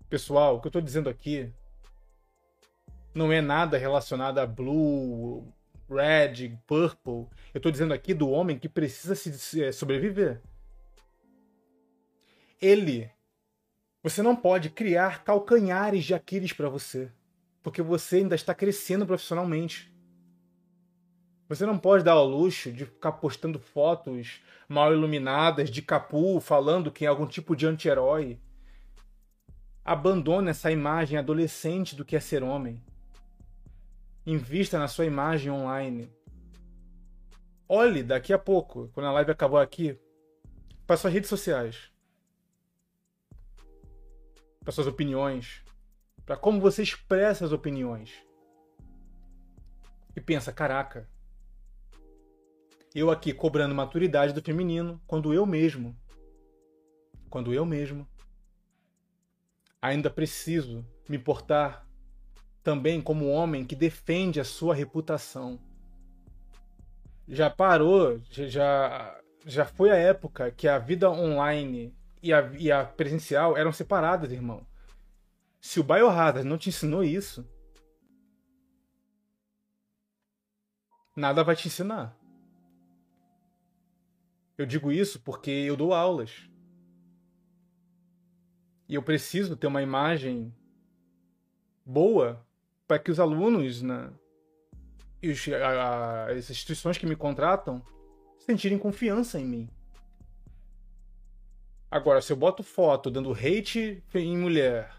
Pessoal, 0.09 0.57
o 0.57 0.61
que 0.62 0.69
eu 0.69 0.71
estou 0.71 0.81
dizendo 0.81 1.11
aqui 1.11 1.53
não 3.14 3.31
é 3.31 3.43
nada 3.43 3.77
relacionado 3.77 4.39
a 4.39 4.47
blue, 4.47 5.47
red, 5.91 6.57
purple. 6.66 7.29
Eu 7.53 7.59
estou 7.59 7.71
dizendo 7.71 7.93
aqui 7.93 8.14
do 8.14 8.31
homem 8.31 8.59
que 8.59 8.66
precisa 8.66 9.14
se 9.14 9.62
é, 9.62 9.73
sobreviver. 9.73 10.41
Ele. 12.62 13.18
Você 14.09 14.22
não 14.22 14.34
pode 14.34 14.70
criar 14.70 15.22
calcanhares 15.22 16.02
de 16.02 16.14
Aquiles 16.14 16.54
para 16.54 16.70
você, 16.70 17.12
porque 17.62 17.82
você 17.82 18.16
ainda 18.16 18.34
está 18.34 18.54
crescendo 18.54 19.06
profissionalmente. 19.06 19.94
Você 21.46 21.66
não 21.66 21.78
pode 21.78 22.04
dar 22.04 22.12
ao 22.12 22.26
luxo 22.26 22.72
de 22.72 22.86
ficar 22.86 23.12
postando 23.12 23.59
fotos 23.59 24.40
mal 24.66 24.94
iluminadas 24.94 25.70
de 25.70 25.82
Capu 25.82 26.40
falando 26.40 26.90
que 26.90 27.04
é 27.04 27.09
algum 27.09 27.26
tipo 27.26 27.54
de 27.54 27.66
anti-herói. 27.66 28.40
Abandone 29.84 30.48
essa 30.48 30.72
imagem 30.72 31.18
adolescente 31.18 31.94
do 31.94 32.02
que 32.02 32.16
é 32.16 32.20
ser 32.20 32.42
homem. 32.42 32.82
Invista 34.24 34.78
na 34.78 34.88
sua 34.88 35.04
imagem 35.04 35.52
online. 35.52 36.11
Olhe 37.68 38.02
daqui 38.02 38.32
a 38.32 38.38
pouco, 38.38 38.88
quando 38.94 39.04
a 39.04 39.12
live 39.12 39.32
acabar 39.32 39.62
aqui, 39.62 40.00
para 40.86 40.96
suas 40.96 41.12
redes 41.12 41.28
sociais. 41.28 41.92
Para 44.69 44.75
suas 44.75 44.87
opiniões. 44.87 45.62
Para 46.27 46.37
como 46.37 46.61
você 46.61 46.83
expressa 46.83 47.43
as 47.43 47.53
opiniões. 47.53 48.12
E 50.14 50.21
pensa, 50.21 50.53
caraca, 50.53 51.09
eu 52.95 53.11
aqui 53.11 53.33
cobrando 53.33 53.75
maturidade 53.75 54.35
do 54.35 54.43
feminino, 54.43 55.01
quando 55.07 55.33
eu 55.33 55.47
mesmo, 55.47 55.97
quando 57.31 57.55
eu 57.55 57.64
mesmo, 57.64 58.07
ainda 59.81 60.11
preciso 60.11 60.85
me 61.09 61.19
portar 61.19 61.89
também 62.62 63.01
como 63.01 63.31
homem 63.31 63.64
que 63.64 63.75
defende 63.75 64.39
a 64.39 64.45
sua 64.45 64.75
reputação. 64.75 65.59
Já 67.27 67.49
parou, 67.49 68.21
já, 68.29 69.19
já 69.47 69.64
foi 69.64 69.91
a 69.91 69.97
época 69.97 70.51
que 70.51 70.69
a 70.69 70.79
vida 70.79 71.11
online 71.11 71.97
e 72.23 72.33
a, 72.33 72.51
e 72.59 72.71
a 72.71 72.85
presencial 72.85 73.57
eram 73.57 73.73
separadas, 73.73 74.33
irmão. 74.33 74.66
Se 75.61 75.81
o 75.81 75.85
Biohazard 75.85 76.49
não 76.49 76.59
te 76.59 76.69
ensinou 76.69 77.03
isso, 77.03 77.47
nada 81.16 81.43
vai 81.43 81.57
te 81.57 81.69
ensinar. 81.69 82.16
Eu 84.57 84.66
digo 84.66 84.91
isso 84.91 85.21
porque 85.21 85.51
eu 85.51 85.77
dou 85.77 85.93
aulas. 85.95 86.49
E 88.89 88.95
eu 88.95 89.03
preciso 89.03 89.57
ter 89.57 89.66
uma 89.66 89.83
imagem 89.83 90.55
boa 91.85 92.45
para 92.87 92.99
que 92.99 93.11
os 93.11 93.21
alunos 93.21 93.83
né, 93.83 94.12
e 95.23 95.31
os, 95.31 95.47
a, 95.49 95.69
a, 95.69 96.31
as 96.31 96.51
instituições 96.51 96.97
que 96.97 97.07
me 97.07 97.14
contratam 97.14 97.85
sentirem 98.39 98.79
confiança 98.79 99.39
em 99.39 99.45
mim. 99.45 99.71
Agora, 101.91 102.20
se 102.20 102.32
eu 102.32 102.36
boto 102.36 102.62
foto 102.62 103.11
dando 103.11 103.32
hate 103.32 104.03
em 104.14 104.36
mulher, 104.36 104.95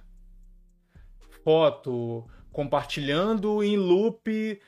foto 1.43 2.25
compartilhando 2.51 3.63
em 3.63 3.77
loop 3.77 4.59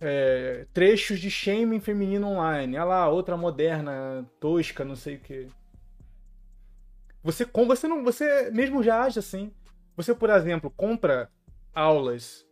é, 0.00 0.66
trechos 0.72 1.20
de 1.20 1.30
shaming 1.30 1.78
feminino 1.78 2.26
online. 2.26 2.76
Olha 2.76 2.84
lá, 2.84 3.08
outra 3.08 3.36
moderna, 3.36 4.26
tosca, 4.40 4.84
não 4.84 4.96
sei 4.96 5.16
o 5.16 5.20
que. 5.20 5.46
Você, 7.22 7.44
você, 7.44 7.86
não, 7.86 8.02
você 8.02 8.50
mesmo 8.50 8.82
já 8.82 9.02
age 9.02 9.18
assim. 9.18 9.52
Você, 9.96 10.14
por 10.14 10.30
exemplo, 10.30 10.70
compra 10.70 11.30
aulas 11.72 12.44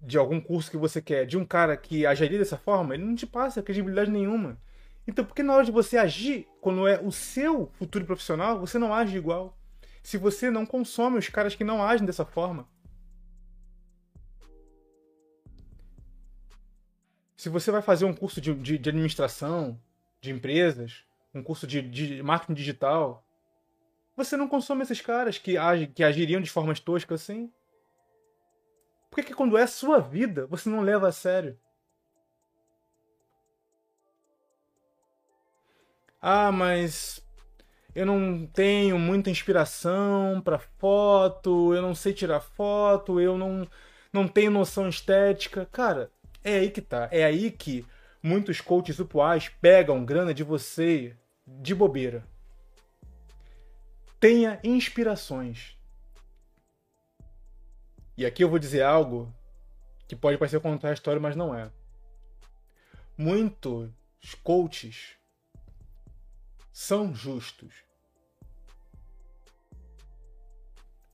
de 0.00 0.16
algum 0.16 0.40
curso 0.40 0.70
que 0.70 0.78
você 0.78 1.02
quer 1.02 1.26
de 1.26 1.36
um 1.36 1.44
cara 1.44 1.76
que 1.76 2.06
agiria 2.06 2.38
dessa 2.38 2.56
forma, 2.56 2.94
ele 2.94 3.04
não 3.04 3.14
te 3.14 3.26
passa 3.26 3.62
credibilidade 3.62 4.10
nenhuma. 4.10 4.56
Então, 5.06 5.24
por 5.24 5.34
que 5.34 5.42
na 5.42 5.54
hora 5.54 5.64
de 5.64 5.72
você 5.72 5.96
agir, 5.96 6.46
quando 6.60 6.86
é 6.86 7.00
o 7.00 7.10
seu 7.10 7.70
futuro 7.74 8.04
profissional, 8.04 8.60
você 8.60 8.78
não 8.78 8.94
age 8.94 9.16
igual? 9.16 9.56
Se 10.02 10.16
você 10.16 10.50
não 10.50 10.64
consome 10.64 11.18
os 11.18 11.28
caras 11.28 11.54
que 11.54 11.64
não 11.64 11.82
agem 11.82 12.06
dessa 12.06 12.24
forma. 12.24 12.68
Se 17.36 17.48
você 17.48 17.70
vai 17.70 17.82
fazer 17.82 18.04
um 18.04 18.14
curso 18.14 18.40
de, 18.40 18.52
de, 18.54 18.78
de 18.78 18.88
administração 18.90 19.80
de 20.20 20.30
empresas, 20.30 21.04
um 21.34 21.42
curso 21.42 21.66
de, 21.66 21.80
de, 21.80 22.22
marketing 22.22 22.54
digital, 22.54 23.24
você 24.16 24.36
não 24.36 24.48
consome 24.48 24.82
esses 24.82 25.00
caras 25.00 25.38
que, 25.38 25.56
ag, 25.56 25.86
que 25.88 26.04
agiriam 26.04 26.40
de 26.40 26.50
formas 26.50 26.80
toscas 26.80 27.22
assim. 27.22 27.50
Por 29.10 29.16
que, 29.16 29.28
que 29.28 29.34
quando 29.34 29.56
é 29.56 29.66
sua 29.66 29.98
vida 29.98 30.46
você 30.46 30.68
não 30.68 30.82
leva 30.82 31.08
a 31.08 31.12
sério? 31.12 31.58
Ah, 36.20 36.52
mas 36.52 37.24
eu 37.94 38.04
não 38.04 38.46
tenho 38.46 38.98
muita 38.98 39.30
inspiração 39.30 40.40
para 40.40 40.58
foto, 40.58 41.74
eu 41.74 41.82
não 41.82 41.94
sei 41.94 42.12
tirar 42.12 42.40
foto, 42.40 43.20
eu 43.20 43.38
não, 43.38 43.66
não 44.12 44.28
tenho 44.28 44.50
noção 44.50 44.88
estética. 44.88 45.66
Cara, 45.72 46.10
é 46.44 46.58
aí 46.58 46.70
que 46.70 46.80
tá. 46.80 47.08
É 47.10 47.24
aí 47.24 47.50
que 47.50 47.86
muitos 48.22 48.60
coaches 48.60 49.00
atuais 49.00 49.48
pegam 49.48 50.04
grana 50.04 50.34
de 50.34 50.44
você 50.44 51.16
de 51.46 51.74
bobeira. 51.74 52.24
Tenha 54.20 54.60
inspirações. 54.62 55.76
E 58.16 58.26
aqui 58.26 58.44
eu 58.44 58.50
vou 58.50 58.58
dizer 58.58 58.82
algo 58.82 59.34
que 60.06 60.14
pode 60.14 60.36
parecer 60.36 60.60
contar 60.60 60.90
a 60.90 60.92
história, 60.92 61.20
mas 61.20 61.34
não 61.34 61.54
é. 61.54 61.70
Muitos 63.16 63.90
coaches 64.42 65.19
são 66.80 67.14
justos. 67.14 67.84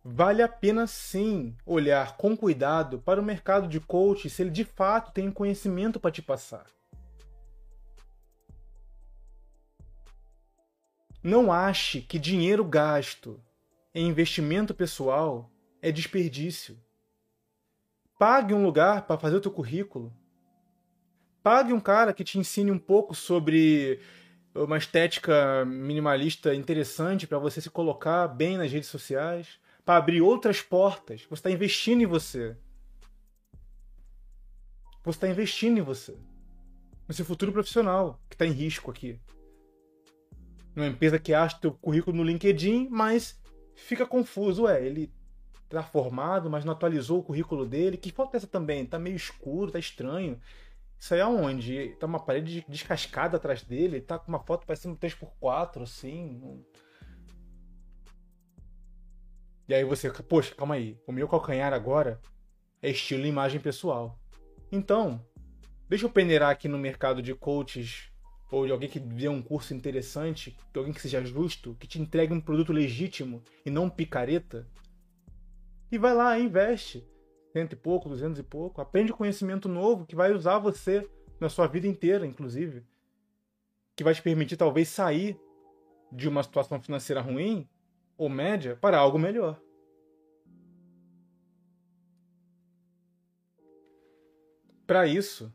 Vale 0.04 0.40
a 0.40 0.48
pena 0.48 0.86
sim 0.86 1.56
olhar 1.66 2.16
com 2.16 2.36
cuidado 2.36 3.00
para 3.00 3.20
o 3.20 3.24
mercado 3.24 3.66
de 3.66 3.80
coach 3.80 4.30
se 4.30 4.42
ele 4.42 4.50
de 4.50 4.64
fato 4.64 5.10
tem 5.10 5.28
conhecimento 5.28 5.98
para 5.98 6.12
te 6.12 6.22
passar. 6.22 6.66
Não 11.20 11.50
ache 11.50 12.00
que 12.00 12.16
dinheiro 12.16 12.64
gasto 12.64 13.42
em 13.92 14.06
investimento 14.06 14.72
pessoal 14.72 15.50
é 15.82 15.90
desperdício. 15.90 16.80
Pague 18.16 18.54
um 18.54 18.64
lugar 18.64 19.04
para 19.04 19.18
fazer 19.18 19.34
o 19.34 19.40
teu 19.40 19.50
currículo. 19.50 20.16
Pague 21.42 21.72
um 21.72 21.80
cara 21.80 22.14
que 22.14 22.22
te 22.22 22.38
ensine 22.38 22.70
um 22.70 22.78
pouco 22.78 23.16
sobre 23.16 24.00
uma 24.64 24.78
estética 24.78 25.64
minimalista 25.64 26.54
interessante 26.54 27.26
para 27.26 27.38
você 27.38 27.60
se 27.60 27.70
colocar 27.70 28.28
bem 28.28 28.56
nas 28.56 28.72
redes 28.72 28.88
sociais 28.88 29.58
para 29.84 29.98
abrir 29.98 30.20
outras 30.20 30.60
portas. 30.60 31.22
Você 31.22 31.34
está 31.34 31.50
investindo 31.50 32.02
em 32.02 32.06
você. 32.06 32.56
Você 35.04 35.16
está 35.16 35.28
investindo 35.28 35.78
em 35.78 35.82
você. 35.82 36.16
No 37.06 37.14
seu 37.14 37.24
futuro 37.24 37.52
profissional, 37.52 38.20
que 38.28 38.34
está 38.34 38.44
em 38.44 38.50
risco 38.50 38.90
aqui. 38.90 39.20
Numa 40.74 40.88
empresa 40.88 41.18
que 41.18 41.32
acha 41.32 41.60
teu 41.60 41.72
currículo 41.72 42.16
no 42.16 42.24
LinkedIn, 42.24 42.88
mas 42.90 43.40
fica 43.76 44.04
confuso. 44.04 44.64
Ué, 44.64 44.84
ele 44.84 45.12
está 45.64 45.82
formado, 45.82 46.50
mas 46.50 46.64
não 46.64 46.72
atualizou 46.72 47.20
o 47.20 47.22
currículo 47.22 47.64
dele. 47.64 47.96
Que 47.96 48.10
foto 48.10 48.34
é 48.34 48.38
essa 48.38 48.46
também? 48.46 48.82
Está 48.82 48.98
meio 48.98 49.14
escuro, 49.14 49.68
está 49.68 49.78
estranho. 49.78 50.40
Isso 50.98 51.14
aí 51.14 51.20
é 51.20 51.26
onde? 51.26 51.94
Tá 52.00 52.06
uma 52.06 52.20
parede 52.20 52.64
descascada 52.68 53.36
atrás 53.36 53.62
dele, 53.62 54.00
tá 54.00 54.18
com 54.18 54.28
uma 54.28 54.42
foto 54.42 54.66
parecendo 54.66 54.96
3x4, 54.96 55.82
assim. 55.82 56.64
E 59.68 59.74
aí 59.74 59.84
você, 59.84 60.10
poxa, 60.10 60.54
calma 60.54 60.76
aí, 60.76 60.98
o 61.06 61.12
meu 61.12 61.28
calcanhar 61.28 61.72
agora 61.72 62.20
é 62.82 62.90
estilo 62.90 63.26
imagem 63.26 63.60
pessoal. 63.60 64.18
Então, 64.70 65.24
deixa 65.88 66.06
eu 66.06 66.10
peneirar 66.10 66.50
aqui 66.50 66.68
no 66.68 66.78
mercado 66.78 67.20
de 67.20 67.34
coaches 67.34 68.10
ou 68.50 68.64
de 68.64 68.72
alguém 68.72 68.88
que 68.88 69.00
dê 69.00 69.28
um 69.28 69.42
curso 69.42 69.74
interessante, 69.74 70.56
de 70.72 70.78
alguém 70.78 70.92
que 70.92 71.00
seja 71.00 71.24
justo, 71.24 71.74
que 71.80 71.86
te 71.86 72.00
entregue 72.00 72.32
um 72.32 72.40
produto 72.40 72.72
legítimo 72.72 73.42
e 73.64 73.70
não 73.70 73.90
picareta. 73.90 74.66
E 75.90 75.98
vai 75.98 76.14
lá, 76.14 76.38
investe. 76.38 77.06
Cento 77.56 77.72
e 77.72 77.76
pouco, 77.76 78.10
duzentos 78.10 78.38
e 78.38 78.42
pouco. 78.42 78.82
Aprende 78.82 79.14
conhecimento 79.14 79.66
novo 79.66 80.04
que 80.04 80.14
vai 80.14 80.30
usar 80.30 80.58
você 80.58 81.08
na 81.40 81.48
sua 81.48 81.66
vida 81.66 81.86
inteira, 81.86 82.26
inclusive. 82.26 82.84
Que 83.96 84.04
vai 84.04 84.14
te 84.14 84.20
permitir 84.20 84.58
talvez 84.58 84.90
sair 84.90 85.40
de 86.12 86.28
uma 86.28 86.42
situação 86.42 86.78
financeira 86.78 87.22
ruim 87.22 87.66
ou 88.18 88.28
média 88.28 88.76
para 88.76 88.98
algo 88.98 89.18
melhor. 89.18 89.58
Para 94.86 95.06
isso, 95.06 95.50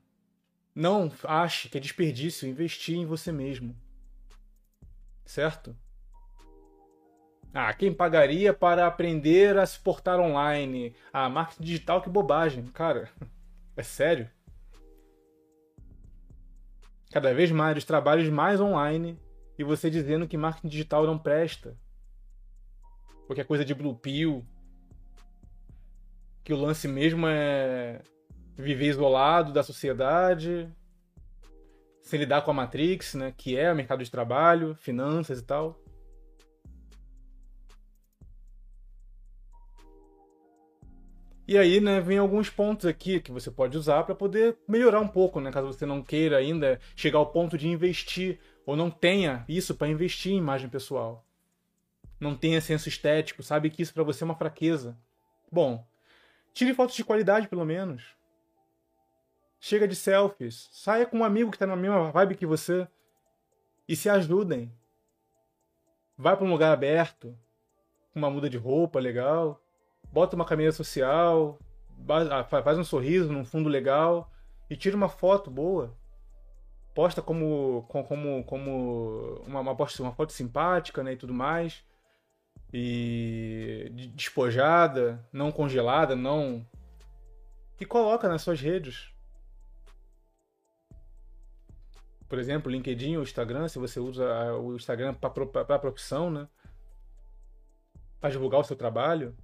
não 0.73 1.11
ache 1.23 1.69
que 1.69 1.77
é 1.77 1.81
desperdício 1.81 2.49
investir 2.49 2.97
em 2.97 3.05
você 3.05 3.31
mesmo. 3.31 3.77
Certo? 5.23 5.77
Ah, 7.53 7.73
quem 7.73 7.93
pagaria 7.93 8.53
para 8.53 8.87
aprender 8.87 9.57
a 9.57 9.65
se 9.65 9.77
portar 9.79 10.19
online? 10.19 10.95
Ah, 11.11 11.27
marketing 11.27 11.63
digital, 11.63 12.01
que 12.01 12.09
bobagem. 12.09 12.65
Cara, 12.67 13.09
é 13.75 13.83
sério? 13.83 14.29
Cada 17.11 17.33
vez 17.33 17.51
mais 17.51 17.77
os 17.77 17.83
trabalhos 17.83 18.29
mais 18.29 18.61
online 18.61 19.19
e 19.59 19.65
você 19.65 19.89
dizendo 19.89 20.27
que 20.27 20.37
marketing 20.37 20.69
digital 20.69 21.05
não 21.05 21.19
presta. 21.19 21.77
Porque 23.27 23.41
é 23.41 23.45
coisa 23.45 23.65
de 23.65 23.75
blue 23.75 23.95
pill. 23.95 24.45
Que 26.43 26.53
o 26.53 26.57
lance 26.57 26.87
mesmo 26.87 27.27
é 27.27 28.01
viver 28.55 28.87
isolado 28.87 29.51
da 29.51 29.61
sociedade, 29.61 30.71
sem 32.01 32.19
lidar 32.19 32.43
com 32.43 32.51
a 32.51 32.53
Matrix, 32.53 33.13
né, 33.15 33.33
que 33.35 33.57
é 33.57 33.71
o 33.71 33.75
mercado 33.75 34.03
de 34.03 34.11
trabalho, 34.11 34.75
finanças 34.75 35.39
e 35.39 35.43
tal. 35.43 35.80
E 41.47 41.57
aí, 41.57 41.81
né, 41.81 41.99
vem 41.99 42.17
alguns 42.17 42.49
pontos 42.49 42.85
aqui 42.85 43.19
que 43.19 43.31
você 43.31 43.49
pode 43.49 43.77
usar 43.77 44.03
para 44.03 44.15
poder 44.15 44.57
melhorar 44.67 44.99
um 44.99 45.07
pouco, 45.07 45.39
né, 45.41 45.51
caso 45.51 45.67
você 45.67 45.85
não 45.85 46.01
queira 46.01 46.37
ainda 46.37 46.79
chegar 46.95 47.17
ao 47.17 47.31
ponto 47.31 47.57
de 47.57 47.67
investir 47.67 48.39
ou 48.65 48.75
não 48.75 48.89
tenha 48.89 49.43
isso 49.49 49.75
para 49.75 49.87
investir 49.87 50.31
em 50.31 50.37
imagem 50.37 50.69
pessoal. 50.69 51.25
Não 52.19 52.35
tenha 52.35 52.61
senso 52.61 52.87
estético, 52.87 53.41
sabe 53.41 53.69
que 53.69 53.81
isso 53.81 53.93
para 53.93 54.03
você 54.03 54.23
é 54.23 54.25
uma 54.25 54.35
fraqueza. 54.35 54.97
Bom, 55.51 55.85
tire 56.53 56.73
fotos 56.73 56.95
de 56.95 57.03
qualidade 57.03 57.47
pelo 57.47 57.65
menos. 57.65 58.15
Chega 59.59 59.87
de 59.87 59.95
selfies. 59.95 60.67
Saia 60.71 61.05
com 61.05 61.19
um 61.19 61.23
amigo 61.23 61.51
que 61.51 61.55
está 61.55 61.67
na 61.67 61.75
mesma 61.75 62.11
vibe 62.11 62.35
que 62.35 62.47
você. 62.47 62.87
E 63.87 63.95
se 63.95 64.09
ajudem. 64.09 64.73
Vai 66.17 66.35
para 66.35 66.45
um 66.45 66.51
lugar 66.51 66.73
aberto, 66.73 67.37
com 68.11 68.19
uma 68.19 68.29
muda 68.29 68.49
de 68.49 68.57
roupa 68.57 68.99
legal. 68.99 69.60
Bota 70.11 70.35
uma 70.35 70.45
camisa 70.45 70.75
social. 70.75 71.57
Ah, 72.29 72.43
faz 72.43 72.77
um 72.77 72.83
sorriso 72.83 73.31
num 73.31 73.45
fundo 73.45 73.69
legal. 73.69 74.31
E 74.69 74.75
tira 74.75 74.95
uma 74.95 75.09
foto 75.09 75.49
boa. 75.49 75.95
Posta 76.93 77.21
como, 77.21 77.85
como, 77.87 78.43
como 78.43 79.41
uma, 79.45 79.61
uma, 79.61 79.71
uma 79.71 80.11
foto 80.13 80.31
simpática 80.33 81.03
né, 81.03 81.13
e 81.13 81.17
tudo 81.17 81.33
mais. 81.33 81.83
E 82.73 84.11
despojada, 84.15 85.25
não 85.31 85.51
congelada, 85.51 86.15
não. 86.15 86.65
E 87.79 87.85
coloca 87.85 88.27
nas 88.27 88.41
suas 88.41 88.61
redes 88.61 89.11
por 92.31 92.39
exemplo, 92.39 92.71
LinkedIn 92.71 93.17
ou 93.17 93.23
Instagram, 93.23 93.67
se 93.67 93.77
você 93.77 93.99
usa 93.99 94.55
o 94.55 94.73
Instagram 94.73 95.13
para 95.13 95.75
a 95.75 95.79
profissão, 95.79 96.31
né? 96.31 96.47
Para 98.21 98.29
divulgar 98.29 98.61
o 98.61 98.63
seu 98.63 98.77
trabalho. 98.77 99.35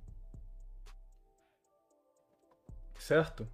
Certo? 3.07 3.47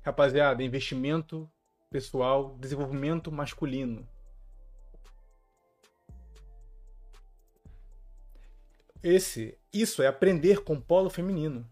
Rapaziada, 0.00 0.64
investimento 0.64 1.48
pessoal, 1.88 2.56
desenvolvimento 2.58 3.30
masculino. 3.30 4.04
Esse, 9.00 9.56
isso 9.72 10.02
é 10.02 10.08
aprender 10.08 10.64
com 10.64 10.80
polo 10.80 11.08
feminino. 11.08 11.64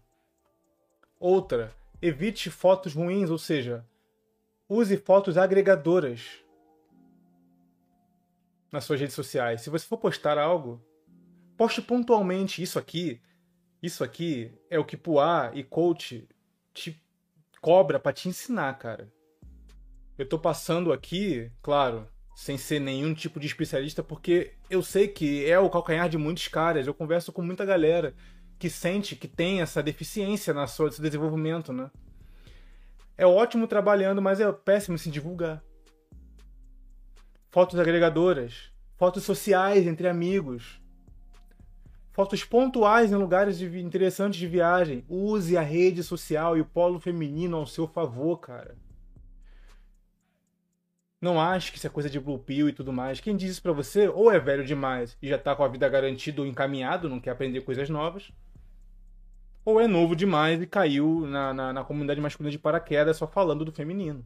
Outra, 1.19 1.75
evite 2.01 2.49
fotos 2.49 2.93
ruins, 2.93 3.29
ou 3.29 3.37
seja, 3.37 3.85
Use 4.69 4.95
fotos 4.95 5.37
agregadoras 5.37 6.41
nas 8.71 8.85
suas 8.85 9.01
redes 9.01 9.13
sociais. 9.13 9.59
Se 9.59 9.69
você 9.69 9.85
for 9.85 9.97
postar 9.97 10.37
algo, 10.37 10.81
poste 11.57 11.81
pontualmente 11.81 12.63
isso 12.63 12.79
aqui. 12.79 13.21
Isso 13.81 14.03
aqui 14.03 14.51
é 14.69 14.77
o 14.77 14.85
que 14.85 14.95
Puá 14.95 15.51
e 15.53 15.63
coach 15.63 16.27
te 16.73 17.01
cobra 17.59 17.99
para 17.99 18.13
te 18.13 18.29
ensinar, 18.29 18.77
cara. 18.77 19.11
Eu 20.17 20.27
tô 20.27 20.37
passando 20.37 20.93
aqui, 20.93 21.51
claro, 21.61 22.07
sem 22.35 22.57
ser 22.57 22.79
nenhum 22.79 23.13
tipo 23.13 23.39
de 23.39 23.47
especialista, 23.47 24.03
porque 24.03 24.53
eu 24.69 24.83
sei 24.83 25.07
que 25.07 25.49
é 25.49 25.57
o 25.57 25.69
calcanhar 25.69 26.09
de 26.09 26.17
muitos 26.17 26.47
caras. 26.47 26.85
Eu 26.85 26.93
converso 26.93 27.31
com 27.31 27.41
muita 27.41 27.65
galera 27.65 28.13
que 28.59 28.69
sente 28.69 29.15
que 29.15 29.27
tem 29.27 29.61
essa 29.61 29.81
deficiência 29.81 30.53
na 30.53 30.67
sua, 30.67 30.91
seu 30.91 31.03
desenvolvimento, 31.03 31.73
né? 31.73 31.89
É 33.17 33.25
ótimo 33.25 33.67
trabalhando, 33.67 34.21
mas 34.21 34.39
é 34.39 34.51
péssimo 34.51 34.97
se 34.97 35.09
divulgar. 35.09 35.63
Fotos 37.49 37.79
agregadoras, 37.79 38.71
fotos 38.97 39.23
sociais 39.23 39.85
entre 39.85 40.07
amigos, 40.07 40.80
fotos 42.11 42.43
pontuais 42.43 43.11
em 43.11 43.15
lugares 43.15 43.57
de, 43.57 43.79
interessantes 43.79 44.39
de 44.39 44.47
viagem. 44.47 45.05
Use 45.09 45.57
a 45.57 45.61
rede 45.61 46.03
social 46.03 46.57
e 46.57 46.61
o 46.61 46.65
polo 46.65 46.99
feminino 46.99 47.57
ao 47.57 47.65
seu 47.65 47.87
favor, 47.87 48.37
cara. 48.37 48.75
Não 51.19 51.39
ache 51.39 51.71
que 51.71 51.77
isso 51.77 51.85
é 51.85 51.89
coisa 51.89 52.09
de 52.09 52.19
blue 52.19 52.39
pill 52.39 52.67
e 52.67 52.73
tudo 52.73 52.91
mais. 52.91 53.19
Quem 53.19 53.35
diz 53.35 53.51
isso 53.51 53.61
pra 53.61 53.71
você 53.71 54.07
ou 54.07 54.31
é 54.31 54.39
velho 54.39 54.65
demais 54.65 55.15
e 55.21 55.27
já 55.27 55.37
tá 55.37 55.55
com 55.55 55.63
a 55.63 55.67
vida 55.67 55.87
garantida 55.87 56.41
ou 56.41 56.47
encaminhado, 56.47 57.07
não 57.07 57.19
quer 57.19 57.29
aprender 57.29 57.61
coisas 57.61 57.89
novas, 57.89 58.31
ou 59.63 59.79
é 59.79 59.87
novo 59.87 60.15
demais 60.15 60.59
e 60.59 60.65
caiu 60.65 61.27
na, 61.27 61.53
na, 61.53 61.73
na 61.73 61.83
comunidade 61.83 62.19
masculina 62.19 62.51
de 62.51 62.57
paraquedas 62.57 63.17
só 63.17 63.27
falando 63.27 63.63
do 63.63 63.71
feminino. 63.71 64.25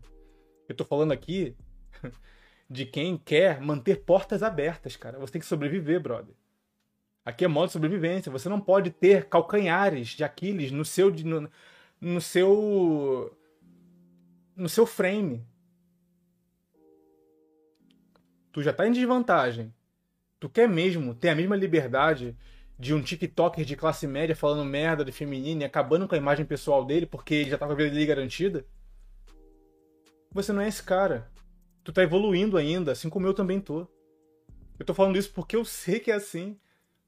Eu 0.69 0.75
tô 0.75 0.85
falando 0.85 1.11
aqui 1.11 1.55
de 2.69 2.85
quem 2.85 3.17
quer 3.17 3.59
manter 3.59 4.03
portas 4.05 4.41
abertas, 4.41 4.95
cara. 4.95 5.19
Você 5.19 5.33
tem 5.33 5.41
que 5.41 5.45
sobreviver, 5.45 5.99
brother. 5.99 6.33
Aqui 7.25 7.43
é 7.43 7.47
modo 7.47 7.71
sobrevivência. 7.71 8.31
Você 8.31 8.47
não 8.47 8.61
pode 8.61 8.91
ter 8.91 9.25
calcanhares 9.25 10.09
de 10.09 10.23
Aquiles 10.23 10.71
no 10.71 10.85
seu 10.85 11.11
no, 11.11 11.49
no 11.99 12.21
seu 12.21 13.35
no 14.55 14.69
seu 14.69 14.85
frame. 14.85 15.43
Tu 18.51 18.61
já 18.61 18.71
tá 18.71 18.87
em 18.87 18.91
desvantagem. 18.91 19.73
Tu 20.39 20.47
quer 20.47 20.69
mesmo 20.69 21.15
ter 21.15 21.29
a 21.29 21.35
mesma 21.35 21.55
liberdade 21.55 22.37
de 22.77 22.93
um 22.93 23.01
TikToker 23.01 23.65
de 23.65 23.75
classe 23.75 24.05
média 24.05 24.35
falando 24.35 24.63
merda 24.63 25.03
de 25.03 25.11
feminino 25.11 25.61
e 25.61 25.65
acabando 25.65 26.07
com 26.07 26.13
a 26.13 26.17
imagem 26.17 26.45
pessoal 26.45 26.85
dele 26.85 27.05
porque 27.05 27.33
ele 27.33 27.49
já 27.49 27.57
tá 27.57 27.65
com 27.65 27.73
a 27.73 27.75
vida 27.75 27.89
dele 27.89 28.05
garantida. 28.05 28.65
Você 30.31 30.53
não 30.53 30.61
é 30.61 30.67
esse 30.67 30.83
cara. 30.83 31.31
Tu 31.83 31.91
tá 31.91 32.03
evoluindo 32.03 32.57
ainda, 32.57 32.91
assim 32.91 33.09
como 33.09 33.25
eu 33.25 33.33
também 33.33 33.59
tô. 33.59 33.87
Eu 34.77 34.85
tô 34.85 34.93
falando 34.93 35.17
isso 35.17 35.31
porque 35.33 35.55
eu 35.55 35.65
sei 35.65 35.99
que 35.99 36.11
é 36.11 36.15
assim. 36.15 36.59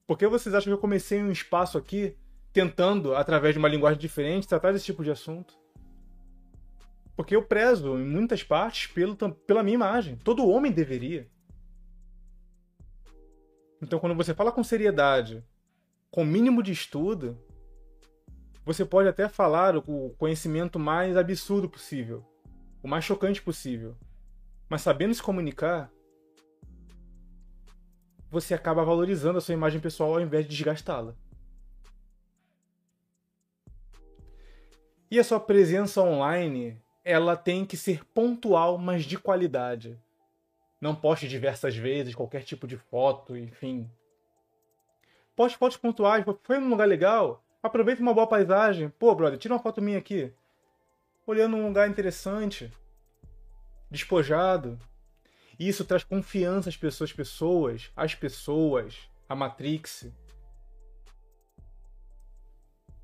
Por 0.07 0.17
que 0.17 0.25
vocês 0.25 0.55
acham 0.55 0.71
que 0.71 0.73
eu 0.73 0.81
comecei 0.81 1.21
um 1.21 1.31
espaço 1.31 1.77
aqui 1.77 2.15
tentando, 2.53 3.13
através 3.13 3.53
de 3.53 3.59
uma 3.59 3.67
linguagem 3.67 3.99
diferente, 3.99 4.47
tratar 4.47 4.71
desse 4.71 4.85
tipo 4.85 5.03
de 5.03 5.11
assunto? 5.11 5.53
Porque 7.15 7.35
eu 7.35 7.43
prezo, 7.43 7.99
em 7.99 8.05
muitas 8.05 8.41
partes, 8.41 8.87
pelo, 8.87 9.15
pela 9.15 9.61
minha 9.61 9.75
imagem. 9.75 10.15
Todo 10.15 10.47
homem 10.47 10.71
deveria. 10.71 11.29
Então, 13.81 13.99
quando 13.99 14.15
você 14.15 14.33
fala 14.33 14.51
com 14.51 14.63
seriedade 14.63 15.43
com 16.09 16.23
mínimo 16.23 16.63
de 16.63 16.71
estudo, 16.71 17.37
você 18.65 18.85
pode 18.85 19.09
até 19.09 19.27
falar 19.27 19.75
o 19.75 20.09
conhecimento 20.17 20.79
mais 20.79 21.17
absurdo 21.17 21.69
possível, 21.69 22.25
o 22.81 22.87
mais 22.87 23.03
chocante 23.03 23.41
possível. 23.41 23.95
Mas 24.69 24.81
sabendo 24.81 25.13
se 25.13 25.21
comunicar, 25.21 25.91
você 28.39 28.53
acaba 28.53 28.83
valorizando 28.83 29.37
a 29.37 29.41
sua 29.41 29.53
imagem 29.53 29.79
pessoal 29.79 30.13
ao 30.13 30.21
invés 30.21 30.45
de 30.45 30.51
desgastá-la. 30.55 31.15
E 35.09 35.19
a 35.19 35.23
sua 35.23 35.39
presença 35.39 36.01
online, 36.01 36.81
ela 37.03 37.35
tem 37.35 37.65
que 37.65 37.77
ser 37.77 38.03
pontual, 38.05 38.77
mas 38.77 39.05
de 39.05 39.17
qualidade. 39.17 39.97
Não 40.81 40.93
poste 40.93 41.27
diversas 41.27 41.75
vezes 41.75 42.13
qualquer 42.13 42.43
tipo 42.43 42.67
de 42.67 42.77
foto, 42.77 43.35
enfim, 43.35 43.89
Poste 45.37 45.55
fotos 45.55 45.77
pontuais. 45.77 46.25
Foi 46.41 46.57
num 46.57 46.67
lugar 46.67 46.87
legal. 46.87 47.45
Aproveita 47.61 48.01
uma 48.01 48.11
boa 48.11 48.25
paisagem. 48.25 48.89
Pô, 48.89 49.13
brother, 49.13 49.37
tira 49.37 49.53
uma 49.53 49.61
foto 49.61 49.79
minha 49.79 49.99
aqui. 49.99 50.33
Olhando 51.27 51.55
um 51.55 51.67
lugar 51.67 51.87
interessante. 51.87 52.73
Despojado. 53.91 54.79
Isso 55.59 55.83
traz 55.85 56.03
confiança 56.03 56.69
às 56.69 56.77
pessoas, 56.77 57.11
pessoas, 57.11 57.91
às 57.95 58.13
pessoas, 58.13 59.09
a 59.27 59.35
Matrix. 59.35 60.07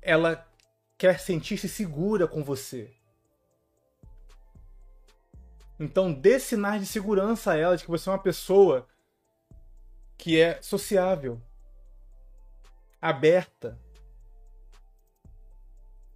ela 0.04 0.46
quer 0.98 1.18
sentir-se 1.18 1.68
segura 1.68 2.28
com 2.28 2.44
você. 2.44 2.94
Então 5.80 6.12
dê 6.12 6.38
sinais 6.38 6.80
de 6.80 6.86
segurança 6.86 7.52
a 7.52 7.56
ela 7.56 7.76
de 7.76 7.84
que 7.84 7.90
você 7.90 8.08
é 8.08 8.12
uma 8.12 8.18
pessoa 8.18 8.86
que 10.16 10.40
é 10.40 10.60
sociável, 10.62 11.40
aberta. 13.00 13.80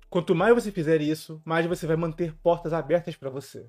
Quanto 0.09 0.35
mais 0.35 0.55
você 0.55 0.71
fizer 0.71 1.01
isso, 1.01 1.43
mais 1.45 1.67
você 1.67 1.87
vai 1.87 1.97
manter 1.97 2.35
portas 2.37 2.73
abertas 2.73 3.17
para 3.17 3.31
você. 3.31 3.69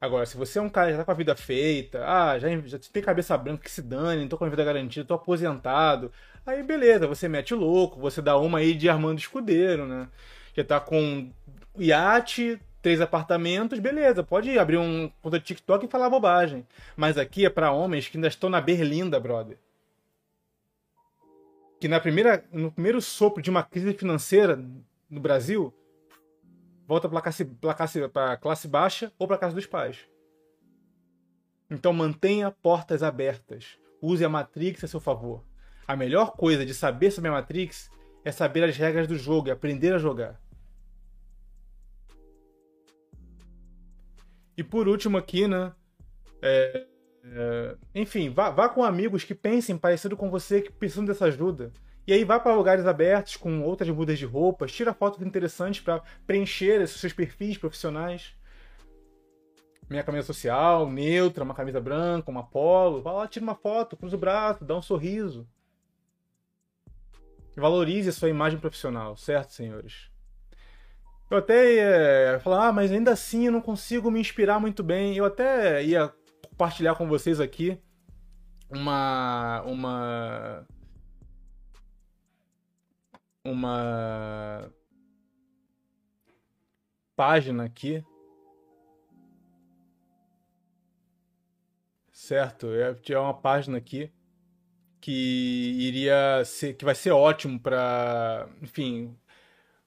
Agora, 0.00 0.24
se 0.24 0.36
você 0.36 0.58
é 0.58 0.62
um 0.62 0.68
cara 0.70 0.86
que 0.86 0.92
já 0.92 0.98
tá 0.98 1.04
com 1.04 1.10
a 1.10 1.14
vida 1.14 1.36
feita, 1.36 2.02
ah, 2.06 2.38
já, 2.38 2.48
já 2.60 2.78
tem 2.78 3.02
cabeça 3.02 3.36
branca 3.36 3.64
que 3.64 3.70
se 3.70 3.82
dane, 3.82 4.26
tô 4.28 4.38
com 4.38 4.46
a 4.46 4.48
vida 4.48 4.64
garantida, 4.64 5.04
tô 5.04 5.12
aposentado, 5.12 6.10
aí 6.46 6.62
beleza, 6.62 7.06
você 7.06 7.28
mete 7.28 7.54
louco, 7.54 8.00
você 8.00 8.22
dá 8.22 8.38
uma 8.38 8.60
aí 8.60 8.72
de 8.74 8.88
Armando 8.88 9.18
Escudeiro, 9.18 9.86
né? 9.86 10.08
Já 10.54 10.64
tá 10.64 10.80
com 10.80 11.30
iate, 11.78 12.58
três 12.80 12.98
apartamentos, 13.02 13.78
beleza, 13.78 14.22
pode 14.22 14.58
abrir 14.58 14.78
um 14.78 15.10
conta 15.20 15.38
de 15.38 15.44
TikTok 15.44 15.84
e 15.84 15.88
falar 15.88 16.08
bobagem. 16.08 16.66
Mas 16.96 17.18
aqui 17.18 17.44
é 17.44 17.50
para 17.50 17.70
homens 17.70 18.08
que 18.08 18.16
ainda 18.16 18.28
estão 18.28 18.48
na 18.48 18.60
berlinda, 18.60 19.20
brother. 19.20 19.58
Que 21.78 21.88
na 21.88 22.00
primeira, 22.00 22.42
no 22.50 22.72
primeiro 22.72 23.02
sopro 23.02 23.42
de 23.42 23.50
uma 23.50 23.62
crise 23.62 23.92
financeira 23.92 24.58
no 25.10 25.20
Brasil, 25.20 25.74
volta 26.90 27.08
para 27.08 27.22
classe, 27.22 27.44
classe, 27.44 28.00
classe 28.40 28.66
baixa 28.66 29.12
ou 29.16 29.28
para 29.28 29.38
casa 29.38 29.54
dos 29.54 29.64
pais. 29.64 30.08
Então 31.70 31.92
mantenha 31.92 32.50
portas 32.50 33.00
abertas. 33.00 33.78
Use 34.02 34.24
a 34.24 34.28
Matrix 34.28 34.82
a 34.82 34.88
seu 34.88 34.98
favor. 34.98 35.44
A 35.86 35.94
melhor 35.94 36.32
coisa 36.32 36.66
de 36.66 36.74
saber 36.74 37.12
sobre 37.12 37.30
a 37.30 37.34
Matrix 37.34 37.88
é 38.24 38.32
saber 38.32 38.64
as 38.64 38.76
regras 38.76 39.06
do 39.06 39.16
jogo 39.16 39.46
e 39.46 39.50
aprender 39.52 39.94
a 39.94 39.98
jogar. 39.98 40.40
E 44.56 44.64
por 44.64 44.88
último 44.88 45.16
aqui, 45.16 45.46
né? 45.46 45.72
É, 46.42 46.86
é, 47.24 47.76
enfim, 47.94 48.30
vá, 48.30 48.50
vá 48.50 48.68
com 48.68 48.82
amigos 48.82 49.22
que 49.22 49.34
pensem 49.34 49.78
parecido 49.78 50.16
com 50.16 50.28
você, 50.28 50.60
que 50.60 50.72
precisam 50.72 51.04
dessa 51.04 51.26
ajuda. 51.26 51.72
E 52.06 52.12
aí 52.12 52.24
vá 52.24 52.40
para 52.40 52.54
lugares 52.54 52.86
abertos 52.86 53.36
com 53.36 53.62
outras 53.62 53.88
mudas 53.90 54.18
de 54.18 54.24
roupas, 54.24 54.72
tira 54.72 54.92
fotos 54.92 55.24
interessantes 55.24 55.80
para 55.80 56.02
preencher 56.26 56.80
esses 56.80 57.00
seus 57.00 57.12
perfis 57.12 57.56
profissionais. 57.56 58.34
Minha 59.88 60.02
camisa 60.02 60.26
social, 60.26 60.88
neutra, 60.88 61.44
uma 61.44 61.54
camisa 61.54 61.80
branca, 61.80 62.30
uma 62.30 62.44
polo. 62.44 63.02
Vá 63.02 63.12
lá, 63.12 63.28
tira 63.28 63.42
uma 63.42 63.54
foto, 63.54 63.96
cruza 63.96 64.16
o 64.16 64.18
braço, 64.18 64.64
dá 64.64 64.76
um 64.76 64.82
sorriso. 64.82 65.48
Valorize 67.56 68.08
a 68.08 68.12
sua 68.12 68.28
imagem 68.28 68.58
profissional, 68.58 69.16
certo, 69.16 69.52
senhores? 69.52 70.10
Eu 71.30 71.38
até 71.38 71.74
ia 71.74 72.40
falar, 72.40 72.68
ah, 72.68 72.72
mas 72.72 72.90
ainda 72.90 73.12
assim 73.12 73.46
eu 73.46 73.52
não 73.52 73.60
consigo 73.60 74.10
me 74.10 74.20
inspirar 74.20 74.58
muito 74.58 74.82
bem. 74.82 75.16
Eu 75.16 75.24
até 75.24 75.82
ia 75.82 76.12
compartilhar 76.48 76.94
com 76.96 77.06
vocês 77.06 77.40
aqui 77.40 77.80
uma. 78.68 79.62
uma. 79.62 80.66
Uma 83.44 84.72
página 87.16 87.64
aqui. 87.64 88.04
Certo? 92.12 92.66
Eu 92.66 92.94
tinha 92.96 93.20
uma 93.20 93.34
página 93.34 93.78
aqui 93.78 94.12
que 95.00 95.76
iria 95.78 96.44
ser 96.44 96.74
que 96.74 96.84
vai 96.84 96.94
ser 96.94 97.10
ótimo 97.10 97.58
para, 97.58 98.48
enfim, 98.62 99.16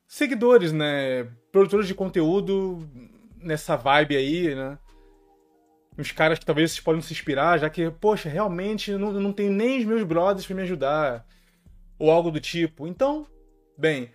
seguidores, 0.08 0.72
né? 0.72 1.26
Produtores 1.52 1.88
de 1.88 1.96
conteúdo 1.96 2.90
nessa 3.38 3.76
vibe 3.76 4.18
aí, 4.18 4.56
né? 4.56 4.80
Uns 5.98 6.12
caras 6.12 6.40
que 6.40 6.46
talvez 6.46 6.72
vocês 6.72 6.84
podem 6.84 7.02
se 7.02 7.14
inspirar, 7.14 7.60
já 7.60 7.70
que, 7.70 7.92
poxa, 7.92 8.28
realmente 8.28 8.92
não, 8.94 9.12
não 9.12 9.32
tenho 9.32 9.52
nem 9.52 9.80
os 9.80 9.86
meus 9.86 10.04
brothers 10.04 10.46
para 10.46 10.56
me 10.56 10.64
ajudar. 10.64 11.26
Ou 12.00 12.10
algo 12.10 12.32
do 12.32 12.40
tipo. 12.40 12.88
Então, 12.88 13.28
bem. 13.78 14.12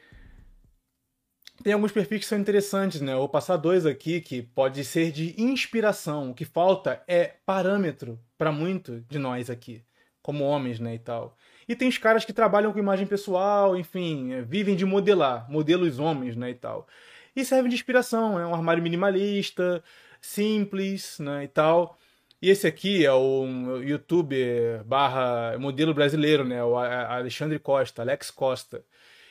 Tem 1.63 1.73
alguns 1.73 1.91
perfis 1.91 2.21
que 2.21 2.27
são 2.27 2.39
interessantes, 2.39 3.01
né? 3.01 3.17
vou 3.17 3.29
passar 3.29 3.57
dois 3.57 3.85
aqui 3.85 4.21
que 4.21 4.43
pode 4.43 4.85
ser 4.85 5.11
de 5.11 5.35
inspiração. 5.41 6.31
O 6.31 6.35
que 6.35 6.45
falta 6.45 7.03
é 7.09 7.35
parâmetro 7.45 8.19
para 8.37 8.53
muito 8.53 9.05
de 9.09 9.19
nós 9.19 9.51
aqui, 9.51 9.83
como 10.23 10.45
homens, 10.45 10.79
né, 10.79 10.95
e 10.95 10.99
tal. 11.01 11.37
E 11.69 11.75
tem 11.75 11.89
os 11.89 11.99
caras 11.99 12.25
que 12.25 12.33
trabalham 12.33 12.73
com 12.73 12.79
imagem 12.79 13.07
pessoal, 13.07 13.77
enfim, 13.77 14.33
é, 14.33 14.43
vivem 14.43 14.77
de 14.77 14.87
modelar, 14.87 15.51
modelos 15.51 15.99
homens, 15.99 16.37
né, 16.37 16.51
e 16.51 16.55
tal. 16.55 16.87
E 17.35 17.45
servem 17.45 17.69
de 17.69 17.75
inspiração, 17.75 18.39
é 18.39 18.47
um 18.47 18.55
armário 18.55 18.83
minimalista, 18.83 19.83
simples, 20.21 21.19
né, 21.19 21.45
e 21.45 21.49
tal. 21.49 21.99
E 22.41 22.51
esse 22.51 22.69
aqui 22.69 23.05
é 23.05 23.13
o 23.13 23.83
youtuber 23.83 24.85
barra 24.85 25.59
modelo 25.59 25.93
brasileiro, 25.93 26.45
né, 26.45 26.63
o 26.63 26.77
Alexandre 26.79 27.59
Costa, 27.59 28.03
Alex 28.03 28.31
Costa. 28.31 28.85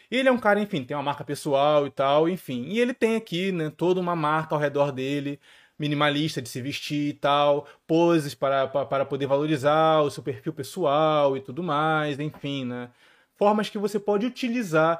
Ele 0.09 0.29
é 0.29 0.31
um 0.31 0.37
cara, 0.37 0.59
enfim, 0.59 0.83
tem 0.83 0.95
uma 0.95 1.03
marca 1.03 1.23
pessoal 1.23 1.85
e 1.85 1.91
tal, 1.91 2.29
enfim. 2.29 2.63
E 2.67 2.79
ele 2.79 2.93
tem 2.93 3.15
aqui, 3.15 3.51
né, 3.51 3.69
toda 3.75 3.99
uma 3.99 4.15
marca 4.15 4.55
ao 4.55 4.61
redor 4.61 4.91
dele, 4.91 5.39
minimalista 5.77 6.41
de 6.41 6.49
se 6.49 6.61
vestir 6.61 7.09
e 7.09 7.13
tal, 7.13 7.67
poses 7.85 8.33
para, 8.33 8.67
para, 8.67 8.85
para 8.85 9.05
poder 9.05 9.27
valorizar 9.27 10.01
o 10.01 10.09
seu 10.09 10.23
perfil 10.23 10.53
pessoal 10.53 11.37
e 11.37 11.41
tudo 11.41 11.61
mais, 11.61 12.19
enfim, 12.19 12.65
né? 12.65 12.89
Formas 13.35 13.69
que 13.69 13.77
você 13.77 13.99
pode 13.99 14.25
utilizar 14.25 14.99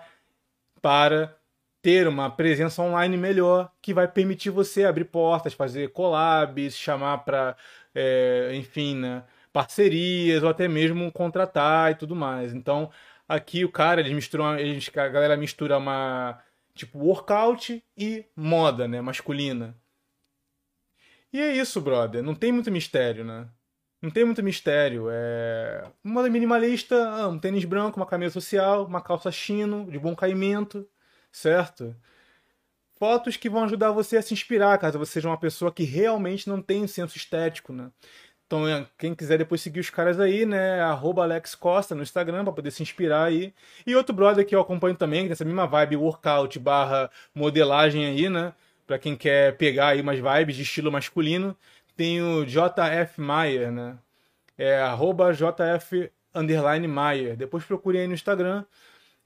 para 0.82 1.36
ter 1.82 2.08
uma 2.08 2.30
presença 2.30 2.82
online 2.82 3.18
melhor, 3.18 3.72
que 3.82 3.93
vai 3.93 4.08
permitir 4.08 4.49
você 4.49 4.84
abrir 4.86 5.05
portas, 5.05 5.53
fazer 5.53 5.91
collabs, 5.91 6.76
chamar 6.78 7.20
para, 7.20 7.55
é, 7.95 8.51
enfim, 8.53 8.95
né, 8.95 9.24
parcerias 9.53 10.43
ou 10.43 10.49
até 10.49 10.68
mesmo 10.68 11.12
contratar 11.12 11.91
e 11.91 11.95
tudo 11.95 12.16
mais. 12.16 12.53
Então, 12.53 12.89
aqui 13.28 13.65
o 13.65 13.71
cara, 13.71 14.01
eles 14.01 14.13
misturam, 14.13 14.57
eles, 14.57 14.89
a 14.95 15.07
galera 15.07 15.38
mistura 15.38 15.78
uma 15.78 16.41
tipo 16.73 16.99
workout 16.99 17.84
e 17.97 18.25
moda, 18.36 18.88
né, 18.88 19.01
masculina. 19.01 19.75
E 21.34 21.41
é 21.41 21.55
isso, 21.55 21.82
brother. 21.82 22.23
Não 22.23 22.36
tem 22.36 22.51
muito 22.51 22.71
mistério, 22.71 23.25
né? 23.25 23.47
Não 24.01 24.09
tem 24.09 24.23
muito 24.23 24.43
mistério. 24.43 25.07
É. 25.09 25.91
Moda 26.03 26.30
minimalista, 26.30 26.95
ah, 27.09 27.28
um 27.28 27.39
tênis 27.39 27.65
branco, 27.65 27.99
uma 27.99 28.05
camisa 28.05 28.34
social, 28.34 28.86
uma 28.86 29.01
calça 29.01 29.32
chino, 29.32 29.89
de 29.91 29.99
bom 29.99 30.15
caimento, 30.15 30.88
certo? 31.32 31.95
Fotos 32.95 33.38
que 33.38 33.49
vão 33.49 33.63
ajudar 33.65 33.91
você 33.91 34.17
a 34.17 34.21
se 34.21 34.34
inspirar, 34.34 34.78
caso 34.80 34.97
você 34.97 35.13
seja 35.13 35.30
uma 35.30 35.38
pessoa 35.39 35.71
que 35.71 35.84
realmente 35.84 36.49
não 36.49 36.61
tem 36.61 36.84
um 36.84 36.88
senso 36.88 37.17
estético, 37.17 37.71
né? 37.73 37.91
Então, 38.47 38.67
é, 38.67 38.87
quem 38.97 39.13
quiser 39.13 39.37
depois 39.37 39.61
seguir 39.61 39.81
os 39.81 39.89
caras 39.89 40.19
aí, 40.19 40.45
né? 40.45 40.81
Arroba 40.81 41.23
Alex 41.23 41.53
Costa 41.53 41.93
no 41.93 42.01
Instagram 42.01 42.43
para 42.45 42.53
poder 42.53 42.71
se 42.71 42.81
inspirar 42.81 43.25
aí. 43.25 43.53
E 43.85 43.95
outro 43.95 44.15
brother 44.15 44.45
que 44.45 44.55
eu 44.55 44.61
acompanho 44.61 44.95
também, 44.95 45.21
que 45.21 45.27
tem 45.27 45.33
essa 45.33 45.45
mesma 45.45 45.67
vibe 45.67 45.97
workout 45.97 46.57
barra 46.57 47.11
modelagem 47.35 48.05
aí, 48.05 48.29
né? 48.29 48.53
para 48.87 48.97
quem 48.97 49.15
quer 49.15 49.57
pegar 49.57 49.89
aí 49.89 50.01
umas 50.01 50.17
vibes 50.17 50.55
de 50.55 50.61
estilo 50.63 50.91
masculino, 50.91 51.55
tem 51.95 52.21
o 52.21 52.45
JF 52.45 53.19
Maier, 53.19 53.71
né? 53.71 53.97
É 54.57 54.79
arroba 54.79 55.33
JF 55.33 56.09
underline 56.33 56.87
Maier. 56.87 57.35
Depois 57.35 57.65
procurem 57.65 58.01
aí 58.01 58.07
no 58.07 58.13
Instagram. 58.13 58.63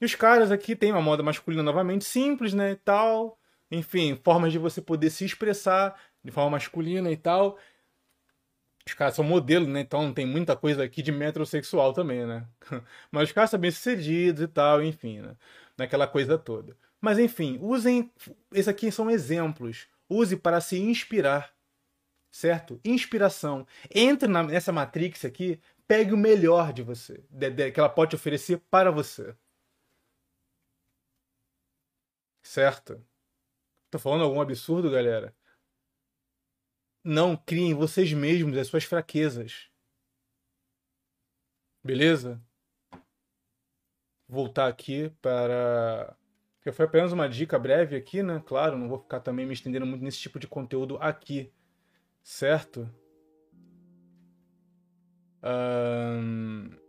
E 0.00 0.04
os 0.04 0.14
caras 0.16 0.50
aqui 0.50 0.74
tem 0.74 0.90
uma 0.90 1.00
moda 1.00 1.22
masculina 1.22 1.62
novamente 1.62 2.04
simples, 2.04 2.52
né, 2.52 2.72
e 2.72 2.76
tal. 2.76 3.38
Enfim, 3.70 4.18
formas 4.22 4.52
de 4.52 4.58
você 4.58 4.82
poder 4.82 5.10
se 5.10 5.24
expressar 5.24 5.98
de 6.24 6.30
forma 6.32 6.50
masculina 6.50 7.10
e 7.10 7.16
tal. 7.16 7.56
Os 8.86 8.94
caras 8.94 9.14
são 9.14 9.24
modelos, 9.24 9.68
né? 9.68 9.80
Então 9.80 10.12
tem 10.12 10.26
muita 10.26 10.56
coisa 10.56 10.82
aqui 10.84 11.02
de 11.02 11.12
metrosexual 11.12 11.92
também, 11.92 12.26
né? 12.26 12.46
Mas 13.10 13.28
os 13.28 13.32
caras 13.32 13.50
são 13.50 13.60
bem 13.60 13.70
sucedidos 13.70 14.42
e 14.42 14.48
tal, 14.48 14.82
enfim, 14.82 15.20
né? 15.20 15.36
Naquela 15.76 16.06
coisa 16.06 16.36
toda. 16.36 16.76
Mas 17.00 17.18
enfim, 17.18 17.58
usem. 17.60 18.10
Esses 18.52 18.68
aqui 18.68 18.90
são 18.90 19.10
exemplos. 19.10 19.88
Use 20.08 20.36
para 20.36 20.60
se 20.60 20.78
inspirar. 20.78 21.52
Certo? 22.30 22.80
Inspiração. 22.84 23.66
Entre 23.94 24.28
nessa 24.28 24.72
Matrix 24.72 25.24
aqui, 25.24 25.60
pegue 25.86 26.14
o 26.14 26.16
melhor 26.16 26.72
de 26.72 26.82
você, 26.82 27.22
de, 27.30 27.50
de, 27.50 27.70
que 27.72 27.78
ela 27.80 27.88
pode 27.88 28.16
oferecer 28.16 28.58
para 28.70 28.90
você. 28.90 29.36
Certo? 32.42 33.04
Tô 33.90 33.98
falando 33.98 34.24
algum 34.24 34.40
absurdo, 34.40 34.90
galera? 34.90 35.34
Não 37.04 37.36
criem 37.36 37.74
vocês 37.74 38.12
mesmos 38.12 38.56
as 38.56 38.68
suas 38.68 38.84
fraquezas. 38.84 39.68
Beleza? 41.82 42.40
Voltar 44.28 44.68
aqui 44.68 45.10
para 45.20 46.16
porque 46.62 46.70
foi 46.70 46.84
apenas 46.84 47.10
uma 47.12 47.28
dica 47.28 47.58
breve 47.58 47.96
aqui, 47.96 48.22
né? 48.22 48.40
Claro, 48.46 48.78
não 48.78 48.88
vou 48.88 49.00
ficar 49.00 49.18
também 49.18 49.44
me 49.44 49.52
estendendo 49.52 49.84
muito 49.84 50.04
nesse 50.04 50.20
tipo 50.20 50.38
de 50.38 50.46
conteúdo 50.46 50.96
aqui, 51.00 51.52
certo? 52.22 52.88
Um... 55.42 56.81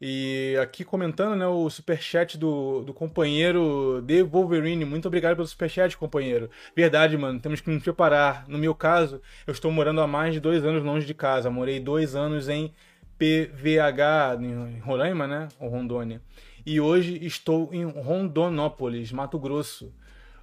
E 0.00 0.54
aqui 0.60 0.84
comentando, 0.84 1.36
né, 1.36 1.46
o 1.46 1.70
superchat 1.70 2.36
do, 2.36 2.82
do 2.82 2.92
companheiro 2.92 4.02
de 4.02 4.22
Wolverine. 4.22 4.84
Muito 4.84 5.08
obrigado 5.08 5.36
pelo 5.36 5.48
superchat, 5.48 5.96
companheiro. 5.96 6.50
Verdade, 6.74 7.16
mano, 7.16 7.40
temos 7.40 7.60
que 7.62 7.70
nos 7.70 7.82
preparar. 7.82 8.46
No 8.46 8.58
meu 8.58 8.74
caso, 8.74 9.22
eu 9.46 9.52
estou 9.52 9.70
morando 9.70 10.02
há 10.02 10.06
mais 10.06 10.34
de 10.34 10.40
dois 10.40 10.64
anos 10.64 10.82
longe 10.84 11.06
de 11.06 11.14
casa. 11.14 11.50
Morei 11.50 11.80
dois 11.80 12.14
anos 12.14 12.48
em 12.48 12.74
PVH, 13.18 14.38
em 14.42 14.78
Roraima, 14.80 15.26
né? 15.26 15.48
Ou 15.58 15.70
Rondônia. 15.70 16.20
E 16.66 16.78
hoje 16.78 17.24
estou 17.24 17.70
em 17.72 17.84
Rondonópolis, 17.84 19.10
Mato 19.12 19.38
Grosso. 19.38 19.94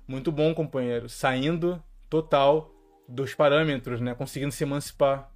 Muito 0.07 0.31
bom, 0.31 0.53
companheiro. 0.55 1.07
Saindo 1.07 1.81
total 2.09 2.73
dos 3.07 3.35
parâmetros, 3.35 4.01
né? 4.01 4.15
Conseguindo 4.15 4.51
se 4.51 4.63
emancipar. 4.63 5.32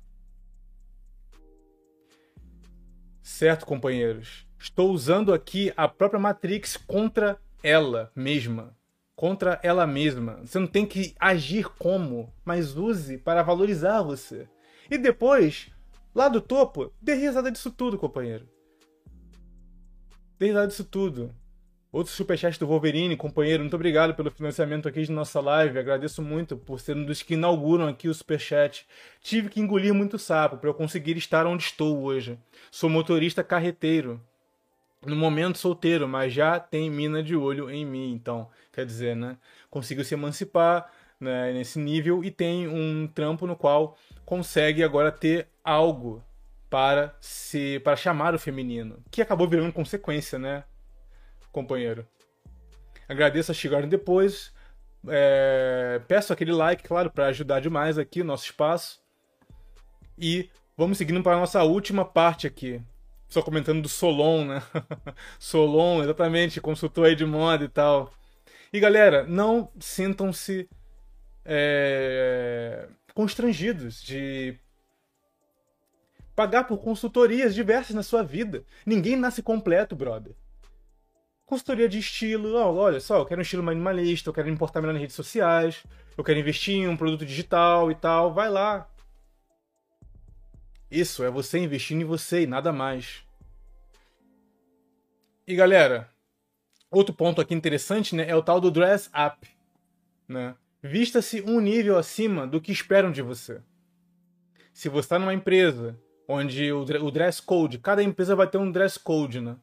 Certo, 3.28 3.66
companheiros. 3.66 4.48
Estou 4.58 4.90
usando 4.90 5.34
aqui 5.34 5.74
a 5.76 5.86
própria 5.86 6.18
Matrix 6.18 6.78
contra 6.78 7.38
ela 7.62 8.10
mesma. 8.16 8.74
Contra 9.18 9.60
ela 9.62 9.86
mesma. 9.86 10.40
Você 10.46 10.58
não 10.58 10.66
tem 10.66 10.86
que 10.86 11.14
agir 11.20 11.68
como, 11.78 12.34
mas 12.46 12.78
use 12.78 13.18
para 13.18 13.44
valorizar 13.44 14.02
você. 14.02 14.48
E 14.90 14.98
depois, 14.98 15.70
lá 16.16 16.30
do 16.30 16.40
topo, 16.40 16.94
dê 17.02 17.16
risada 17.16 17.52
disso 17.52 17.70
tudo, 17.70 17.98
companheiro. 17.98 18.48
Dê 20.40 20.46
risada 20.48 20.68
disso 20.68 20.86
tudo. 20.86 21.36
Outro 21.92 22.12
superchat 22.12 22.60
do 22.60 22.68
Wolverine, 22.68 23.16
companheiro, 23.16 23.64
muito 23.64 23.76
obrigado 23.76 24.14
pelo 24.14 24.30
financiamento 24.30 24.90
aqui 24.90 25.04
de 25.04 25.12
nossa 25.12 25.40
live. 25.40 25.80
Agradeço 25.80 26.22
muito 26.22 26.58
por 26.58 26.82
ser 26.82 26.98
um 26.98 27.06
dos 27.06 27.24
que 27.24 27.36
inauguram 27.36 27.88
aqui 27.88 28.10
o 28.10 28.14
superchat. 28.14 28.86
Tive 29.22 29.50
que 29.50 29.62
engolir 29.62 29.94
muito 29.94 30.20
sapo 30.20 30.58
para 30.58 30.70
eu 30.70 30.74
conseguir 30.74 31.16
estar 31.18 31.48
onde 31.48 31.64
estou 31.64 32.04
hoje. 32.04 32.38
Sou 32.70 32.90
motorista 32.90 33.42
carreteiro. 33.42 34.22
No 35.06 35.16
momento 35.16 35.58
solteiro, 35.58 36.08
mas 36.08 36.34
já 36.34 36.60
tem 36.60 36.90
mina 36.90 37.24
de 37.24 37.36
olho 37.36 37.70
em 37.70 37.86
mim, 37.86 38.12
então, 38.12 38.50
quer 38.74 38.86
dizer, 38.86 39.16
né? 39.16 39.38
Conseguiu 39.70 40.04
se 40.04 40.16
emancipar 40.16 40.92
né, 41.20 41.54
nesse 41.54 41.80
nível 41.80 42.24
e 42.24 42.32
tem 42.32 42.68
um 42.68 43.08
trampo 43.08 43.48
no 43.48 43.56
qual 43.56 43.98
consegue 44.26 44.84
agora 44.84 45.12
ter 45.12 45.48
algo 45.64 46.24
para 46.70 47.16
se 47.22 47.80
para 47.80 47.96
chamar 47.96 48.36
o 48.36 48.40
feminino, 48.40 49.00
que 49.10 49.22
acabou 49.22 49.48
virando 49.48 49.72
consequência, 49.72 50.38
né? 50.38 50.64
Companheiro. 51.58 52.08
Agradeço 53.10 53.52
a 53.52 53.56
chegarem 53.56 53.90
depois. 53.90 54.54
É, 55.08 56.00
peço 56.08 56.32
aquele 56.32 56.52
like, 56.52 56.84
claro, 56.84 57.10
para 57.10 57.28
ajudar 57.28 57.60
demais 57.60 57.98
aqui 57.98 58.22
o 58.22 58.26
nosso 58.26 58.46
espaço. 58.46 59.02
E 60.18 60.50
vamos 60.76 61.00
seguindo 61.00 61.24
para 61.24 61.36
a 61.36 61.40
nossa 61.40 61.64
última 61.64 62.06
parte 62.06 62.46
aqui. 62.46 62.80
Só 63.28 63.42
comentando 63.42 63.82
do 63.82 63.90
Solon, 63.90 64.46
né? 64.46 64.64
Solon, 65.40 66.04
exatamente, 66.04 66.62
consultor 66.62 67.08
aí 67.08 67.16
de 67.16 67.26
moda 67.26 67.64
e 67.66 67.70
tal. 67.70 68.14
E 68.72 68.80
galera, 68.80 69.26
não 69.26 69.72
sintam-se 69.80 70.70
é, 71.44 72.88
constrangidos 73.14 74.02
de 74.04 74.58
pagar 76.36 76.66
por 76.66 76.78
consultorias 76.78 77.56
diversas 77.56 77.96
na 77.96 78.04
sua 78.04 78.22
vida. 78.22 78.64
Ninguém 78.86 79.16
nasce 79.16 79.42
completo, 79.42 79.96
brother 79.96 80.36
consultoria 81.48 81.90
de 81.90 81.98
estilo. 81.98 82.54
Olha 82.56 83.00
só, 83.00 83.18
eu 83.18 83.26
quero 83.26 83.40
um 83.40 83.42
estilo 83.42 83.64
minimalista, 83.64 84.30
eu 84.30 84.34
quero 84.34 84.50
importar 84.50 84.82
melhor 84.82 84.94
nas 84.94 85.02
redes 85.02 85.16
sociais, 85.16 85.84
eu 86.16 86.24
quero 86.24 86.38
investir 86.38 86.76
em 86.76 86.88
um 86.88 86.98
produto 86.98 87.26
digital 87.26 87.90
e 87.90 87.96
tal. 87.96 88.32
Vai 88.32 88.50
lá. 88.50 88.88
Isso 90.92 91.24
é 91.24 91.32
você 91.32 91.58
investindo 91.58 92.02
em 92.02 92.06
você 92.06 92.44
e 92.44 92.48
nada 92.48 92.72
mais. 92.72 93.24
E 95.48 95.56
galera, 95.56 96.10
outro 96.92 97.16
ponto 97.16 97.42
aqui 97.42 97.56
interessante 97.56 98.14
né, 98.14 98.30
é 98.30 98.36
o 98.36 98.44
tal 98.44 98.60
do 98.60 98.70
dress 98.70 99.10
up. 99.10 99.48
Né? 100.28 100.54
Vista-se 100.84 101.42
um 101.42 101.60
nível 101.62 101.98
acima 101.98 102.46
do 102.46 102.62
que 102.62 102.72
esperam 102.72 103.12
de 103.12 103.22
você. 103.22 103.62
Se 104.74 104.90
você 104.90 105.06
está 105.06 105.18
numa 105.18 105.34
empresa 105.34 105.98
onde 106.28 106.72
o 106.72 107.10
dress 107.10 107.42
code, 107.42 107.80
cada 107.80 108.04
empresa 108.04 108.36
vai 108.36 108.48
ter 108.48 108.58
um 108.58 108.70
dress 108.70 109.00
code, 109.00 109.40
né? 109.40 109.58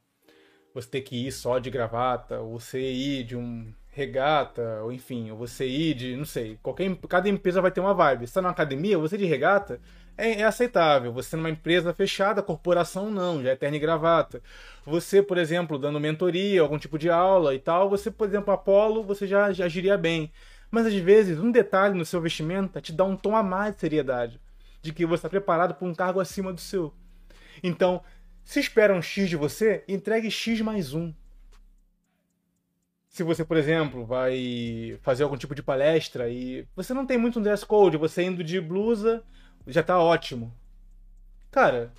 Você 0.75 0.89
ter 0.89 1.03
que 1.03 1.27
ir 1.27 1.33
só 1.33 1.59
de 1.59 1.71
gravata, 1.71 2.41
ou 2.41 2.59
você 2.59 2.81
ir 2.81 3.25
de 3.25 3.37
um 3.37 3.73
regata, 3.91 4.81
ou 4.83 4.93
enfim, 4.93 5.31
ou 5.31 5.39
você 5.39 5.67
ir 5.67 5.95
de, 5.95 6.17
não 6.17 6.25
sei, 6.25 6.59
qualquer, 6.61 6.93
cada 7.09 7.29
empresa 7.29 7.63
vai 7.63 7.71
ter 7.71 7.81
uma 7.81 7.95
vibe. 7.95 8.27
Você 8.27 8.35
tá 8.35 8.43
numa 8.43 8.51
academia, 8.51 8.99
você 8.99 9.17
de 9.17 9.25
regata, 9.25 9.81
é, 10.19 10.41
é, 10.41 10.45
aceitável. 10.45 11.13
Você 11.13 11.37
numa 11.37 11.49
empresa 11.51 11.95
fechada, 11.95 12.43
corporação 12.43 13.09
não, 13.09 13.41
já 13.41 13.51
é 13.51 13.57
terno 13.57 13.77
e 13.77 13.81
gravata. 13.81 14.43
Você, 14.85 15.23
por 15.23 15.39
exemplo, 15.39 15.79
dando 15.79 16.01
mentoria, 16.01 16.61
algum 16.61 16.77
tipo 16.77 16.99
de 16.99 17.09
aula 17.09 17.55
e 17.55 17.59
tal, 17.61 17.89
você, 17.89 18.11
por 18.11 18.27
exemplo, 18.27 18.53
Apolo, 18.53 19.05
você 19.05 19.29
já, 19.29 19.53
já 19.53 19.67
agiria 19.67 19.97
bem. 19.97 20.33
Mas 20.73 20.87
às 20.87 20.95
vezes, 20.95 21.39
um 21.39 21.53
detalhe 21.53 21.95
no 21.97 22.05
seu 22.05 22.21
vestimenta 22.21 22.81
te 22.81 22.93
dá 22.93 23.05
um 23.05 23.17
tom 23.17 23.37
a 23.37 23.45
mais 23.45 23.75
de 23.75 23.81
seriedade, 23.81 24.41
de 24.83 24.93
que 24.93 25.07
você 25.07 25.21
está 25.21 25.29
preparado 25.29 25.75
para 25.75 25.87
um 25.87 25.95
cargo 25.95 26.19
acima 26.19 26.53
do 26.53 26.61
seu. 26.61 26.93
Então, 27.63 28.03
se 28.45 28.61
espera 28.61 28.95
um 28.95 29.03
X 29.03 29.29
de 29.29 29.37
você, 29.37 29.83
entregue 29.89 30.31
X 30.31 30.61
mais 30.61 30.93
um. 30.93 31.13
Se 33.09 33.23
você, 33.23 33.45
por 33.45 33.57
exemplo, 33.57 34.05
vai 34.05 34.99
fazer 35.03 35.23
algum 35.23 35.37
tipo 35.37 35.55
de 35.55 35.63
palestra 35.63 36.29
e 36.29 36.67
você 36.77 36.93
não 36.93 37.07
tem 37.07 37.17
muito 37.17 37.39
um 37.39 37.43
dress 37.43 37.65
code, 37.65 37.97
você 37.97 38.23
indo 38.23 38.45
de 38.45 38.61
blusa, 38.61 39.25
já 39.67 39.83
tá 39.83 39.99
ótimo. 39.99 40.53
Cara, 41.51 41.93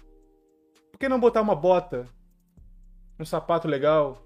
por 0.91 0.99
que 0.99 1.09
não 1.09 1.19
botar 1.19 1.41
uma 1.41 1.55
bota? 1.55 2.05
Um 3.17 3.25
sapato 3.25 3.67
legal? 3.67 4.21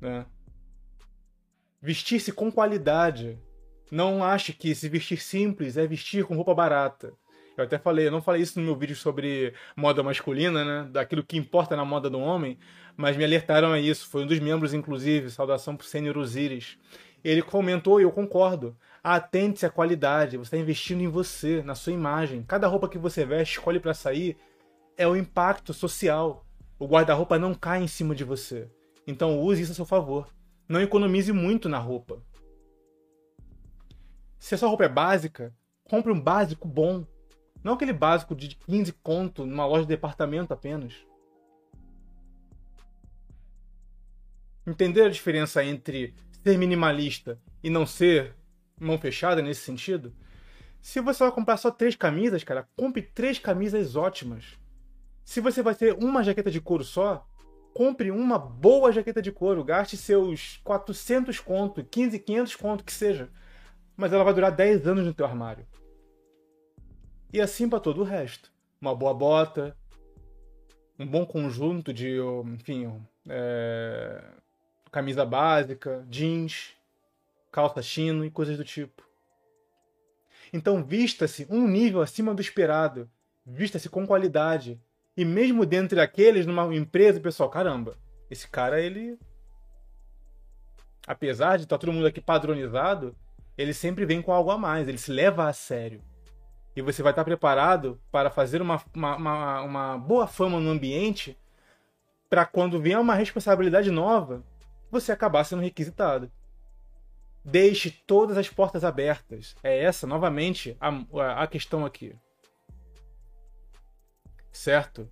Né? 0.00 0.26
Vestir-se 1.80 2.32
com 2.32 2.50
qualidade. 2.50 3.38
Não 3.90 4.24
ache 4.24 4.54
que 4.54 4.74
se 4.74 4.88
vestir 4.88 5.20
simples 5.20 5.76
é 5.76 5.86
vestir 5.86 6.24
com 6.24 6.34
roupa 6.34 6.54
barata. 6.54 7.12
Eu 7.56 7.64
até 7.64 7.78
falei, 7.78 8.06
eu 8.06 8.10
não 8.10 8.22
falei 8.22 8.42
isso 8.42 8.58
no 8.58 8.64
meu 8.64 8.76
vídeo 8.76 8.96
sobre 8.96 9.54
moda 9.76 10.02
masculina, 10.02 10.64
né? 10.64 10.88
Daquilo 10.90 11.22
que 11.22 11.36
importa 11.36 11.76
na 11.76 11.84
moda 11.84 12.08
do 12.08 12.18
homem, 12.18 12.58
mas 12.96 13.16
me 13.16 13.24
alertaram 13.24 13.72
a 13.72 13.78
isso. 13.78 14.08
Foi 14.08 14.22
um 14.22 14.26
dos 14.26 14.38
membros, 14.38 14.72
inclusive, 14.72 15.30
saudação 15.30 15.76
pro 15.76 15.86
Sênior 15.86 16.16
Osiris. 16.16 16.78
Ele 17.22 17.42
comentou 17.42 18.00
e 18.00 18.04
eu 18.04 18.10
concordo. 18.10 18.76
Atente-se 19.04 19.66
à 19.66 19.70
qualidade, 19.70 20.36
você 20.36 20.42
está 20.42 20.56
investindo 20.56 21.02
em 21.02 21.08
você, 21.08 21.62
na 21.62 21.74
sua 21.74 21.92
imagem. 21.92 22.42
Cada 22.42 22.66
roupa 22.68 22.88
que 22.88 22.98
você 22.98 23.24
veste, 23.24 23.58
escolhe 23.58 23.80
para 23.80 23.94
sair, 23.94 24.36
é 24.96 25.06
o 25.06 25.16
impacto 25.16 25.74
social. 25.74 26.46
O 26.78 26.86
guarda-roupa 26.86 27.38
não 27.38 27.54
cai 27.54 27.82
em 27.82 27.88
cima 27.88 28.14
de 28.14 28.24
você. 28.24 28.68
Então 29.06 29.40
use 29.40 29.62
isso 29.62 29.72
a 29.72 29.74
seu 29.74 29.84
favor. 29.84 30.28
Não 30.68 30.80
economize 30.80 31.32
muito 31.32 31.68
na 31.68 31.78
roupa. 31.78 32.22
Se 34.38 34.54
a 34.54 34.58
sua 34.58 34.68
roupa 34.68 34.84
é 34.84 34.88
básica, 34.88 35.54
compre 35.84 36.12
um 36.12 36.20
básico 36.20 36.66
bom. 36.66 37.04
Não 37.62 37.74
aquele 37.74 37.92
básico 37.92 38.34
de 38.34 38.56
15 38.56 38.92
conto 38.94 39.46
numa 39.46 39.66
loja 39.66 39.82
de 39.82 39.88
departamento 39.88 40.52
apenas. 40.52 40.94
Entender 44.66 45.02
a 45.02 45.08
diferença 45.08 45.64
entre 45.64 46.14
ser 46.42 46.58
minimalista 46.58 47.40
e 47.62 47.70
não 47.70 47.86
ser 47.86 48.34
mão 48.78 48.98
fechada 48.98 49.40
nesse 49.40 49.60
sentido? 49.60 50.12
Se 50.80 51.00
você 51.00 51.22
vai 51.22 51.32
comprar 51.32 51.56
só 51.56 51.70
três 51.70 51.94
camisas, 51.94 52.42
cara, 52.42 52.68
compre 52.76 53.02
três 53.02 53.38
camisas 53.38 53.94
ótimas. 53.94 54.58
Se 55.24 55.40
você 55.40 55.62
vai 55.62 55.74
ter 55.74 55.94
uma 55.94 56.24
jaqueta 56.24 56.50
de 56.50 56.60
couro 56.60 56.82
só, 56.82 57.24
compre 57.72 58.10
uma 58.10 58.38
boa 58.38 58.90
jaqueta 58.90 59.22
de 59.22 59.30
couro. 59.30 59.64
Gaste 59.64 59.96
seus 59.96 60.60
400 60.64 61.38
conto, 61.38 61.84
15, 61.84 62.18
500 62.18 62.56
conto 62.56 62.84
que 62.84 62.92
seja. 62.92 63.30
Mas 63.96 64.12
ela 64.12 64.24
vai 64.24 64.34
durar 64.34 64.50
10 64.50 64.86
anos 64.88 65.04
no 65.04 65.14
teu 65.14 65.24
armário. 65.24 65.66
E 67.32 67.40
assim 67.40 67.68
para 67.68 67.80
todo 67.80 68.02
o 68.02 68.04
resto. 68.04 68.52
Uma 68.78 68.94
boa 68.94 69.14
bota, 69.14 69.74
um 70.98 71.06
bom 71.06 71.24
conjunto 71.24 71.92
de, 71.92 72.18
enfim, 72.52 73.00
é, 73.26 74.22
camisa 74.90 75.24
básica, 75.24 76.04
jeans, 76.10 76.74
calça 77.50 77.80
chino 77.80 78.24
e 78.24 78.30
coisas 78.30 78.58
do 78.58 78.64
tipo. 78.64 79.02
Então 80.52 80.84
vista-se 80.84 81.46
um 81.48 81.66
nível 81.66 82.02
acima 82.02 82.34
do 82.34 82.42
esperado, 82.42 83.08
vista-se 83.46 83.88
com 83.88 84.06
qualidade. 84.06 84.78
E 85.16 85.24
mesmo 85.24 85.64
dentre 85.64 86.00
aqueles 86.00 86.44
numa 86.44 86.74
empresa, 86.74 87.18
pessoal, 87.20 87.48
caramba, 87.48 87.96
esse 88.30 88.46
cara 88.48 88.80
ele 88.80 89.18
apesar 91.06 91.56
de 91.56 91.64
estar 91.64 91.76
tá 91.76 91.80
todo 91.80 91.92
mundo 91.92 92.06
aqui 92.06 92.20
padronizado, 92.20 93.16
ele 93.56 93.72
sempre 93.72 94.04
vem 94.04 94.20
com 94.20 94.32
algo 94.32 94.50
a 94.50 94.58
mais, 94.58 94.86
ele 94.86 94.98
se 94.98 95.10
leva 95.10 95.48
a 95.48 95.52
sério 95.52 96.02
e 96.74 96.80
você 96.80 97.02
vai 97.02 97.12
estar 97.12 97.24
preparado 97.24 98.00
para 98.10 98.30
fazer 98.30 98.62
uma, 98.62 98.82
uma, 98.94 99.16
uma, 99.16 99.62
uma 99.62 99.98
boa 99.98 100.26
fama 100.26 100.58
no 100.58 100.70
ambiente 100.70 101.38
para 102.30 102.46
quando 102.46 102.80
vier 102.80 102.98
uma 102.98 103.14
responsabilidade 103.14 103.90
nova, 103.90 104.42
você 104.90 105.12
acabar 105.12 105.44
sendo 105.44 105.60
requisitado. 105.60 106.32
Deixe 107.44 107.90
todas 107.90 108.38
as 108.38 108.48
portas 108.48 108.84
abertas. 108.84 109.54
É 109.62 109.82
essa, 109.82 110.06
novamente, 110.06 110.76
a, 110.80 111.42
a 111.42 111.46
questão 111.46 111.84
aqui. 111.84 112.16
Certo? 114.50 115.10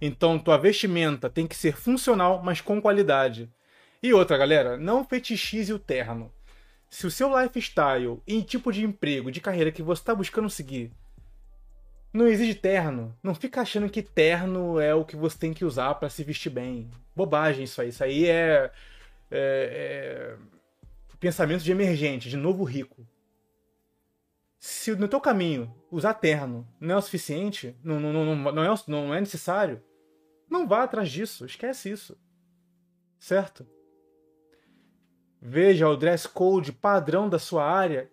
Então, 0.00 0.38
tua 0.38 0.56
vestimenta 0.56 1.28
tem 1.28 1.46
que 1.46 1.56
ser 1.56 1.76
funcional, 1.76 2.42
mas 2.42 2.60
com 2.60 2.80
qualidade. 2.80 3.52
E 4.02 4.14
outra, 4.14 4.38
galera, 4.38 4.76
não 4.78 5.04
fetichize 5.04 5.72
o 5.72 5.78
terno. 5.78 6.32
Se 6.88 7.06
o 7.06 7.10
seu 7.10 7.38
lifestyle 7.38 8.22
e 8.26 8.42
tipo 8.42 8.72
de 8.72 8.84
emprego, 8.84 9.30
de 9.30 9.40
carreira 9.40 9.72
que 9.72 9.82
você 9.82 10.00
está 10.00 10.14
buscando 10.14 10.48
seguir 10.48 10.90
não 12.12 12.28
exige 12.28 12.54
terno, 12.54 13.16
não 13.22 13.34
fica 13.34 13.62
achando 13.62 13.88
que 13.88 14.02
terno 14.02 14.78
é 14.78 14.94
o 14.94 15.04
que 15.04 15.16
você 15.16 15.38
tem 15.38 15.54
que 15.54 15.64
usar 15.64 15.94
para 15.94 16.10
se 16.10 16.22
vestir 16.22 16.50
bem. 16.50 16.90
Bobagem 17.16 17.64
isso 17.64 17.80
aí. 17.80 17.88
Isso 17.88 18.04
aí 18.04 18.26
é, 18.26 18.70
é, 19.30 20.36
é 20.36 20.36
pensamento 21.22 21.62
de 21.62 21.70
emergente, 21.70 22.28
de 22.28 22.36
novo 22.36 22.64
rico. 22.64 23.06
Se 24.58 24.94
no 24.94 25.08
teu 25.08 25.20
caminho 25.20 25.72
usar 25.90 26.14
terno 26.14 26.68
não 26.80 26.96
é 26.96 26.98
o 26.98 27.02
suficiente, 27.02 27.76
não, 27.82 27.98
não, 27.98 28.12
não, 28.12 28.52
não, 28.52 28.64
é, 28.64 28.74
não 28.88 29.14
é 29.14 29.20
necessário, 29.20 29.82
não 30.50 30.66
vá 30.66 30.82
atrás 30.82 31.10
disso, 31.10 31.46
esquece 31.46 31.90
isso. 31.90 32.18
Certo? 33.18 33.66
Veja 35.40 35.88
o 35.88 35.96
dress 35.96 36.28
code 36.28 36.72
padrão 36.72 37.28
da 37.28 37.38
sua 37.38 37.64
área, 37.64 38.10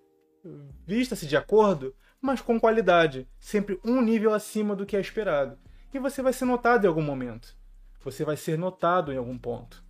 vista-se 0.86 1.26
de 1.26 1.36
acordo, 1.36 1.96
mas 2.22 2.42
com 2.42 2.60
qualidade, 2.60 3.28
sempre 3.40 3.80
um 3.84 4.02
nível 4.02 4.34
acima 4.34 4.76
do 4.76 4.86
que 4.86 4.98
é 4.98 5.00
esperado. 5.00 5.58
E 5.94 6.00
você 6.00 6.22
vai 6.22 6.34
ser 6.34 6.46
notado 6.46 6.86
em 6.86 6.88
algum 6.88 7.02
momento. 7.02 7.56
Você 8.02 8.24
vai 8.24 8.38
ser 8.38 8.58
notado 8.58 9.12
em 9.12 9.18
algum 9.18 9.38
ponto. 9.38 9.84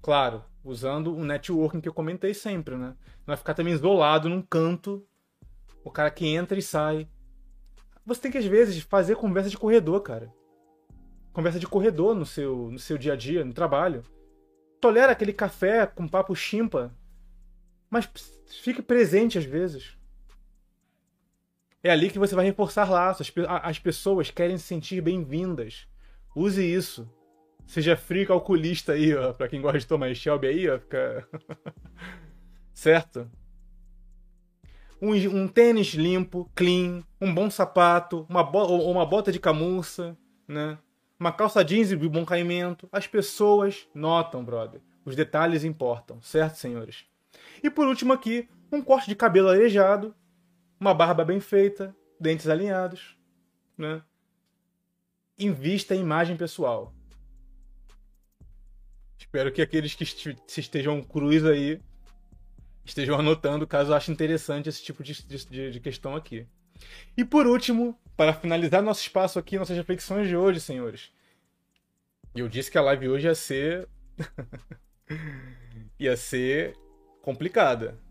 Claro, 0.00 0.44
usando 0.64 1.14
o 1.14 1.24
networking 1.24 1.80
que 1.80 1.88
eu 1.88 1.94
comentei 1.94 2.34
sempre, 2.34 2.76
né? 2.76 2.88
Não 3.18 3.26
vai 3.26 3.36
ficar 3.36 3.54
também 3.54 3.72
isolado 3.72 4.28
num 4.28 4.42
canto, 4.42 5.06
o 5.84 5.90
cara 5.90 6.10
que 6.10 6.26
entra 6.26 6.58
e 6.58 6.62
sai. 6.62 7.08
Você 8.04 8.22
tem 8.22 8.32
que, 8.32 8.38
às 8.38 8.44
vezes, 8.44 8.82
fazer 8.82 9.16
conversa 9.16 9.48
de 9.48 9.56
corredor, 9.56 10.00
cara. 10.00 10.32
Conversa 11.32 11.58
de 11.58 11.66
corredor 11.66 12.14
no 12.14 12.26
seu, 12.26 12.70
no 12.70 12.78
seu 12.78 12.98
dia 12.98 13.12
a 13.12 13.16
dia, 13.16 13.44
no 13.44 13.54
trabalho. 13.54 14.02
Tolera 14.80 15.12
aquele 15.12 15.32
café 15.32 15.86
com 15.86 16.08
papo 16.08 16.34
chimpa, 16.34 16.92
mas 17.88 18.08
fique 18.46 18.82
presente 18.82 19.38
às 19.38 19.44
vezes. 19.44 19.96
É 21.84 21.90
ali 21.90 22.10
que 22.10 22.18
você 22.18 22.34
vai 22.34 22.44
reforçar 22.44 22.88
laços. 22.88 23.32
As 23.48 23.78
pessoas 23.78 24.30
querem 24.30 24.56
se 24.56 24.64
sentir 24.64 25.00
bem-vindas. 25.00 25.88
Use 26.34 26.62
isso. 26.62 27.10
Seja 27.66 27.96
frio 27.96 28.26
calculista 28.26 28.92
aí, 28.92 29.12
ó. 29.14 29.32
Pra 29.32 29.48
quem 29.48 29.60
gosta 29.60 29.80
de 29.80 29.86
Thomas 29.86 30.16
Shelby 30.16 30.46
aí, 30.46 30.70
ó. 30.70 30.78
Fica... 30.78 31.28
certo? 32.72 33.28
Um, 35.00 35.12
um, 35.12 35.48
tênis 35.48 35.88
limpo, 35.94 36.48
clean, 36.54 37.02
um 37.20 37.34
bom 37.34 37.50
sapato, 37.50 38.24
uma, 38.30 38.44
bo 38.44 38.64
uma 38.88 39.04
bota 39.04 39.32
de 39.32 39.40
camurça, 39.40 40.16
né? 40.46 40.78
Uma 41.18 41.32
calça 41.32 41.64
jeans 41.64 41.88
de 41.88 41.96
bom 41.96 42.24
caimento. 42.24 42.88
As 42.92 43.08
pessoas 43.08 43.88
notam, 43.92 44.44
brother. 44.44 44.80
Os 45.04 45.16
detalhes 45.16 45.64
importam, 45.64 46.22
certo, 46.22 46.54
senhores? 46.54 47.04
E 47.60 47.68
por 47.68 47.88
último 47.88 48.12
aqui, 48.12 48.48
um 48.70 48.80
corte 48.80 49.08
de 49.08 49.16
cabelo 49.16 49.48
arejado, 49.48 50.14
uma 50.82 50.92
barba 50.92 51.24
bem 51.24 51.38
feita, 51.38 51.94
dentes 52.18 52.48
alinhados, 52.48 53.16
né? 53.78 54.02
Invista 55.38 55.94
em 55.94 56.00
imagem 56.00 56.36
pessoal. 56.36 56.92
Espero 59.16 59.52
que 59.52 59.62
aqueles 59.62 59.94
que 59.94 60.04
se 60.04 60.60
estejam 60.60 61.00
cruz 61.00 61.44
aí 61.44 61.80
estejam 62.84 63.16
anotando 63.16 63.64
caso 63.64 63.94
achem 63.94 64.12
interessante 64.12 64.68
esse 64.68 64.82
tipo 64.82 65.04
de, 65.04 65.14
de, 65.24 65.70
de 65.70 65.80
questão 65.80 66.16
aqui. 66.16 66.48
E 67.16 67.24
por 67.24 67.46
último, 67.46 67.96
para 68.16 68.34
finalizar 68.34 68.82
nosso 68.82 69.02
espaço 69.02 69.38
aqui, 69.38 69.56
nossas 69.56 69.76
reflexões 69.76 70.26
de 70.26 70.36
hoje, 70.36 70.58
senhores. 70.58 71.12
Eu 72.34 72.48
disse 72.48 72.72
que 72.72 72.78
a 72.78 72.82
live 72.82 73.08
hoje 73.08 73.28
ia 73.28 73.34
ser. 73.36 73.88
ia 75.96 76.16
ser 76.16 76.76
complicada. 77.22 78.01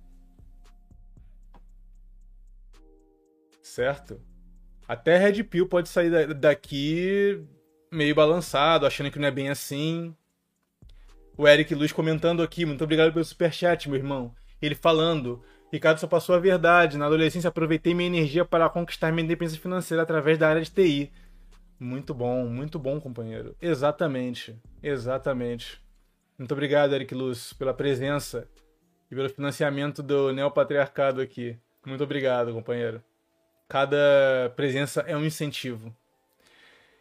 Certo? 3.72 4.20
Até 4.86 5.18
Red 5.18 5.46
Pill 5.46 5.66
pode 5.66 5.88
sair 5.88 6.34
daqui 6.34 7.42
meio 7.90 8.14
balançado, 8.14 8.86
achando 8.86 9.10
que 9.10 9.18
não 9.18 9.30
é 9.30 9.32
bem 9.32 9.48
assim. 9.48 10.14
O 11.38 11.48
Eric 11.48 11.74
Luz 11.74 11.94
comentando 11.94 12.44
aqui, 12.44 12.66
muito 12.66 12.84
obrigado 12.84 13.14
pelo 13.14 13.24
superchat, 13.24 13.88
meu 13.88 13.98
irmão. 13.98 14.36
Ele 14.62 14.76
falando, 14.76 15.42
Ricardo 15.72 16.00
só 16.00 16.08
passou 16.08 16.36
a 16.36 16.40
verdade. 16.40 16.98
Na 16.98 17.06
adolescência 17.06 17.48
aproveitei 17.48 17.94
minha 17.94 18.08
energia 18.08 18.44
para 18.44 18.70
conquistar 18.70 19.10
minha 19.10 19.24
independência 19.24 19.62
financeira 19.62 20.04
através 20.04 20.38
da 20.38 20.50
área 20.50 20.62
de 20.62 20.70
TI. 20.70 21.10
Muito 21.80 22.14
bom, 22.14 22.46
muito 22.48 22.78
bom, 22.78 23.00
companheiro. 23.00 23.56
Exatamente, 23.62 24.54
exatamente. 24.84 25.82
Muito 26.38 26.52
obrigado, 26.52 26.94
Eric 26.94 27.16
Luz, 27.16 27.54
pela 27.54 27.74
presença 27.74 28.50
e 29.10 29.16
pelo 29.16 29.30
financiamento 29.30 30.04
do 30.04 30.34
neopatriarcado 30.34 31.22
aqui. 31.22 31.58
Muito 31.86 32.04
obrigado, 32.04 32.52
companheiro. 32.52 33.02
Cada 33.72 34.52
presença 34.54 35.00
é 35.08 35.16
um 35.16 35.24
incentivo. 35.24 35.96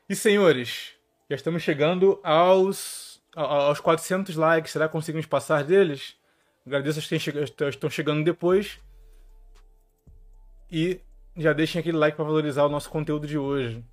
E 0.09 0.15
senhores, 0.15 0.93
já 1.29 1.35
estamos 1.35 1.65
chegando 1.65 2.21
aos 2.23 3.21
aos 3.35 3.81
400 3.81 4.37
likes, 4.37 4.71
será 4.71 4.87
que 4.87 4.93
conseguimos 4.93 5.27
passar 5.27 5.65
deles? 5.65 6.17
Agradeço 6.65 7.01
a 7.01 7.03
quem 7.03 7.19
estão 7.69 7.91
chegando 7.91 8.23
depois. 8.23 8.79
E 10.71 11.01
já 11.37 11.53
deixem 11.53 11.81
aquele 11.81 11.99
like 11.99 12.15
para 12.15 12.25
valorizar 12.25 12.63
o 12.67 12.69
nosso 12.69 12.89
conteúdo 12.89 13.27
de 13.27 13.37
hoje. 13.37 13.85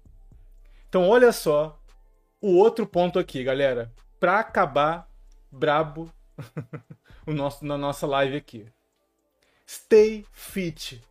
Então, 0.87 1.09
olha 1.09 1.31
só 1.31 1.81
o 2.39 2.57
outro 2.57 2.85
ponto 2.85 3.17
aqui, 3.17 3.43
galera. 3.43 3.91
Para 4.19 4.37
acabar 4.37 5.09
brabo 5.51 6.13
o 7.25 7.33
nosso, 7.33 7.65
na 7.65 7.75
nossa 7.75 8.05
live 8.05 8.37
aqui. 8.37 8.67
Stay 9.65 10.23
fit. 10.31 11.01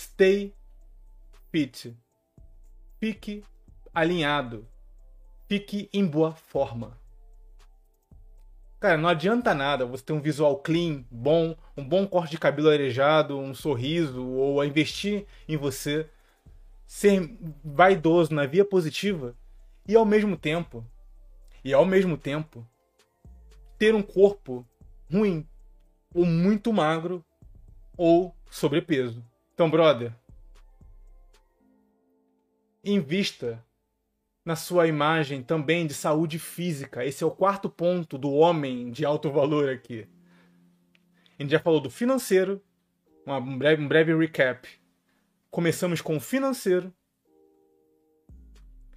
Stay 0.00 0.54
fit. 1.50 1.94
Fique 2.98 3.44
alinhado 3.92 4.66
fique 5.50 5.90
em 5.92 6.06
boa 6.06 6.30
forma. 6.30 6.96
Cara, 8.78 8.96
não 8.96 9.08
adianta 9.08 9.52
nada 9.52 9.84
você 9.84 10.04
ter 10.04 10.12
um 10.12 10.20
visual 10.20 10.56
clean, 10.58 11.04
bom, 11.10 11.56
um 11.76 11.84
bom 11.84 12.06
corte 12.06 12.30
de 12.30 12.38
cabelo 12.38 12.68
arejado, 12.68 13.36
um 13.36 13.52
sorriso, 13.52 14.24
ou 14.24 14.64
investir 14.64 15.26
em 15.48 15.56
você, 15.56 16.08
ser 16.86 17.36
vaidoso 17.64 18.32
na 18.32 18.46
via 18.46 18.64
positiva 18.64 19.36
e 19.88 19.96
ao 19.96 20.04
mesmo 20.04 20.36
tempo, 20.36 20.86
e 21.64 21.74
ao 21.74 21.84
mesmo 21.84 22.16
tempo, 22.16 22.64
ter 23.76 23.92
um 23.92 24.02
corpo 24.02 24.64
ruim, 25.12 25.44
ou 26.14 26.24
muito 26.24 26.72
magro, 26.72 27.24
ou 27.96 28.32
sobrepeso. 28.48 29.20
Então, 29.60 29.68
brother, 29.68 30.10
invista 32.82 33.62
na 34.42 34.56
sua 34.56 34.86
imagem 34.86 35.42
também 35.42 35.86
de 35.86 35.92
saúde 35.92 36.38
física. 36.38 37.04
Esse 37.04 37.22
é 37.22 37.26
o 37.26 37.30
quarto 37.30 37.68
ponto 37.68 38.16
do 38.16 38.32
homem 38.32 38.90
de 38.90 39.04
alto 39.04 39.30
valor 39.30 39.68
aqui. 39.68 40.08
A 41.38 41.42
gente 41.42 41.50
já 41.50 41.60
falou 41.60 41.78
do 41.78 41.90
financeiro, 41.90 42.64
um 43.26 43.58
breve, 43.58 43.82
um 43.82 43.86
breve 43.86 44.16
recap. 44.16 44.66
Começamos 45.50 46.00
com 46.00 46.16
o 46.16 46.20
financeiro, 46.20 46.90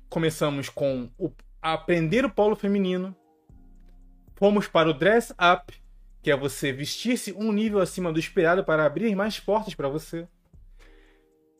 começamos 0.10 0.70
com 0.70 1.12
o 1.18 1.30
aprender 1.62 2.24
o 2.24 2.34
polo 2.34 2.56
feminino, 2.56 3.14
fomos 4.38 4.66
para 4.66 4.90
o 4.90 4.94
dress 4.94 5.34
up, 5.34 5.74
que 6.22 6.32
é 6.32 6.38
você 6.38 6.72
vestir-se 6.72 7.34
um 7.34 7.52
nível 7.52 7.82
acima 7.82 8.14
do 8.14 8.20
esperado 8.20 8.64
para 8.64 8.86
abrir 8.86 9.14
mais 9.14 9.38
portas 9.42 9.76
para 9.76 9.90
você. 9.90 10.26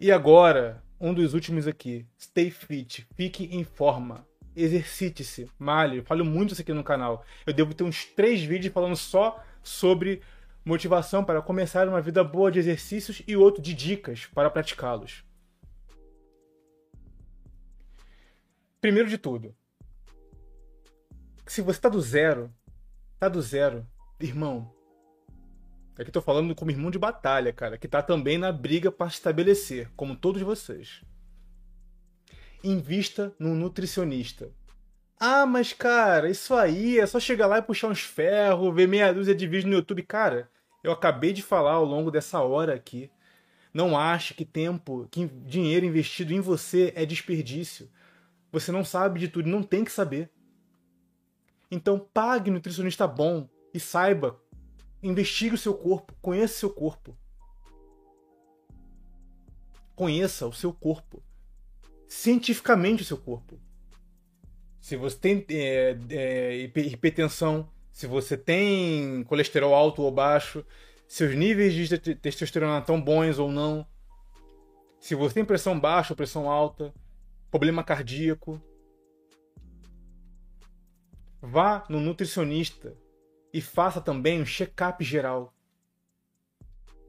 E 0.04 0.12
agora 0.12 0.84
um 1.00 1.14
dos 1.14 1.34
últimos 1.34 1.66
aqui. 1.66 2.06
Stay 2.20 2.52
fit, 2.52 3.08
fique 3.16 3.46
em 3.46 3.64
forma. 3.64 4.28
Exercite-se, 4.54 5.50
malhe. 5.58 6.00
Eu 6.00 6.04
falo 6.04 6.26
muito 6.26 6.52
isso 6.52 6.62
aqui 6.62 6.74
no 6.74 6.84
canal. 6.84 7.24
Eu 7.48 7.54
devo 7.54 7.74
ter 7.74 7.86
uns 7.86 8.04
três 8.04 8.44
vídeos 8.44 8.74
falando 8.74 8.98
só 8.98 9.42
sobre 9.64 10.22
motivação 10.66 11.24
para 11.24 11.42
começar 11.42 11.88
uma 11.88 12.02
vida 12.02 12.22
boa 12.22 12.52
de 12.52 12.60
exercícios 12.60 13.24
e 13.26 13.38
outro 13.38 13.62
de 13.62 13.74
dicas 13.74 14.26
para 14.26 14.50
praticá-los. 14.50 15.24
Primeiro 18.82 19.08
de 19.08 19.18
tudo, 19.18 19.56
se 21.48 21.62
você 21.62 21.78
está 21.78 21.88
do 21.88 22.02
zero, 22.02 22.54
tá 23.18 23.30
do 23.30 23.42
zero, 23.42 23.88
irmão, 24.20 24.70
Aqui 25.98 26.12
tô 26.12 26.22
falando 26.22 26.56
como 26.56 26.72
irmão 26.72 26.90
de 26.90 26.98
batalha, 26.98 27.54
cara, 27.54 27.78
que 27.78 27.88
tá 27.88 28.02
também 28.02 28.38
na 28.38 28.52
briga 28.52 28.92
para 28.92 29.10
se 29.10 29.16
estabelecer, 29.16 29.92
como 29.96 30.16
todos 30.16 30.42
vocês. 30.42 31.02
Invista 32.64 33.34
no 33.38 33.54
nutricionista. 33.54 34.52
Ah, 35.20 35.46
mas 35.46 35.72
cara, 35.72 36.30
isso 36.30 36.56
aí 36.56 37.00
é 37.00 37.06
só 37.06 37.20
chegar 37.20 37.46
lá 37.46 37.60
e 37.60 37.62
puxar 37.62 37.88
uns 37.88 38.02
ferros, 38.02 38.74
ver 38.74 38.88
meia 38.88 39.14
dúzia 39.14 39.36
de 39.36 39.46
vídeos 39.46 39.66
no 39.66 39.74
YouTube. 39.74 40.02
Cara, 40.04 40.50
eu 40.84 40.92
acabei 40.92 41.32
de 41.32 41.42
falar 41.42 41.74
ao 41.74 41.86
longo 41.86 42.10
dessa 42.10 42.42
hora 42.42 42.74
aqui. 42.74 43.10
Não 43.74 43.98
ache 43.98 44.34
que 44.34 44.46
tempo, 44.46 45.08
que 45.10 45.26
dinheiro 45.26 45.86
investido 45.86 46.34
em 46.34 46.40
você 46.40 46.92
é 46.96 47.06
desperdício. 47.06 47.90
Você 48.52 48.72
não 48.72 48.84
sabe 48.84 49.20
de 49.20 49.28
tudo, 49.28 49.50
não 49.50 49.64
tem 49.64 49.86
que 49.86 49.92
saber. 49.92 50.30
Então 51.72 51.98
pague 52.14 52.52
nutricionista 52.52 53.08
bom 53.08 53.48
e 53.74 53.80
saiba, 53.80 54.40
investigue 55.04 55.56
o 55.56 55.58
seu 55.58 55.74
corpo, 55.74 56.16
conheça 56.22 56.56
o 56.56 56.60
seu 56.60 56.70
corpo. 56.70 57.18
Conheça 59.94 60.48
o 60.48 60.54
seu 60.54 60.74
corpo. 60.74 61.22
Cientificamente 62.08 63.04
o 63.04 63.06
seu 63.06 63.18
corpo. 63.18 63.60
Se 64.80 64.96
você 64.96 65.18
tem 65.18 65.46
é, 65.50 65.98
é, 66.10 66.56
hipertensão, 66.58 67.70
se 67.92 68.08
você 68.08 68.36
tem 68.36 69.24
colesterol 69.26 69.76
alto 69.76 70.02
ou 70.02 70.12
baixo, 70.12 70.66
seus 71.08 71.36
níveis 71.36 71.74
de 71.74 71.98
testosterona 72.16 72.80
estão 72.80 73.00
bons 73.00 73.38
ou 73.38 73.52
não, 73.52 73.86
se 75.00 75.16
você 75.16 75.36
tem 75.36 75.46
pressão 75.46 75.80
baixa 75.80 76.14
ou 76.14 76.18
pressão 76.18 76.50
alta, 76.50 76.94
problema 77.52 77.84
cardíaco, 77.84 78.60
vá 81.42 81.86
no 81.90 82.00
nutricionista 82.00 82.98
e 83.54 83.62
faça 83.62 84.02
também 84.02 84.42
um 84.42 84.46
check-up 84.46 85.04
geral. 85.04 85.54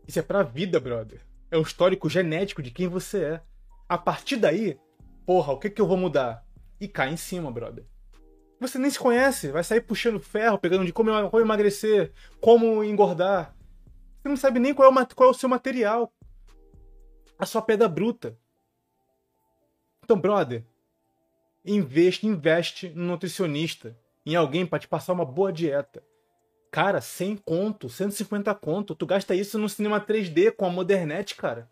Isso 0.07 0.19
é 0.19 0.23
pra 0.23 0.43
vida, 0.43 0.79
brother. 0.79 1.23
É 1.51 1.57
um 1.57 1.63
histórico 1.63 2.11
genético 2.11 2.63
de 2.63 2.71
quem 2.71 2.87
você 2.87 3.25
é. 3.25 3.43
A 3.89 3.97
partir 3.97 4.37
daí, 4.37 4.79
porra, 5.25 5.55
o 5.55 5.59
que, 5.59 5.71
que 5.71 5.81
eu 5.81 5.87
vou 5.87 5.97
mudar? 5.97 6.47
E 6.79 6.87
cai 6.87 7.11
em 7.11 7.17
cima, 7.17 7.51
brother. 7.51 7.87
Você 8.61 8.79
nem 8.79 8.91
se 8.91 8.99
conhece, 8.99 9.51
vai 9.51 9.65
sair 9.65 9.81
puxando 9.81 10.21
ferro, 10.21 10.59
pegando 10.59 10.85
de 10.85 10.93
como, 10.93 11.31
como 11.31 11.43
emagrecer, 11.43 12.13
como 12.41 12.85
engordar. 12.85 13.55
Você 14.21 14.29
não 14.29 14.37
sabe 14.37 14.61
nem 14.61 14.75
qual 14.75 14.89
é, 14.89 15.03
o, 15.03 15.07
qual 15.15 15.29
é 15.29 15.33
o 15.33 15.35
seu 15.35 15.49
material, 15.49 16.13
a 17.39 17.47
sua 17.47 17.63
pedra 17.63 17.89
bruta. 17.89 18.39
Então, 20.03 20.19
brother, 20.19 20.65
investe, 21.65 22.27
investe 22.27 22.91
no 22.91 23.05
nutricionista, 23.05 23.99
em 24.25 24.35
alguém 24.35 24.67
para 24.67 24.79
te 24.79 24.89
passar 24.89 25.13
uma 25.13 25.25
boa 25.25 25.53
dieta. 25.53 26.03
Cara, 26.75 27.01
100 27.01 27.37
conto, 27.37 27.89
150 27.89 28.53
conto, 28.53 28.97
tu 28.97 29.07
gasta 29.07 29.33
isso 29.33 29.57
no 29.61 29.69
cinema 29.69 30.01
3D 30.01 30.51
com 30.51 30.67
a 30.67 30.69
Modernet, 30.69 31.37
cara. 31.37 31.71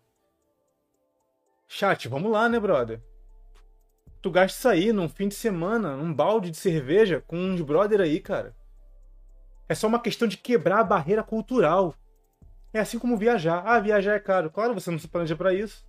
Chat, 1.67 2.07
vamos 2.07 2.31
lá, 2.31 2.47
né, 2.47 2.57
brother? 2.57 3.01
Tu 4.21 4.31
gasta 4.31 4.57
isso 4.57 4.69
aí 4.69 4.93
num 4.93 5.09
fim 5.09 5.27
de 5.27 5.35
semana, 5.35 5.97
num 5.97 6.13
balde 6.13 6.49
de 6.49 6.55
cerveja 6.55 7.19
com 7.19 7.35
uns 7.35 7.59
brother 7.59 7.99
aí, 7.99 8.21
cara. 8.21 8.55
É 9.67 9.75
só 9.75 9.87
uma 9.87 9.99
questão 9.99 10.25
de 10.25 10.37
quebrar 10.37 10.79
a 10.79 10.85
barreira 10.85 11.21
cultural. 11.21 11.93
É 12.71 12.79
assim 12.79 12.97
como 12.97 13.17
viajar. 13.17 13.61
Ah, 13.65 13.81
viajar 13.81 14.13
é 14.13 14.19
caro. 14.21 14.49
Claro, 14.49 14.73
você 14.73 14.89
não 14.89 14.97
se 14.97 15.09
planeja 15.09 15.35
para 15.35 15.53
isso. 15.53 15.85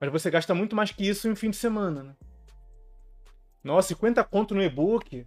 Mas 0.00 0.10
você 0.10 0.28
gasta 0.28 0.52
muito 0.56 0.74
mais 0.74 0.90
que 0.90 1.06
isso 1.06 1.28
em 1.28 1.30
um 1.30 1.36
fim 1.36 1.50
de 1.50 1.56
semana, 1.56 2.02
né? 2.02 2.16
Nossa, 3.62 3.90
50 3.90 4.24
conto 4.24 4.56
no 4.56 4.62
e-book 4.64 5.24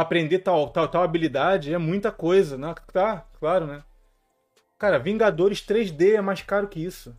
aprender 0.00 0.40
tal, 0.40 0.68
tal, 0.70 0.88
tal 0.88 1.02
habilidade 1.02 1.72
é 1.72 1.78
muita 1.78 2.10
coisa, 2.12 2.56
né? 2.56 2.74
Tá, 2.92 3.26
claro, 3.38 3.66
né? 3.66 3.82
Cara, 4.78 4.98
Vingadores 4.98 5.60
3D 5.60 6.14
é 6.14 6.20
mais 6.20 6.42
caro 6.42 6.68
que 6.68 6.82
isso. 6.82 7.16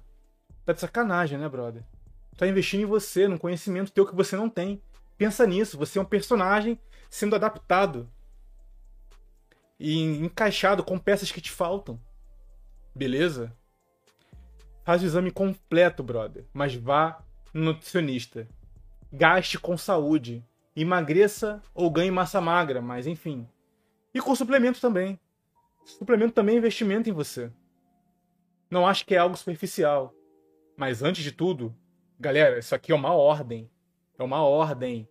Tá 0.65 0.73
de 0.73 0.80
sacanagem, 0.80 1.38
né, 1.38 1.49
brother? 1.49 1.84
Tá 2.38 2.47
investindo 2.47 2.82
em 2.82 2.86
você, 2.86 3.27
num 3.27 3.38
conhecimento 3.38 3.91
teu 3.91 4.05
que 4.05 4.15
você 4.15 4.36
não 4.36 4.49
tem. 4.49 4.82
Pensa 5.17 5.45
nisso, 5.45 5.77
você 5.77 5.99
é 5.99 6.01
um 6.01 6.05
personagem 6.05 6.80
sendo 7.09 7.36
adaptado 7.36 8.09
e 9.80 9.99
encaixado 10.23 10.84
com 10.84 10.97
peças 10.97 11.32
que 11.32 11.41
te 11.41 11.51
faltam. 11.51 11.99
Beleza? 12.95 13.55
Faz 14.84 15.01
o 15.01 15.05
exame 15.05 15.32
completo, 15.32 16.01
brother. 16.01 16.45
Mas 16.53 16.75
vá 16.75 17.21
no 17.53 17.65
nutricionista. 17.65 18.47
Gaste 19.11 19.59
com 19.59 19.77
saúde. 19.77 20.45
Emagreça 20.82 21.61
ou 21.73 21.89
ganhe 21.89 22.11
massa 22.11 22.39
magra, 22.39 22.82
mas 22.82 23.07
enfim. 23.07 23.47
E 24.13 24.19
com 24.19 24.36
suplemento 24.36 24.80
também. 24.80 25.19
Suplemento 25.86 26.34
também 26.34 26.55
é 26.55 26.57
investimento 26.59 27.09
em 27.09 27.13
você. 27.13 27.51
Não 28.69 28.88
acho 28.88 29.05
que 29.05 29.15
é 29.15 29.17
algo 29.17 29.36
superficial. 29.36 30.13
Mas 30.77 31.01
antes 31.01 31.23
de 31.23 31.32
tudo, 31.32 31.75
galera, 32.19 32.59
isso 32.59 32.73
aqui 32.73 32.91
é 32.91 32.95
uma 32.95 33.13
ordem. 33.13 33.69
É 34.17 34.23
uma 34.23 34.43
ordem. 34.43 35.07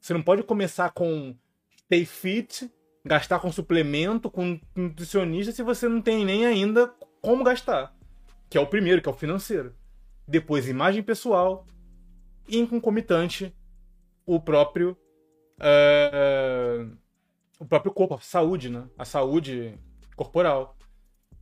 Você 0.00 0.14
não 0.14 0.22
pode 0.22 0.42
começar 0.42 0.90
com 0.90 1.36
stay 1.76 2.04
fit 2.04 2.70
gastar 3.08 3.40
com 3.40 3.50
suplemento, 3.50 4.30
com 4.30 4.60
nutricionista, 4.76 5.50
se 5.50 5.62
você 5.62 5.88
não 5.88 6.02
tem 6.02 6.24
nem 6.24 6.44
ainda 6.44 6.92
como 7.22 7.42
gastar. 7.42 7.96
Que 8.50 8.58
é 8.58 8.60
o 8.60 8.66
primeiro, 8.66 9.00
que 9.00 9.08
é 9.08 9.12
o 9.12 9.16
financeiro. 9.16 9.74
Depois, 10.26 10.68
imagem 10.68 11.02
pessoal. 11.02 11.66
E 12.46 12.58
em 12.58 12.66
concomitante, 12.66 13.54
o 14.34 14.40
próprio. 14.40 14.96
Uh, 15.58 16.96
o 17.58 17.66
próprio 17.66 17.92
corpo, 17.92 18.14
a 18.14 18.20
saúde, 18.20 18.68
né? 18.68 18.88
A 18.96 19.04
saúde 19.04 19.78
corporal. 20.14 20.76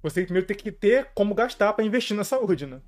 Você 0.03 0.22
primeiro 0.22 0.47
tem 0.47 0.57
que 0.57 0.72
ter 0.72 1.11
como 1.14 1.34
gastar 1.34 1.72
para 1.72 1.84
investir 1.84 2.16
na 2.16 2.24
saúde, 2.24 2.66
né? 2.66 2.80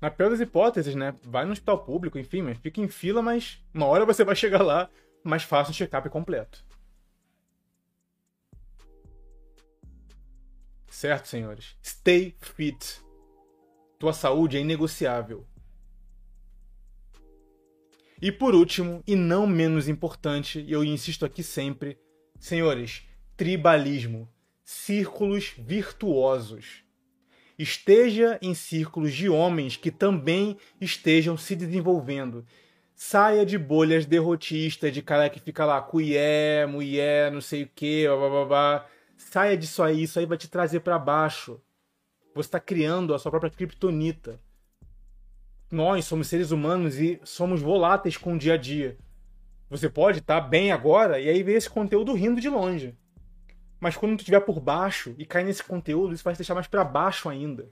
Na 0.00 0.10
pior 0.10 0.30
das 0.30 0.40
hipóteses, 0.40 0.94
né? 0.94 1.14
Vai 1.22 1.44
no 1.44 1.52
hospital 1.52 1.84
público, 1.84 2.18
enfim, 2.18 2.42
mas 2.42 2.58
fica 2.58 2.80
em 2.80 2.88
fila, 2.88 3.20
mas 3.20 3.62
uma 3.74 3.86
hora 3.86 4.06
você 4.06 4.24
vai 4.24 4.36
chegar 4.36 4.62
lá 4.62 4.88
mas 5.26 5.42
faça 5.42 5.70
um 5.70 5.74
check-up 5.74 6.08
completo. 6.08 6.64
Certo, 10.88 11.26
senhores? 11.26 11.76
Stay 11.84 12.34
fit. 12.40 13.02
Tua 13.98 14.12
saúde 14.12 14.56
é 14.56 14.60
inegociável. 14.60 15.46
E 18.20 18.32
por 18.32 18.54
último, 18.54 19.02
e 19.06 19.14
não 19.14 19.46
menos 19.46 19.88
importante, 19.88 20.64
eu 20.68 20.82
insisto 20.82 21.24
aqui 21.24 21.42
sempre, 21.42 21.98
senhores, 22.40 23.02
tribalismo, 23.36 24.28
círculos 24.64 25.54
virtuosos. 25.58 26.82
Esteja 27.58 28.38
em 28.40 28.54
círculos 28.54 29.14
de 29.14 29.28
homens 29.28 29.76
que 29.76 29.90
também 29.90 30.56
estejam 30.80 31.36
se 31.36 31.54
desenvolvendo, 31.54 32.44
saia 32.94 33.44
de 33.44 33.58
bolhas 33.58 34.06
derrotistas, 34.06 34.92
de 34.92 35.02
cara 35.02 35.28
que 35.28 35.40
fica 35.40 35.64
lá, 35.64 35.80
cuié, 35.80 36.66
mulher, 36.66 37.30
não 37.30 37.40
sei 37.40 37.64
o 37.64 37.70
que, 37.74 38.06
blá. 38.48 38.86
Saia 39.16 39.56
disso 39.56 39.82
aí, 39.82 40.02
isso 40.02 40.18
aí 40.18 40.26
vai 40.26 40.38
te 40.38 40.48
trazer 40.48 40.80
para 40.80 40.98
baixo. 40.98 41.60
Você 42.34 42.48
está 42.48 42.60
criando 42.60 43.14
a 43.14 43.18
sua 43.18 43.30
própria 43.30 43.50
criptonita. 43.50 44.40
Nós 45.70 46.04
somos 46.04 46.28
seres 46.28 46.50
humanos 46.50 46.98
e 46.98 47.20
somos 47.24 47.60
voláteis 47.60 48.16
com 48.16 48.34
o 48.34 48.38
dia 48.38 48.54
a 48.54 48.56
dia. 48.56 48.96
Você 49.68 49.88
pode 49.88 50.20
estar 50.20 50.40
tá 50.40 50.46
bem 50.46 50.70
agora 50.70 51.18
e 51.20 51.28
aí 51.28 51.42
ver 51.42 51.54
esse 51.54 51.68
conteúdo 51.68 52.12
rindo 52.12 52.40
de 52.40 52.48
longe. 52.48 52.96
Mas 53.80 53.96
quando 53.96 54.16
tu 54.16 54.20
estiver 54.20 54.40
por 54.40 54.60
baixo 54.60 55.14
e 55.18 55.26
cair 55.26 55.44
nesse 55.44 55.62
conteúdo, 55.62 56.14
isso 56.14 56.24
vai 56.24 56.34
te 56.34 56.38
deixar 56.38 56.54
mais 56.54 56.66
para 56.66 56.84
baixo 56.84 57.28
ainda. 57.28 57.68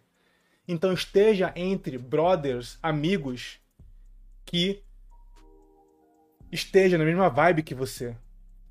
Então 0.66 0.93
esteja 0.93 1.53
entre 1.55 1.97
brothers, 1.97 2.79
amigos 2.83 3.61
que 4.45 4.83
esteja 6.51 6.99
na 6.99 7.05
mesma 7.05 7.29
vibe 7.29 7.62
que 7.62 7.75
você. 7.75 8.16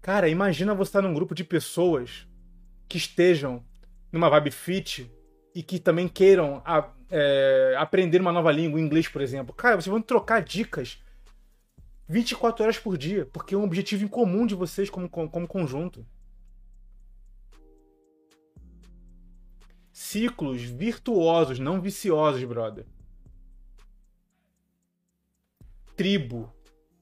Cara, 0.02 0.28
imagina 0.28 0.76
você 0.76 0.90
estar 0.90 1.02
num 1.02 1.14
grupo 1.14 1.34
de 1.34 1.44
pessoas 1.44 2.28
que 2.90 2.98
estejam 2.98 3.64
numa 4.12 4.30
vibe 4.30 4.52
fit 4.52 5.12
e 5.54 5.62
que 5.62 5.80
também 5.80 6.08
queiram 6.08 6.62
a, 6.66 6.90
é, 7.10 7.76
aprender 7.78 8.20
uma 8.22 8.32
nova 8.32 8.52
língua, 8.52 8.80
inglês, 8.80 9.08
por 9.08 9.22
exemplo. 9.22 9.54
Cara, 9.54 9.76
vocês 9.76 9.92
vão 9.92 10.02
trocar 10.02 10.42
dicas 10.42 11.02
24 12.08 12.64
horas 12.64 12.78
por 12.78 12.98
dia, 12.98 13.26
porque 13.32 13.56
é 13.56 13.58
um 13.58 13.64
objetivo 13.64 14.04
em 14.04 14.08
comum 14.08 14.46
de 14.46 14.56
vocês 14.56 14.90
como, 14.90 15.10
como 15.10 15.48
conjunto. 15.48 16.06
Ciclos 19.92 20.62
virtuosos, 20.64 21.60
não 21.60 21.80
viciosos, 21.80 22.44
brother. 22.44 22.86
Tribo, 25.96 26.52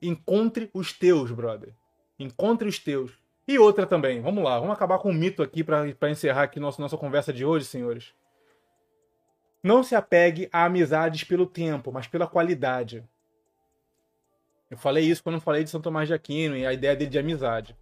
Encontre 0.01 0.71
os 0.73 0.91
teus, 0.91 1.31
brother. 1.31 1.75
Encontre 2.17 2.67
os 2.67 2.79
teus. 2.79 3.11
E 3.47 3.59
outra 3.59 3.85
também, 3.85 4.19
vamos 4.19 4.43
lá, 4.43 4.59
vamos 4.59 4.73
acabar 4.73 4.97
com 4.97 5.11
um 5.11 5.13
mito 5.13 5.43
aqui 5.43 5.63
para 5.63 6.09
encerrar 6.09 6.43
aqui 6.43 6.59
nossa, 6.59 6.81
nossa 6.81 6.97
conversa 6.97 7.31
de 7.31 7.45
hoje, 7.45 7.65
senhores. 7.65 8.13
Não 9.63 9.83
se 9.83 9.95
apegue 9.95 10.49
a 10.51 10.65
amizades 10.65 11.23
pelo 11.23 11.45
tempo, 11.45 11.91
mas 11.91 12.07
pela 12.07 12.27
qualidade. 12.27 13.03
Eu 14.69 14.77
falei 14.77 15.05
isso 15.05 15.21
quando 15.21 15.39
falei 15.39 15.63
de 15.63 15.69
São 15.69 15.81
Tomás 15.81 16.07
de 16.07 16.13
Aquino 16.13 16.55
e 16.55 16.65
a 16.65 16.73
ideia 16.73 16.95
dele 16.95 17.11
de 17.11 17.19
amizade. 17.19 17.77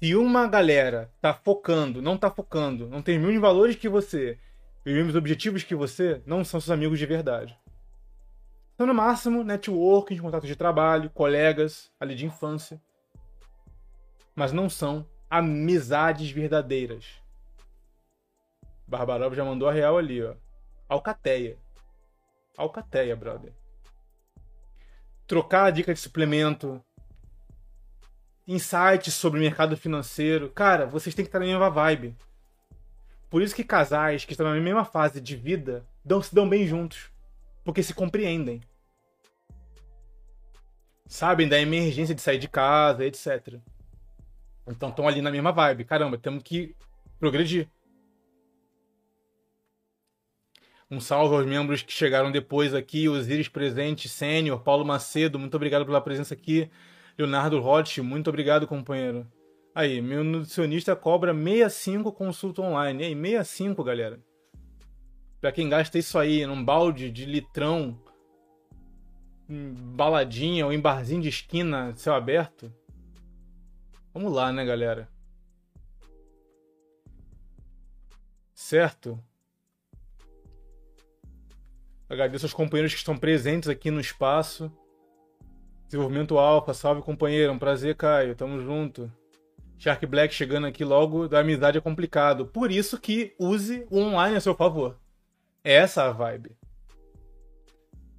Se 0.00 0.14
uma 0.14 0.46
galera 0.46 1.10
tá 1.20 1.34
focando, 1.34 2.00
não 2.00 2.16
tá 2.16 2.30
focando, 2.30 2.88
não 2.88 3.02
tem 3.02 3.16
os 3.16 3.24
mesmos 3.24 3.40
valores 3.40 3.74
que 3.74 3.88
você, 3.88 4.38
os 4.86 4.92
mesmos 4.92 5.16
objetivos 5.16 5.64
que 5.64 5.74
você, 5.74 6.22
não 6.24 6.44
são 6.44 6.60
seus 6.60 6.70
amigos 6.70 6.98
de 6.98 7.06
verdade. 7.06 7.58
Então, 8.74 8.86
no 8.86 8.94
máximo, 8.94 9.42
networking, 9.42 10.18
contatos 10.18 10.48
de 10.48 10.54
trabalho, 10.54 11.10
colegas 11.10 11.90
ali 11.98 12.14
de 12.14 12.26
infância. 12.26 12.80
Mas 14.36 14.52
não 14.52 14.70
são 14.70 15.04
amizades 15.28 16.30
verdadeiras. 16.30 17.20
Barbarov 18.86 19.34
já 19.34 19.44
mandou 19.44 19.68
a 19.68 19.72
real 19.72 19.98
ali, 19.98 20.22
ó. 20.22 20.34
Alcateia. 20.88 21.58
Alcateia, 22.56 23.14
brother. 23.14 23.52
trocar 25.26 25.70
dica 25.70 25.92
de 25.92 26.00
suplemento, 26.00 26.82
insights 28.46 29.12
sobre 29.12 29.38
o 29.38 29.42
mercado 29.42 29.76
financeiro. 29.76 30.50
Cara, 30.50 30.86
vocês 30.86 31.14
têm 31.14 31.24
que 31.24 31.28
estar 31.28 31.38
na 31.38 31.44
mesma 31.44 31.68
vibe. 31.68 32.16
Por 33.28 33.42
isso 33.42 33.54
que 33.54 33.62
casais 33.62 34.24
que 34.24 34.32
estão 34.32 34.46
na 34.46 34.58
mesma 34.58 34.86
fase 34.86 35.20
de 35.20 35.36
vida 35.36 35.86
dão, 36.02 36.22
se 36.22 36.34
dão 36.34 36.48
bem 36.48 36.66
juntos. 36.66 37.10
Porque 37.62 37.82
se 37.82 37.92
compreendem. 37.92 38.62
Sabem 41.06 41.46
da 41.46 41.60
emergência 41.60 42.14
de 42.14 42.22
sair 42.22 42.38
de 42.38 42.48
casa, 42.48 43.04
etc. 43.04 43.60
Então 44.66 44.88
estão 44.88 45.06
ali 45.06 45.20
na 45.20 45.30
mesma 45.30 45.52
vibe. 45.52 45.84
Caramba, 45.84 46.16
temos 46.16 46.42
que 46.42 46.74
progredir. 47.20 47.68
Um 50.90 51.00
salve 51.00 51.34
aos 51.34 51.44
membros 51.44 51.82
que 51.82 51.92
chegaram 51.92 52.32
depois 52.32 52.74
aqui, 52.74 53.08
Osiris 53.08 53.48
Presente, 53.48 54.08
Sênior, 54.08 54.60
Paulo 54.60 54.86
Macedo, 54.86 55.38
muito 55.38 55.54
obrigado 55.54 55.84
pela 55.84 56.00
presença 56.00 56.32
aqui. 56.32 56.70
Leonardo 57.18 57.60
Roth, 57.60 57.98
muito 57.98 58.28
obrigado, 58.28 58.66
companheiro. 58.66 59.26
Aí, 59.74 60.00
meu 60.00 60.24
nutricionista 60.24 60.96
cobra 60.96 61.34
65 61.34 62.10
consulta 62.12 62.62
online. 62.62 63.02
E 63.02 63.06
aí, 63.06 63.14
65, 63.14 63.84
galera. 63.84 64.18
Pra 65.40 65.52
quem 65.52 65.68
gasta 65.68 65.98
isso 65.98 66.18
aí 66.18 66.46
num 66.46 66.64
balde 66.64 67.10
de 67.10 67.26
litrão, 67.26 68.00
em 69.48 69.72
baladinha 69.72 70.66
ou 70.66 70.72
em 70.72 70.80
barzinho 70.80 71.22
de 71.22 71.28
esquina, 71.28 71.94
céu 71.96 72.14
aberto. 72.14 72.72
Vamos 74.12 74.32
lá, 74.32 74.52
né, 74.52 74.64
galera? 74.64 75.08
Certo? 78.54 79.22
Agradeço 82.08 82.46
aos 82.46 82.54
companheiros 82.54 82.92
que 82.92 82.98
estão 82.98 83.18
presentes 83.18 83.68
aqui 83.68 83.90
no 83.90 84.00
espaço. 84.00 84.72
Desenvolvimento 85.86 86.38
Alfa, 86.38 86.72
salve 86.72 87.02
companheiro, 87.02 87.52
um 87.52 87.58
prazer, 87.58 87.94
Caio, 87.96 88.34
tamo 88.34 88.60
junto. 88.62 89.12
Shark 89.78 90.04
Black 90.06 90.34
chegando 90.34 90.66
aqui 90.66 90.84
logo, 90.84 91.28
da 91.28 91.40
amizade 91.40 91.78
é 91.78 91.80
complicado. 91.80 92.46
Por 92.46 92.70
isso 92.70 92.98
que 92.98 93.34
use 93.38 93.86
o 93.90 93.98
online 93.98 94.36
a 94.36 94.40
seu 94.40 94.54
favor. 94.54 94.98
É 95.62 95.74
essa 95.74 96.04
a 96.04 96.10
vibe. 96.10 96.56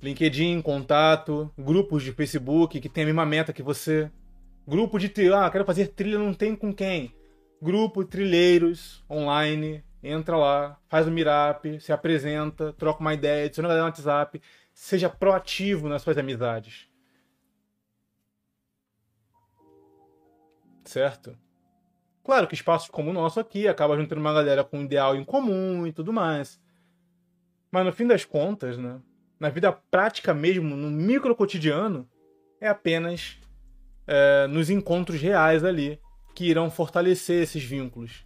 LinkedIn, 0.02 0.62
contato, 0.62 1.52
grupos 1.58 2.04
de 2.04 2.14
Facebook 2.14 2.80
que 2.80 2.88
tem 2.88 3.04
a 3.04 3.08
mesma 3.08 3.26
meta 3.26 3.52
que 3.52 3.64
você. 3.64 4.10
Grupo 4.68 5.00
de 5.00 5.10
trilha, 5.10 5.46
ah, 5.46 5.50
quero 5.50 5.66
fazer 5.66 5.88
trilha, 5.88 6.18
não 6.18 6.34
tem 6.34 6.56
com 6.56 6.74
quem. 6.74 7.14
Grupo 7.62 8.06
trilheiros 8.06 9.04
online, 9.10 9.84
entra 10.02 10.38
lá, 10.38 10.80
faz 10.88 11.08
o 11.08 11.12
meetup, 11.12 11.80
se 11.80 11.92
apresenta, 11.92 12.74
troca 12.74 13.02
uma 13.02 13.14
ideia, 13.14 13.46
adiciona 13.46 13.68
a 13.68 13.70
galera 13.70 13.86
no 13.86 13.90
WhatsApp, 13.90 14.42
seja 14.74 15.10
proativo 15.10 15.90
nas 15.90 16.02
suas 16.02 16.18
amizades. 16.18 16.88
Certo? 20.86 21.38
Claro 22.24 22.48
que 22.48 22.56
espaços 22.56 22.90
como 22.90 23.10
o 23.10 23.14
nosso 23.14 23.40
aqui 23.40 23.68
acaba 23.68 23.98
juntando 23.98 24.22
uma 24.22 24.34
galera 24.34 24.64
com 24.64 24.80
um 24.80 24.84
ideal 24.84 25.16
em 25.16 25.24
comum 25.24 25.86
e 25.86 25.92
tudo 25.92 26.14
mais. 26.14 26.62
Mas 27.72 27.86
no 27.86 27.92
fim 27.92 28.08
das 28.08 28.26
contas, 28.26 28.78
né, 28.78 29.00
na 29.40 29.50
vida 29.50 29.72
prática 29.72 30.34
mesmo, 30.34 30.76
no 30.76 30.90
micro 30.90 31.36
cotidiano, 31.36 32.10
é 32.60 32.68
apenas 32.68 33.40
é, 34.06 34.48
nos 34.48 34.70
encontros 34.70 35.22
reais 35.22 35.64
ali 35.64 36.00
que 36.34 36.46
irão 36.46 36.70
fortalecer 36.70 37.44
esses 37.44 37.64
vínculos. 37.64 38.26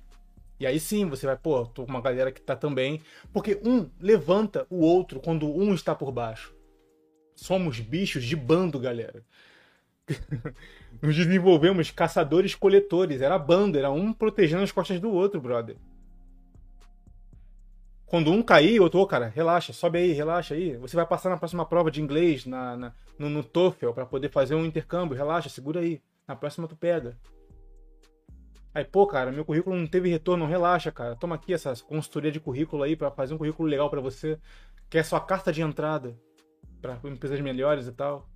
E 0.59 0.67
aí 0.67 0.79
sim 0.79 1.05
você 1.07 1.25
vai, 1.25 1.35
pô, 1.35 1.65
tô 1.65 1.83
com 1.83 1.91
uma 1.91 2.01
galera 2.01 2.31
que 2.31 2.41
tá 2.41 2.55
também. 2.55 3.01
Porque 3.31 3.59
um 3.63 3.89
levanta 3.99 4.65
o 4.69 4.81
outro 4.81 5.19
quando 5.19 5.47
um 5.47 5.73
está 5.73 5.93
por 5.95 6.11
baixo. 6.11 6.53
Somos 7.35 7.79
bichos 7.79 8.23
de 8.23 8.35
bando, 8.35 8.79
galera. 8.79 9.23
Nos 11.01 11.15
desenvolvemos 11.15 11.91
caçadores-coletores. 11.91 13.21
Era 13.21 13.37
bando, 13.37 13.77
era 13.77 13.91
um 13.91 14.13
protegendo 14.13 14.63
as 14.63 14.71
costas 14.71 14.99
do 14.99 15.11
outro, 15.11 15.41
brother. 15.41 15.75
Quando 18.05 18.31
um 18.31 18.43
cair, 18.43 18.79
o 18.79 18.83
outro, 18.83 18.99
ô, 18.99 19.07
cara, 19.07 19.27
relaxa, 19.27 19.73
sobe 19.73 19.97
aí, 19.97 20.11
relaxa 20.11 20.53
aí. 20.53 20.77
Você 20.77 20.95
vai 20.95 21.05
passar 21.05 21.29
na 21.29 21.37
próxima 21.37 21.65
prova 21.65 21.89
de 21.89 21.99
inglês, 21.99 22.45
na, 22.45 22.77
na 22.77 22.93
no, 23.17 23.29
no 23.29 23.43
TOEFL, 23.43 23.91
para 23.91 24.05
poder 24.05 24.29
fazer 24.29 24.53
um 24.53 24.65
intercâmbio. 24.65 25.17
Relaxa, 25.17 25.49
segura 25.49 25.79
aí. 25.79 25.99
Na 26.27 26.35
próxima 26.35 26.67
tu 26.67 26.75
pega. 26.75 27.17
Aí, 28.73 28.83
pô, 28.83 29.05
cara, 29.05 29.31
meu 29.31 29.45
currículo 29.45 29.75
não 29.75 29.85
teve 29.85 30.09
retorno, 30.09 30.47
relaxa, 30.47 30.91
cara. 30.91 31.15
Toma 31.15 31.35
aqui 31.35 31.53
essa 31.53 31.75
consultoria 31.83 32.31
de 32.31 32.39
currículo 32.39 32.81
aí 32.83 32.95
para 32.95 33.11
fazer 33.11 33.33
um 33.33 33.37
currículo 33.37 33.69
legal 33.69 33.89
para 33.89 34.01
você, 34.01 34.39
que 34.89 34.97
é 34.97 35.03
sua 35.03 35.21
carta 35.21 35.53
de 35.53 35.61
entrada 35.61 36.17
para 36.81 36.99
empresas 37.05 37.39
melhores 37.39 37.87
e 37.87 37.91
tal. 37.91 38.27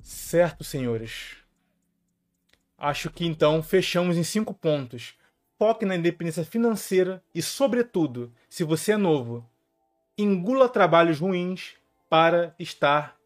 Certo, 0.00 0.64
senhores. 0.64 1.36
Acho 2.78 3.10
que 3.10 3.26
então 3.26 3.62
fechamos 3.62 4.16
em 4.16 4.24
cinco 4.24 4.54
pontos. 4.54 5.14
Foque 5.58 5.84
na 5.84 5.94
independência 5.94 6.44
financeira 6.44 7.22
e, 7.32 7.40
sobretudo, 7.40 8.32
se 8.48 8.64
você 8.64 8.92
é 8.92 8.96
novo, 8.96 9.48
engula 10.18 10.68
trabalhos 10.68 11.20
ruins 11.20 11.74
para 12.08 12.54
estar 12.58 13.16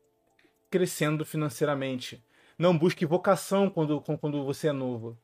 crescendo 0.71 1.25
financeiramente. 1.25 2.23
Não 2.59 2.77
busque 2.77 3.05
vocação 3.05 3.69
quando, 3.69 4.01
quando 4.01 4.43
você 4.43 4.69
é 4.69 4.73
novo. 4.73 5.19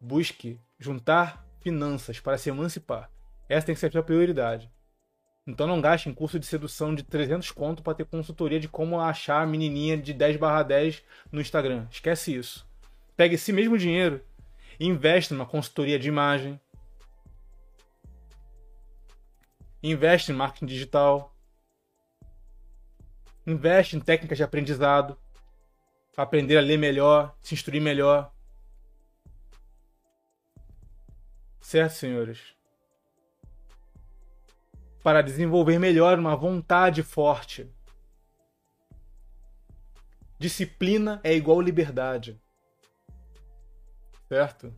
Busque 0.00 0.60
juntar 0.78 1.44
finanças 1.60 2.20
para 2.20 2.38
se 2.38 2.48
emancipar. 2.48 3.10
Essa 3.48 3.66
tem 3.66 3.74
que 3.74 3.80
ser 3.80 3.88
a 3.88 3.90
sua 3.90 4.02
prioridade. 4.04 4.70
Então 5.44 5.66
não 5.66 5.80
gaste 5.80 6.08
em 6.08 6.14
curso 6.14 6.38
de 6.38 6.46
sedução 6.46 6.94
de 6.94 7.02
300 7.02 7.50
conto 7.50 7.82
para 7.82 7.94
ter 7.94 8.04
consultoria 8.04 8.60
de 8.60 8.68
como 8.68 9.00
achar 9.00 9.42
a 9.42 9.46
menininha 9.46 9.96
de 9.96 10.14
10 10.14 10.36
barra 10.36 10.62
10 10.62 11.02
no 11.32 11.40
Instagram. 11.40 11.88
Esquece 11.90 12.36
isso. 12.36 12.64
Pegue 13.16 13.34
esse 13.34 13.52
mesmo 13.52 13.76
dinheiro 13.76 14.24
e 14.78 14.86
investe 14.86 15.34
numa 15.34 15.44
consultoria 15.44 15.98
de 15.98 16.06
imagem. 16.06 16.60
Investe 19.82 20.30
em 20.30 20.34
marketing 20.36 20.66
digital. 20.66 21.34
Investe 23.44 23.96
em 23.96 24.00
técnicas 24.00 24.38
de 24.38 24.44
aprendizado 24.44 25.18
aprender 26.16 26.56
a 26.56 26.60
ler 26.60 26.76
melhor, 26.76 27.36
se 27.42 27.54
instruir 27.54 27.80
melhor. 27.80 28.32
Certo, 31.60 31.92
senhores? 31.92 32.54
Para 35.02 35.22
desenvolver 35.22 35.78
melhor 35.78 36.18
uma 36.18 36.36
vontade 36.36 37.02
forte. 37.02 37.70
Disciplina 40.38 41.20
é 41.22 41.34
igual 41.34 41.60
liberdade. 41.60 42.40
Certo? 44.28 44.74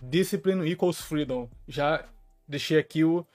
Discipline 0.00 0.70
equals 0.70 1.00
freedom. 1.00 1.48
Já 1.66 2.08
deixei 2.46 2.78
aqui 2.78 3.04
o, 3.04 3.26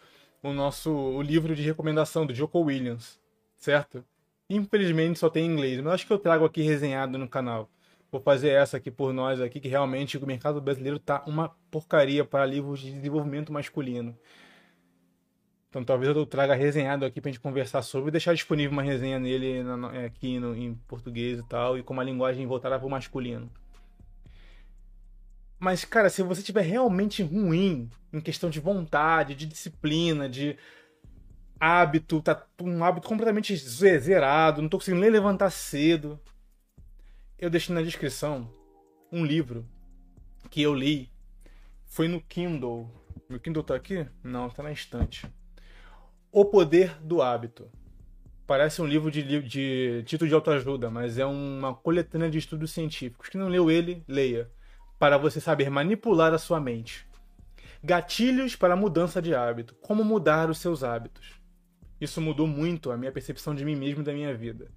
o 0.42 0.54
nosso 0.54 0.92
o 0.92 1.22
livro 1.22 1.56
de 1.56 1.64
recomendação 1.64 2.26
do 2.26 2.34
Joko 2.34 2.60
Williams. 2.60 3.20
Certo? 3.58 4.06
Infelizmente 4.50 5.20
só 5.20 5.30
tem 5.30 5.46
em 5.46 5.54
inglês, 5.54 5.80
mas 5.80 5.94
acho 5.94 6.08
que 6.08 6.14
eu 6.14 6.18
trago 6.18 6.44
aqui 6.44 6.62
resenhado 6.62 7.18
no 7.18 7.28
canal. 7.28 7.70
Vou 8.12 8.20
fazer 8.20 8.50
essa 8.50 8.78
aqui 8.78 8.90
por 8.90 9.14
nós 9.14 9.40
aqui, 9.40 9.60
que 9.60 9.68
realmente 9.68 10.18
o 10.18 10.26
mercado 10.26 10.60
brasileiro 10.60 10.98
tá 10.98 11.24
uma 11.28 11.50
porcaria 11.70 12.26
para 12.26 12.46
livros 12.46 12.80
de 12.80 12.92
desenvolvimento 12.92 13.54
masculino. 13.54 14.18
Então 15.70 15.84
talvez 15.84 16.16
eu 16.16 16.26
traga 16.26 16.56
resenhado 16.56 17.06
aqui 17.06 17.22
pra 17.22 17.30
gente 17.30 17.40
conversar 17.40 17.84
sobre 17.84 18.10
e 18.10 18.12
deixar 18.12 18.34
disponível 18.34 18.72
uma 18.72 18.82
resenha 18.82 19.20
nele 19.20 19.64
é, 19.94 20.06
aqui 20.06 20.40
no, 20.40 20.56
em 20.56 20.74
português 20.88 21.38
e 21.40 21.44
tal, 21.44 21.78
e 21.78 21.84
com 21.84 21.94
uma 21.94 22.04
linguagem 22.04 22.48
voltada 22.48 22.80
para 22.80 22.88
o 22.88 22.90
masculino. 22.90 23.52
Mas, 25.60 25.86
cara, 25.86 26.10
se 26.10 26.24
você 26.24 26.42
tiver 26.42 26.62
realmente 26.62 27.22
ruim 27.22 27.90
em 28.12 28.22
questão 28.22 28.50
de 28.50 28.60
vontade, 28.60 29.36
de 29.36 29.46
disciplina, 29.46 30.28
de 30.28 30.58
hábito, 31.60 32.22
tá 32.22 32.46
um 32.62 32.84
hábito 32.84 33.08
completamente 33.08 33.56
zerado, 33.56 34.62
não 34.62 34.70
tô 34.70 34.78
conseguindo 34.78 35.02
nem 35.02 35.10
levantar 35.10 35.50
cedo. 35.50 36.20
Eu 37.38 37.50
deixei 37.50 37.74
na 37.74 37.82
descrição 37.82 38.50
um 39.12 39.26
livro 39.26 39.68
que 40.50 40.62
eu 40.62 40.74
li. 40.74 41.12
Foi 41.86 42.08
no 42.08 42.22
Kindle. 42.22 42.90
Meu 43.30 43.40
Kindle 43.40 43.64
tá 43.64 43.76
aqui? 43.76 44.08
Não, 44.24 44.50
tá 44.50 44.64
na 44.64 44.72
estante. 44.72 45.28
O 46.32 46.46
Poder 46.46 46.96
do 47.02 47.22
Hábito. 47.22 47.70
Parece 48.46 48.82
um 48.82 48.86
livro 48.86 49.12
de, 49.12 49.42
de 49.42 50.04
título 50.06 50.28
de 50.28 50.34
autoajuda, 50.34 50.90
mas 50.90 51.18
é 51.18 51.26
uma 51.26 51.74
coletânea 51.74 52.30
de 52.30 52.40
estudos 52.40 52.72
científicos. 52.72 53.30
Quem 53.30 53.40
não 53.40 53.48
leu 53.48 53.70
ele, 53.70 54.04
leia. 54.08 54.50
Para 54.98 55.18
você 55.18 55.40
saber 55.40 55.70
manipular 55.70 56.34
a 56.34 56.38
sua 56.38 56.60
mente. 56.60 57.08
Gatilhos 57.84 58.56
para 58.56 58.74
a 58.74 58.78
mudança 58.78 59.22
de 59.22 59.34
hábito. 59.34 59.76
Como 59.76 60.04
mudar 60.04 60.50
os 60.50 60.58
seus 60.58 60.84
hábitos. 60.84 61.39
Isso 62.00 62.22
mudou 62.22 62.48
muito 62.48 62.92
a 62.92 62.98
minha 62.98 63.12
percepção 63.12 63.54
de 63.54 63.66
mim 63.66 63.76
mesmo 63.76 64.02
e 64.02 64.06
da 64.06 64.14
minha 64.14 64.34
vida. 64.34 64.72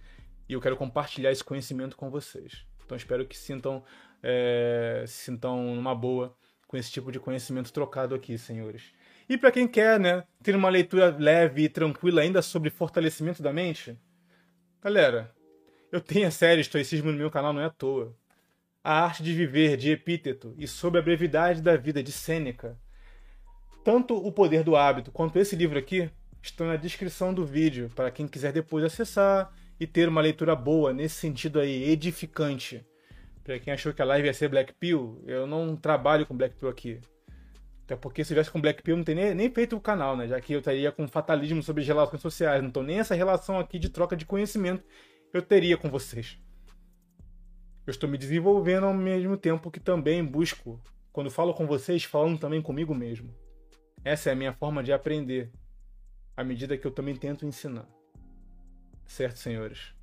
E 0.49 0.53
eu 0.53 0.61
quero 0.61 0.77
compartilhar 0.77 1.31
esse 1.31 1.45
conhecimento 1.45 1.97
com 1.97 2.11
vocês. 2.11 2.67
Então 2.85 2.97
espero 2.97 3.27
que 3.27 3.39
sintam, 3.39 3.85
é, 4.23 5.05
se 5.07 5.25
sintam 5.25 5.75
numa 5.75 5.95
boa 5.95 6.37
com 6.67 6.77
esse 6.77 6.91
tipo 6.91 7.13
de 7.13 7.21
conhecimento 7.21 7.73
trocado 7.73 8.15
aqui, 8.15 8.37
senhores. 8.37 8.93
E 9.29 9.39
para 9.39 9.53
quem 9.53 9.69
quer, 9.69 10.01
né, 10.01 10.25
ter 10.43 10.57
uma 10.57 10.69
leitura 10.69 11.15
leve 11.17 11.65
e 11.65 11.69
tranquila 11.69 12.23
ainda 12.23 12.43
sobre 12.43 12.71
fortalecimento 12.71 13.43
da 13.43 13.53
mente, 13.53 13.97
galera, 14.83 15.33
eu 15.93 16.01
tenho 16.01 16.27
a 16.27 16.31
série 16.31 16.61
Estoicismo 16.61 17.13
no 17.13 17.19
meu 17.19 17.31
canal, 17.31 17.53
não 17.53 17.61
é 17.61 17.67
à 17.67 17.71
toa. 17.71 18.17
A 18.83 19.05
Arte 19.05 19.23
de 19.23 19.33
Viver, 19.33 19.77
de 19.77 19.91
Epíteto, 19.91 20.55
e 20.59 20.67
sobre 20.67 20.99
a 20.99 21.03
brevidade 21.03 21.63
da 21.63 21.77
vida, 21.77 22.03
de 22.03 22.11
Sêneca. 22.11 22.77
Tanto 23.85 24.17
O 24.17 24.33
Poder 24.33 24.65
do 24.65 24.75
Hábito 24.75 25.13
quanto 25.13 25.39
esse 25.39 25.55
livro 25.55 25.79
aqui 25.79 26.11
estão 26.43 26.67
na 26.67 26.77
descrição 26.77 27.33
do 27.33 27.47
vídeo, 27.47 27.91
para 27.95 28.11
quem 28.11 28.27
quiser 28.27 28.53
depois 28.53 28.85
acessar 28.85 29.53
e 29.79 29.87
ter 29.87 30.09
uma 30.09 30.21
leitura 30.21 30.57
boa, 30.57 30.93
nesse 30.93 31.15
sentido 31.15 31.61
aí, 31.61 31.85
edificante. 31.85 32.85
Para 33.45 33.59
quem 33.59 33.73
achou 33.73 33.93
que 33.93 34.03
a 34.03 34.05
live 34.05 34.27
ia 34.27 34.35
ser 34.35 34.49
Black 34.49 34.75
Pill, 34.75 35.23
eu 35.27 35.47
não 35.47 35.77
trabalho 35.77 36.27
com 36.27 36.37
Black 36.37 36.57
Pill 36.57 36.69
aqui. 36.69 37.01
Até 37.85 37.97
porque 37.97 38.23
se 38.23 38.29
tivesse 38.29 38.51
com 38.51 38.61
Black 38.61 38.83
Pill, 38.83 38.97
não 38.97 39.05
teria 39.05 39.35
nem, 39.35 39.51
feito 39.51 39.77
o 39.77 39.81
canal, 39.81 40.17
né? 40.17 40.29
Já 40.29 40.41
que 40.41 40.53
eu 40.53 40.61
estaria 40.61 40.93
com 40.93 41.09
fatalismo 41.09 41.63
sobre 41.63 41.83
relações 41.83 42.23
sociais. 42.23 42.63
Então, 42.63 42.83
nem 42.83 42.99
essa 42.99 43.15
relação 43.15 43.59
aqui 43.59 43.79
de 43.79 43.89
troca 43.89 44.17
de 44.17 44.25
conhecimento 44.25 44.85
eu 45.33 45.43
teria 45.43 45.77
com 45.77 45.89
vocês. 45.89 46.39
Eu 47.87 47.91
estou 47.91 48.09
me 48.09 48.19
desenvolvendo 48.19 48.87
ao 48.87 48.95
mesmo 48.95 49.37
tempo 49.37 49.71
que 49.71 49.81
também 49.81 50.25
busco, 50.25 50.81
quando 51.13 51.31
falo 51.31 51.53
com 51.53 51.67
vocês, 51.67 52.05
falando 52.05 52.39
também 52.39 52.63
comigo 52.63 52.95
mesmo. 52.95 53.35
Essa 54.05 54.31
é 54.31 54.33
a 54.33 54.37
minha 54.37 54.53
forma 54.53 54.83
de 54.83 54.93
aprender, 54.93 55.51
à 56.37 56.45
medida 56.45 56.77
que 56.77 56.87
eu 56.87 56.91
também 56.91 57.17
tento 57.17 57.47
ensinar. 57.47 57.87
Certo, 59.07 59.39
senhores? 59.39 59.95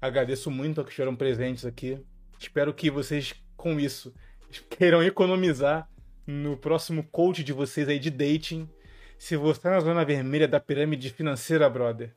Agradeço 0.00 0.50
muito 0.50 0.80
a 0.80 0.84
que 0.84 0.90
estiveram 0.90 1.16
presentes 1.16 1.64
aqui. 1.66 1.98
Espero 2.38 2.72
que 2.72 2.90
vocês, 2.90 3.34
com 3.56 3.78
isso, 3.78 4.14
queiram 4.70 5.02
economizar 5.02 5.88
no 6.26 6.56
próximo 6.56 7.02
coach 7.04 7.42
de 7.42 7.52
vocês 7.52 7.88
aí 7.88 7.98
de 7.98 8.10
dating. 8.10 8.68
Se 9.18 9.36
você 9.36 9.58
está 9.58 9.70
na 9.70 9.80
zona 9.80 10.04
vermelha 10.04 10.46
da 10.46 10.60
pirâmide 10.60 11.10
financeira, 11.10 11.68
brother, 11.68 12.14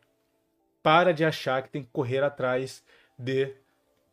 para 0.83 1.11
de 1.13 1.25
achar 1.25 1.63
que 1.63 1.69
tem 1.69 1.83
que 1.83 1.89
correr 1.91 2.23
atrás 2.23 2.83
de 3.17 3.55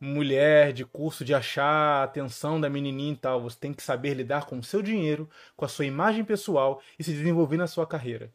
mulher, 0.00 0.72
de 0.72 0.84
curso 0.84 1.24
de 1.24 1.34
achar 1.34 1.64
a 1.64 2.02
atenção 2.04 2.60
da 2.60 2.70
menininha 2.70 3.12
e 3.12 3.16
tal. 3.16 3.42
Você 3.42 3.58
tem 3.58 3.72
que 3.72 3.82
saber 3.82 4.14
lidar 4.14 4.46
com 4.46 4.58
o 4.58 4.62
seu 4.62 4.80
dinheiro, 4.80 5.28
com 5.56 5.64
a 5.64 5.68
sua 5.68 5.84
imagem 5.84 6.24
pessoal 6.24 6.80
e 6.98 7.04
se 7.04 7.12
desenvolver 7.12 7.56
na 7.56 7.66
sua 7.66 7.86
carreira. 7.86 8.32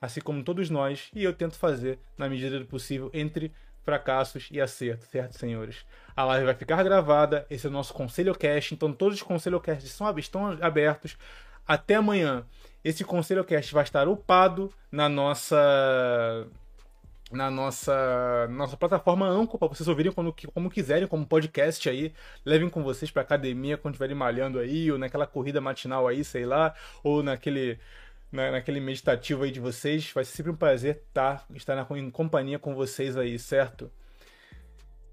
Assim 0.00 0.20
como 0.20 0.44
todos 0.44 0.70
nós, 0.70 1.10
e 1.14 1.24
eu 1.24 1.32
tento 1.32 1.56
fazer 1.56 1.98
na 2.16 2.28
medida 2.28 2.58
do 2.58 2.66
possível 2.66 3.10
entre 3.12 3.52
fracassos 3.84 4.48
e 4.52 4.60
acertos, 4.60 5.08
certo, 5.08 5.38
senhores? 5.38 5.84
A 6.14 6.24
live 6.24 6.44
vai 6.44 6.54
ficar 6.54 6.82
gravada, 6.82 7.46
esse 7.48 7.66
é 7.66 7.70
o 7.70 7.72
nosso 7.72 7.94
Conselho 7.94 8.34
Cast, 8.34 8.74
então 8.74 8.92
todos 8.92 9.16
os 9.16 9.22
Conselho 9.22 9.58
Casts 9.60 9.90
são, 9.90 10.18
estão 10.18 10.58
abertos. 10.60 11.16
Até 11.66 11.96
amanhã, 11.96 12.44
esse 12.84 13.02
Conselho 13.02 13.44
Cast 13.44 13.72
vai 13.72 13.84
estar 13.84 14.06
upado 14.06 14.72
na 14.92 15.08
nossa 15.08 15.56
na 17.30 17.50
nossa, 17.50 18.48
nossa 18.50 18.76
plataforma 18.76 19.26
Anco 19.26 19.58
para 19.58 19.68
vocês 19.68 19.86
ouvirem 19.86 20.12
quando, 20.12 20.34
como 20.54 20.70
quiserem, 20.70 21.06
como 21.06 21.26
podcast 21.26 21.88
aí. 21.88 22.12
Levem 22.44 22.70
com 22.70 22.82
vocês 22.82 23.10
para 23.10 23.22
academia 23.22 23.76
quando 23.76 23.94
estiverem 23.94 24.16
malhando 24.16 24.58
aí, 24.58 24.90
ou 24.90 24.98
naquela 24.98 25.26
corrida 25.26 25.60
matinal 25.60 26.08
aí, 26.08 26.24
sei 26.24 26.46
lá, 26.46 26.74
ou 27.02 27.22
naquele, 27.22 27.78
na, 28.30 28.50
naquele 28.50 28.80
meditativo 28.80 29.44
aí 29.44 29.50
de 29.50 29.60
vocês. 29.60 30.10
Vai 30.12 30.24
ser 30.24 30.36
sempre 30.36 30.52
um 30.52 30.56
prazer 30.56 31.02
tá, 31.12 31.44
estar 31.54 31.74
na, 31.74 31.86
em 31.98 32.10
companhia 32.10 32.58
com 32.58 32.74
vocês 32.74 33.16
aí, 33.16 33.38
certo? 33.38 33.90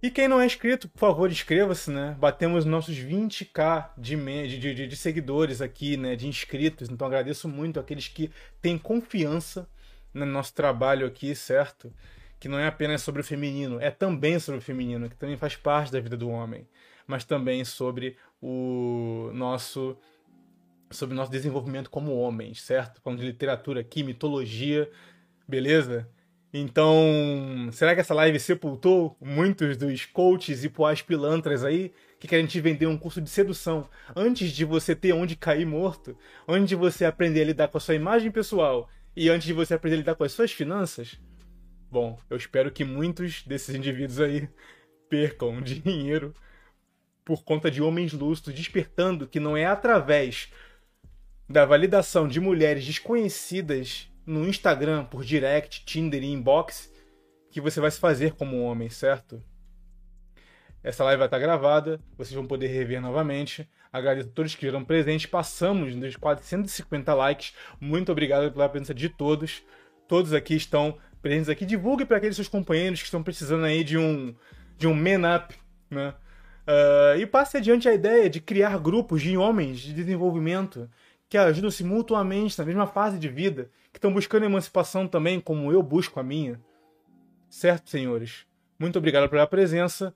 E 0.01 0.11
quem 0.11 0.27
não 0.27 0.39
é 0.39 0.45
inscrito, 0.45 0.87
por 0.87 0.99
favor, 0.99 1.31
inscreva-se, 1.31 1.89
né? 1.89 2.15
Batemos 2.19 2.63
nossos 2.63 2.95
20k 2.95 3.89
de, 3.97 4.15
de, 4.47 4.73
de, 4.75 4.87
de 4.87 4.95
seguidores 4.95 5.61
aqui, 5.61 5.97
né? 5.97 6.15
De 6.15 6.27
inscritos. 6.27 6.89
Então 6.89 7.07
agradeço 7.07 7.47
muito 7.47 7.79
aqueles 7.79 8.07
que 8.07 8.29
têm 8.61 8.77
confiança 8.77 9.67
no 10.13 10.25
nosso 10.25 10.53
trabalho 10.53 11.07
aqui, 11.07 11.33
certo? 11.33 11.91
Que 12.39 12.47
não 12.47 12.59
é 12.59 12.67
apenas 12.67 13.01
sobre 13.01 13.21
o 13.21 13.23
feminino, 13.23 13.79
é 13.79 13.89
também 13.89 14.37
sobre 14.37 14.59
o 14.59 14.61
feminino, 14.61 15.09
que 15.09 15.15
também 15.15 15.37
faz 15.37 15.55
parte 15.55 15.91
da 15.91 15.99
vida 15.99 16.15
do 16.15 16.29
homem, 16.29 16.67
mas 17.07 17.23
também 17.23 17.65
sobre 17.65 18.17
o 18.41 19.31
nosso 19.33 19.97
sobre 20.91 21.15
nosso 21.15 21.31
desenvolvimento 21.31 21.89
como 21.89 22.17
homens, 22.17 22.61
certo? 22.61 23.01
Falando 23.01 23.19
de 23.19 23.25
literatura 23.25 23.81
aqui, 23.81 24.03
mitologia, 24.03 24.89
beleza? 25.47 26.09
Então, 26.53 27.69
será 27.73 27.93
que 27.93 28.01
essa 28.01 28.13
live 28.13 28.39
sepultou 28.39 29.17
muitos 29.19 29.75
dos 29.75 30.05
coaches 30.05 30.63
e 30.63 30.69
poás 30.69 31.01
pilantras 31.01 31.65
aí 31.65 31.91
que 32.17 32.29
querem 32.29 32.45
te 32.45 32.61
vender 32.61 32.87
um 32.87 32.97
curso 32.97 33.19
de 33.19 33.29
sedução 33.29 33.89
antes 34.15 34.51
de 34.51 34.63
você 34.63 34.95
ter 34.95 35.11
onde 35.11 35.35
cair 35.35 35.65
morto, 35.65 36.17
antes 36.47 36.69
de 36.69 36.75
você 36.75 37.03
aprender 37.03 37.41
a 37.41 37.45
lidar 37.45 37.67
com 37.67 37.77
a 37.77 37.81
sua 37.81 37.95
imagem 37.95 38.31
pessoal 38.31 38.89
e 39.15 39.29
antes 39.29 39.45
de 39.45 39.53
você 39.53 39.73
aprender 39.73 39.95
a 39.95 39.99
lidar 39.99 40.15
com 40.15 40.23
as 40.23 40.31
suas 40.31 40.51
finanças, 40.51 41.19
bom, 41.91 42.17
eu 42.29 42.37
espero 42.37 42.71
que 42.71 42.85
muitos 42.85 43.43
desses 43.43 43.75
indivíduos 43.75 44.21
aí 44.21 44.47
percam 45.09 45.61
dinheiro 45.61 46.33
por 47.25 47.43
conta 47.43 47.69
de 47.69 47.81
homens 47.81 48.13
lustros, 48.13 48.55
despertando 48.55 49.27
que 49.27 49.39
não 49.39 49.57
é 49.57 49.65
através 49.65 50.49
da 51.47 51.65
validação 51.65 52.27
de 52.27 52.39
mulheres 52.39 52.85
desconhecidas 52.85 54.09
no 54.25 54.47
Instagram, 54.47 55.05
por 55.05 55.23
direct, 55.23 55.85
Tinder 55.85 56.23
e 56.23 56.31
inbox, 56.31 56.91
que 57.51 57.61
você 57.61 57.79
vai 57.79 57.91
se 57.91 57.99
fazer 57.99 58.33
como 58.33 58.61
homem, 58.63 58.89
certo? 58.89 59.41
Essa 60.83 61.03
live 61.03 61.19
vai 61.19 61.27
estar 61.27 61.39
gravada, 61.39 61.99
vocês 62.17 62.35
vão 62.35 62.45
poder 62.45 62.67
rever 62.67 63.01
novamente. 63.01 63.67
Agradeço 63.91 64.29
a 64.29 64.31
todos 64.31 64.51
que 64.51 64.57
estiveram 64.57 64.83
presentes. 64.83 65.25
Passamos 65.25 65.95
dos 65.95 66.15
450 66.15 67.13
likes. 67.13 67.53
Muito 67.79 68.11
obrigado 68.11 68.51
pela 68.51 68.69
presença 68.69 68.93
de 68.93 69.09
todos. 69.09 69.63
Todos 70.07 70.31
aqui 70.33 70.53
estão 70.53 70.97
presentes 71.21 71.49
aqui. 71.49 71.65
Divulgue 71.65 72.05
para 72.05 72.17
aqueles 72.17 72.35
seus 72.35 72.47
companheiros 72.47 72.99
que 72.99 73.05
estão 73.05 73.23
precisando 73.23 73.65
aí 73.65 73.83
de 73.83 73.97
um 73.97 74.35
de 74.77 74.87
um 74.87 74.93
man 74.93 75.35
up, 75.35 75.55
né? 75.89 76.13
Uh, 76.67 77.19
e 77.19 77.25
passe 77.25 77.57
adiante 77.57 77.87
a 77.87 77.93
ideia 77.93 78.29
de 78.29 78.41
criar 78.41 78.77
grupos 78.77 79.21
de 79.21 79.37
homens 79.37 79.79
de 79.79 79.93
desenvolvimento 79.93 80.89
que 81.29 81.37
ajudam-se 81.37 81.83
mutuamente 81.83 82.57
na 82.57 82.65
mesma 82.65 82.87
fase 82.87 83.17
de 83.17 83.27
vida, 83.27 83.69
que 83.91 83.97
estão 83.97 84.13
buscando 84.13 84.45
emancipação 84.45 85.07
também, 85.07 85.39
como 85.39 85.71
eu 85.71 85.81
busco 85.81 86.19
a 86.19 86.23
minha. 86.23 86.59
Certo, 87.49 87.89
senhores? 87.89 88.45
Muito 88.77 88.99
obrigado 88.99 89.29
pela 89.29 89.47
presença 89.47 90.13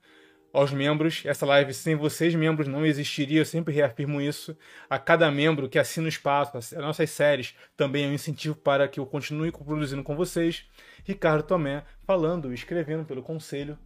aos 0.51 0.71
membros. 0.71 1.23
Essa 1.25 1.45
live 1.45 1.73
sem 1.73 1.95
vocês, 1.95 2.35
membros, 2.35 2.67
não 2.67 2.85
existiria. 2.85 3.41
Eu 3.41 3.45
sempre 3.45 3.73
reafirmo 3.73 4.21
isso. 4.21 4.57
A 4.89 4.99
cada 4.99 5.31
membro 5.31 5.69
que 5.69 5.79
assina 5.79 6.05
o 6.05 6.09
espaço, 6.09 6.57
as 6.57 6.71
nossas 6.73 7.09
séries, 7.09 7.55
também 7.77 8.05
é 8.05 8.07
um 8.07 8.13
incentivo 8.13 8.55
para 8.55 8.87
que 8.87 8.99
eu 8.99 9.05
continue 9.05 9.51
produzindo 9.51 10.03
com 10.03 10.15
vocês. 10.15 10.65
Ricardo 11.03 11.43
Tomé, 11.43 11.83
falando 12.05 12.51
e 12.51 12.55
escrevendo 12.55 13.05
pelo 13.05 13.23
conselho. 13.23 13.77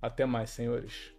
Até 0.00 0.24
mais, 0.24 0.50
senhores. 0.50 1.12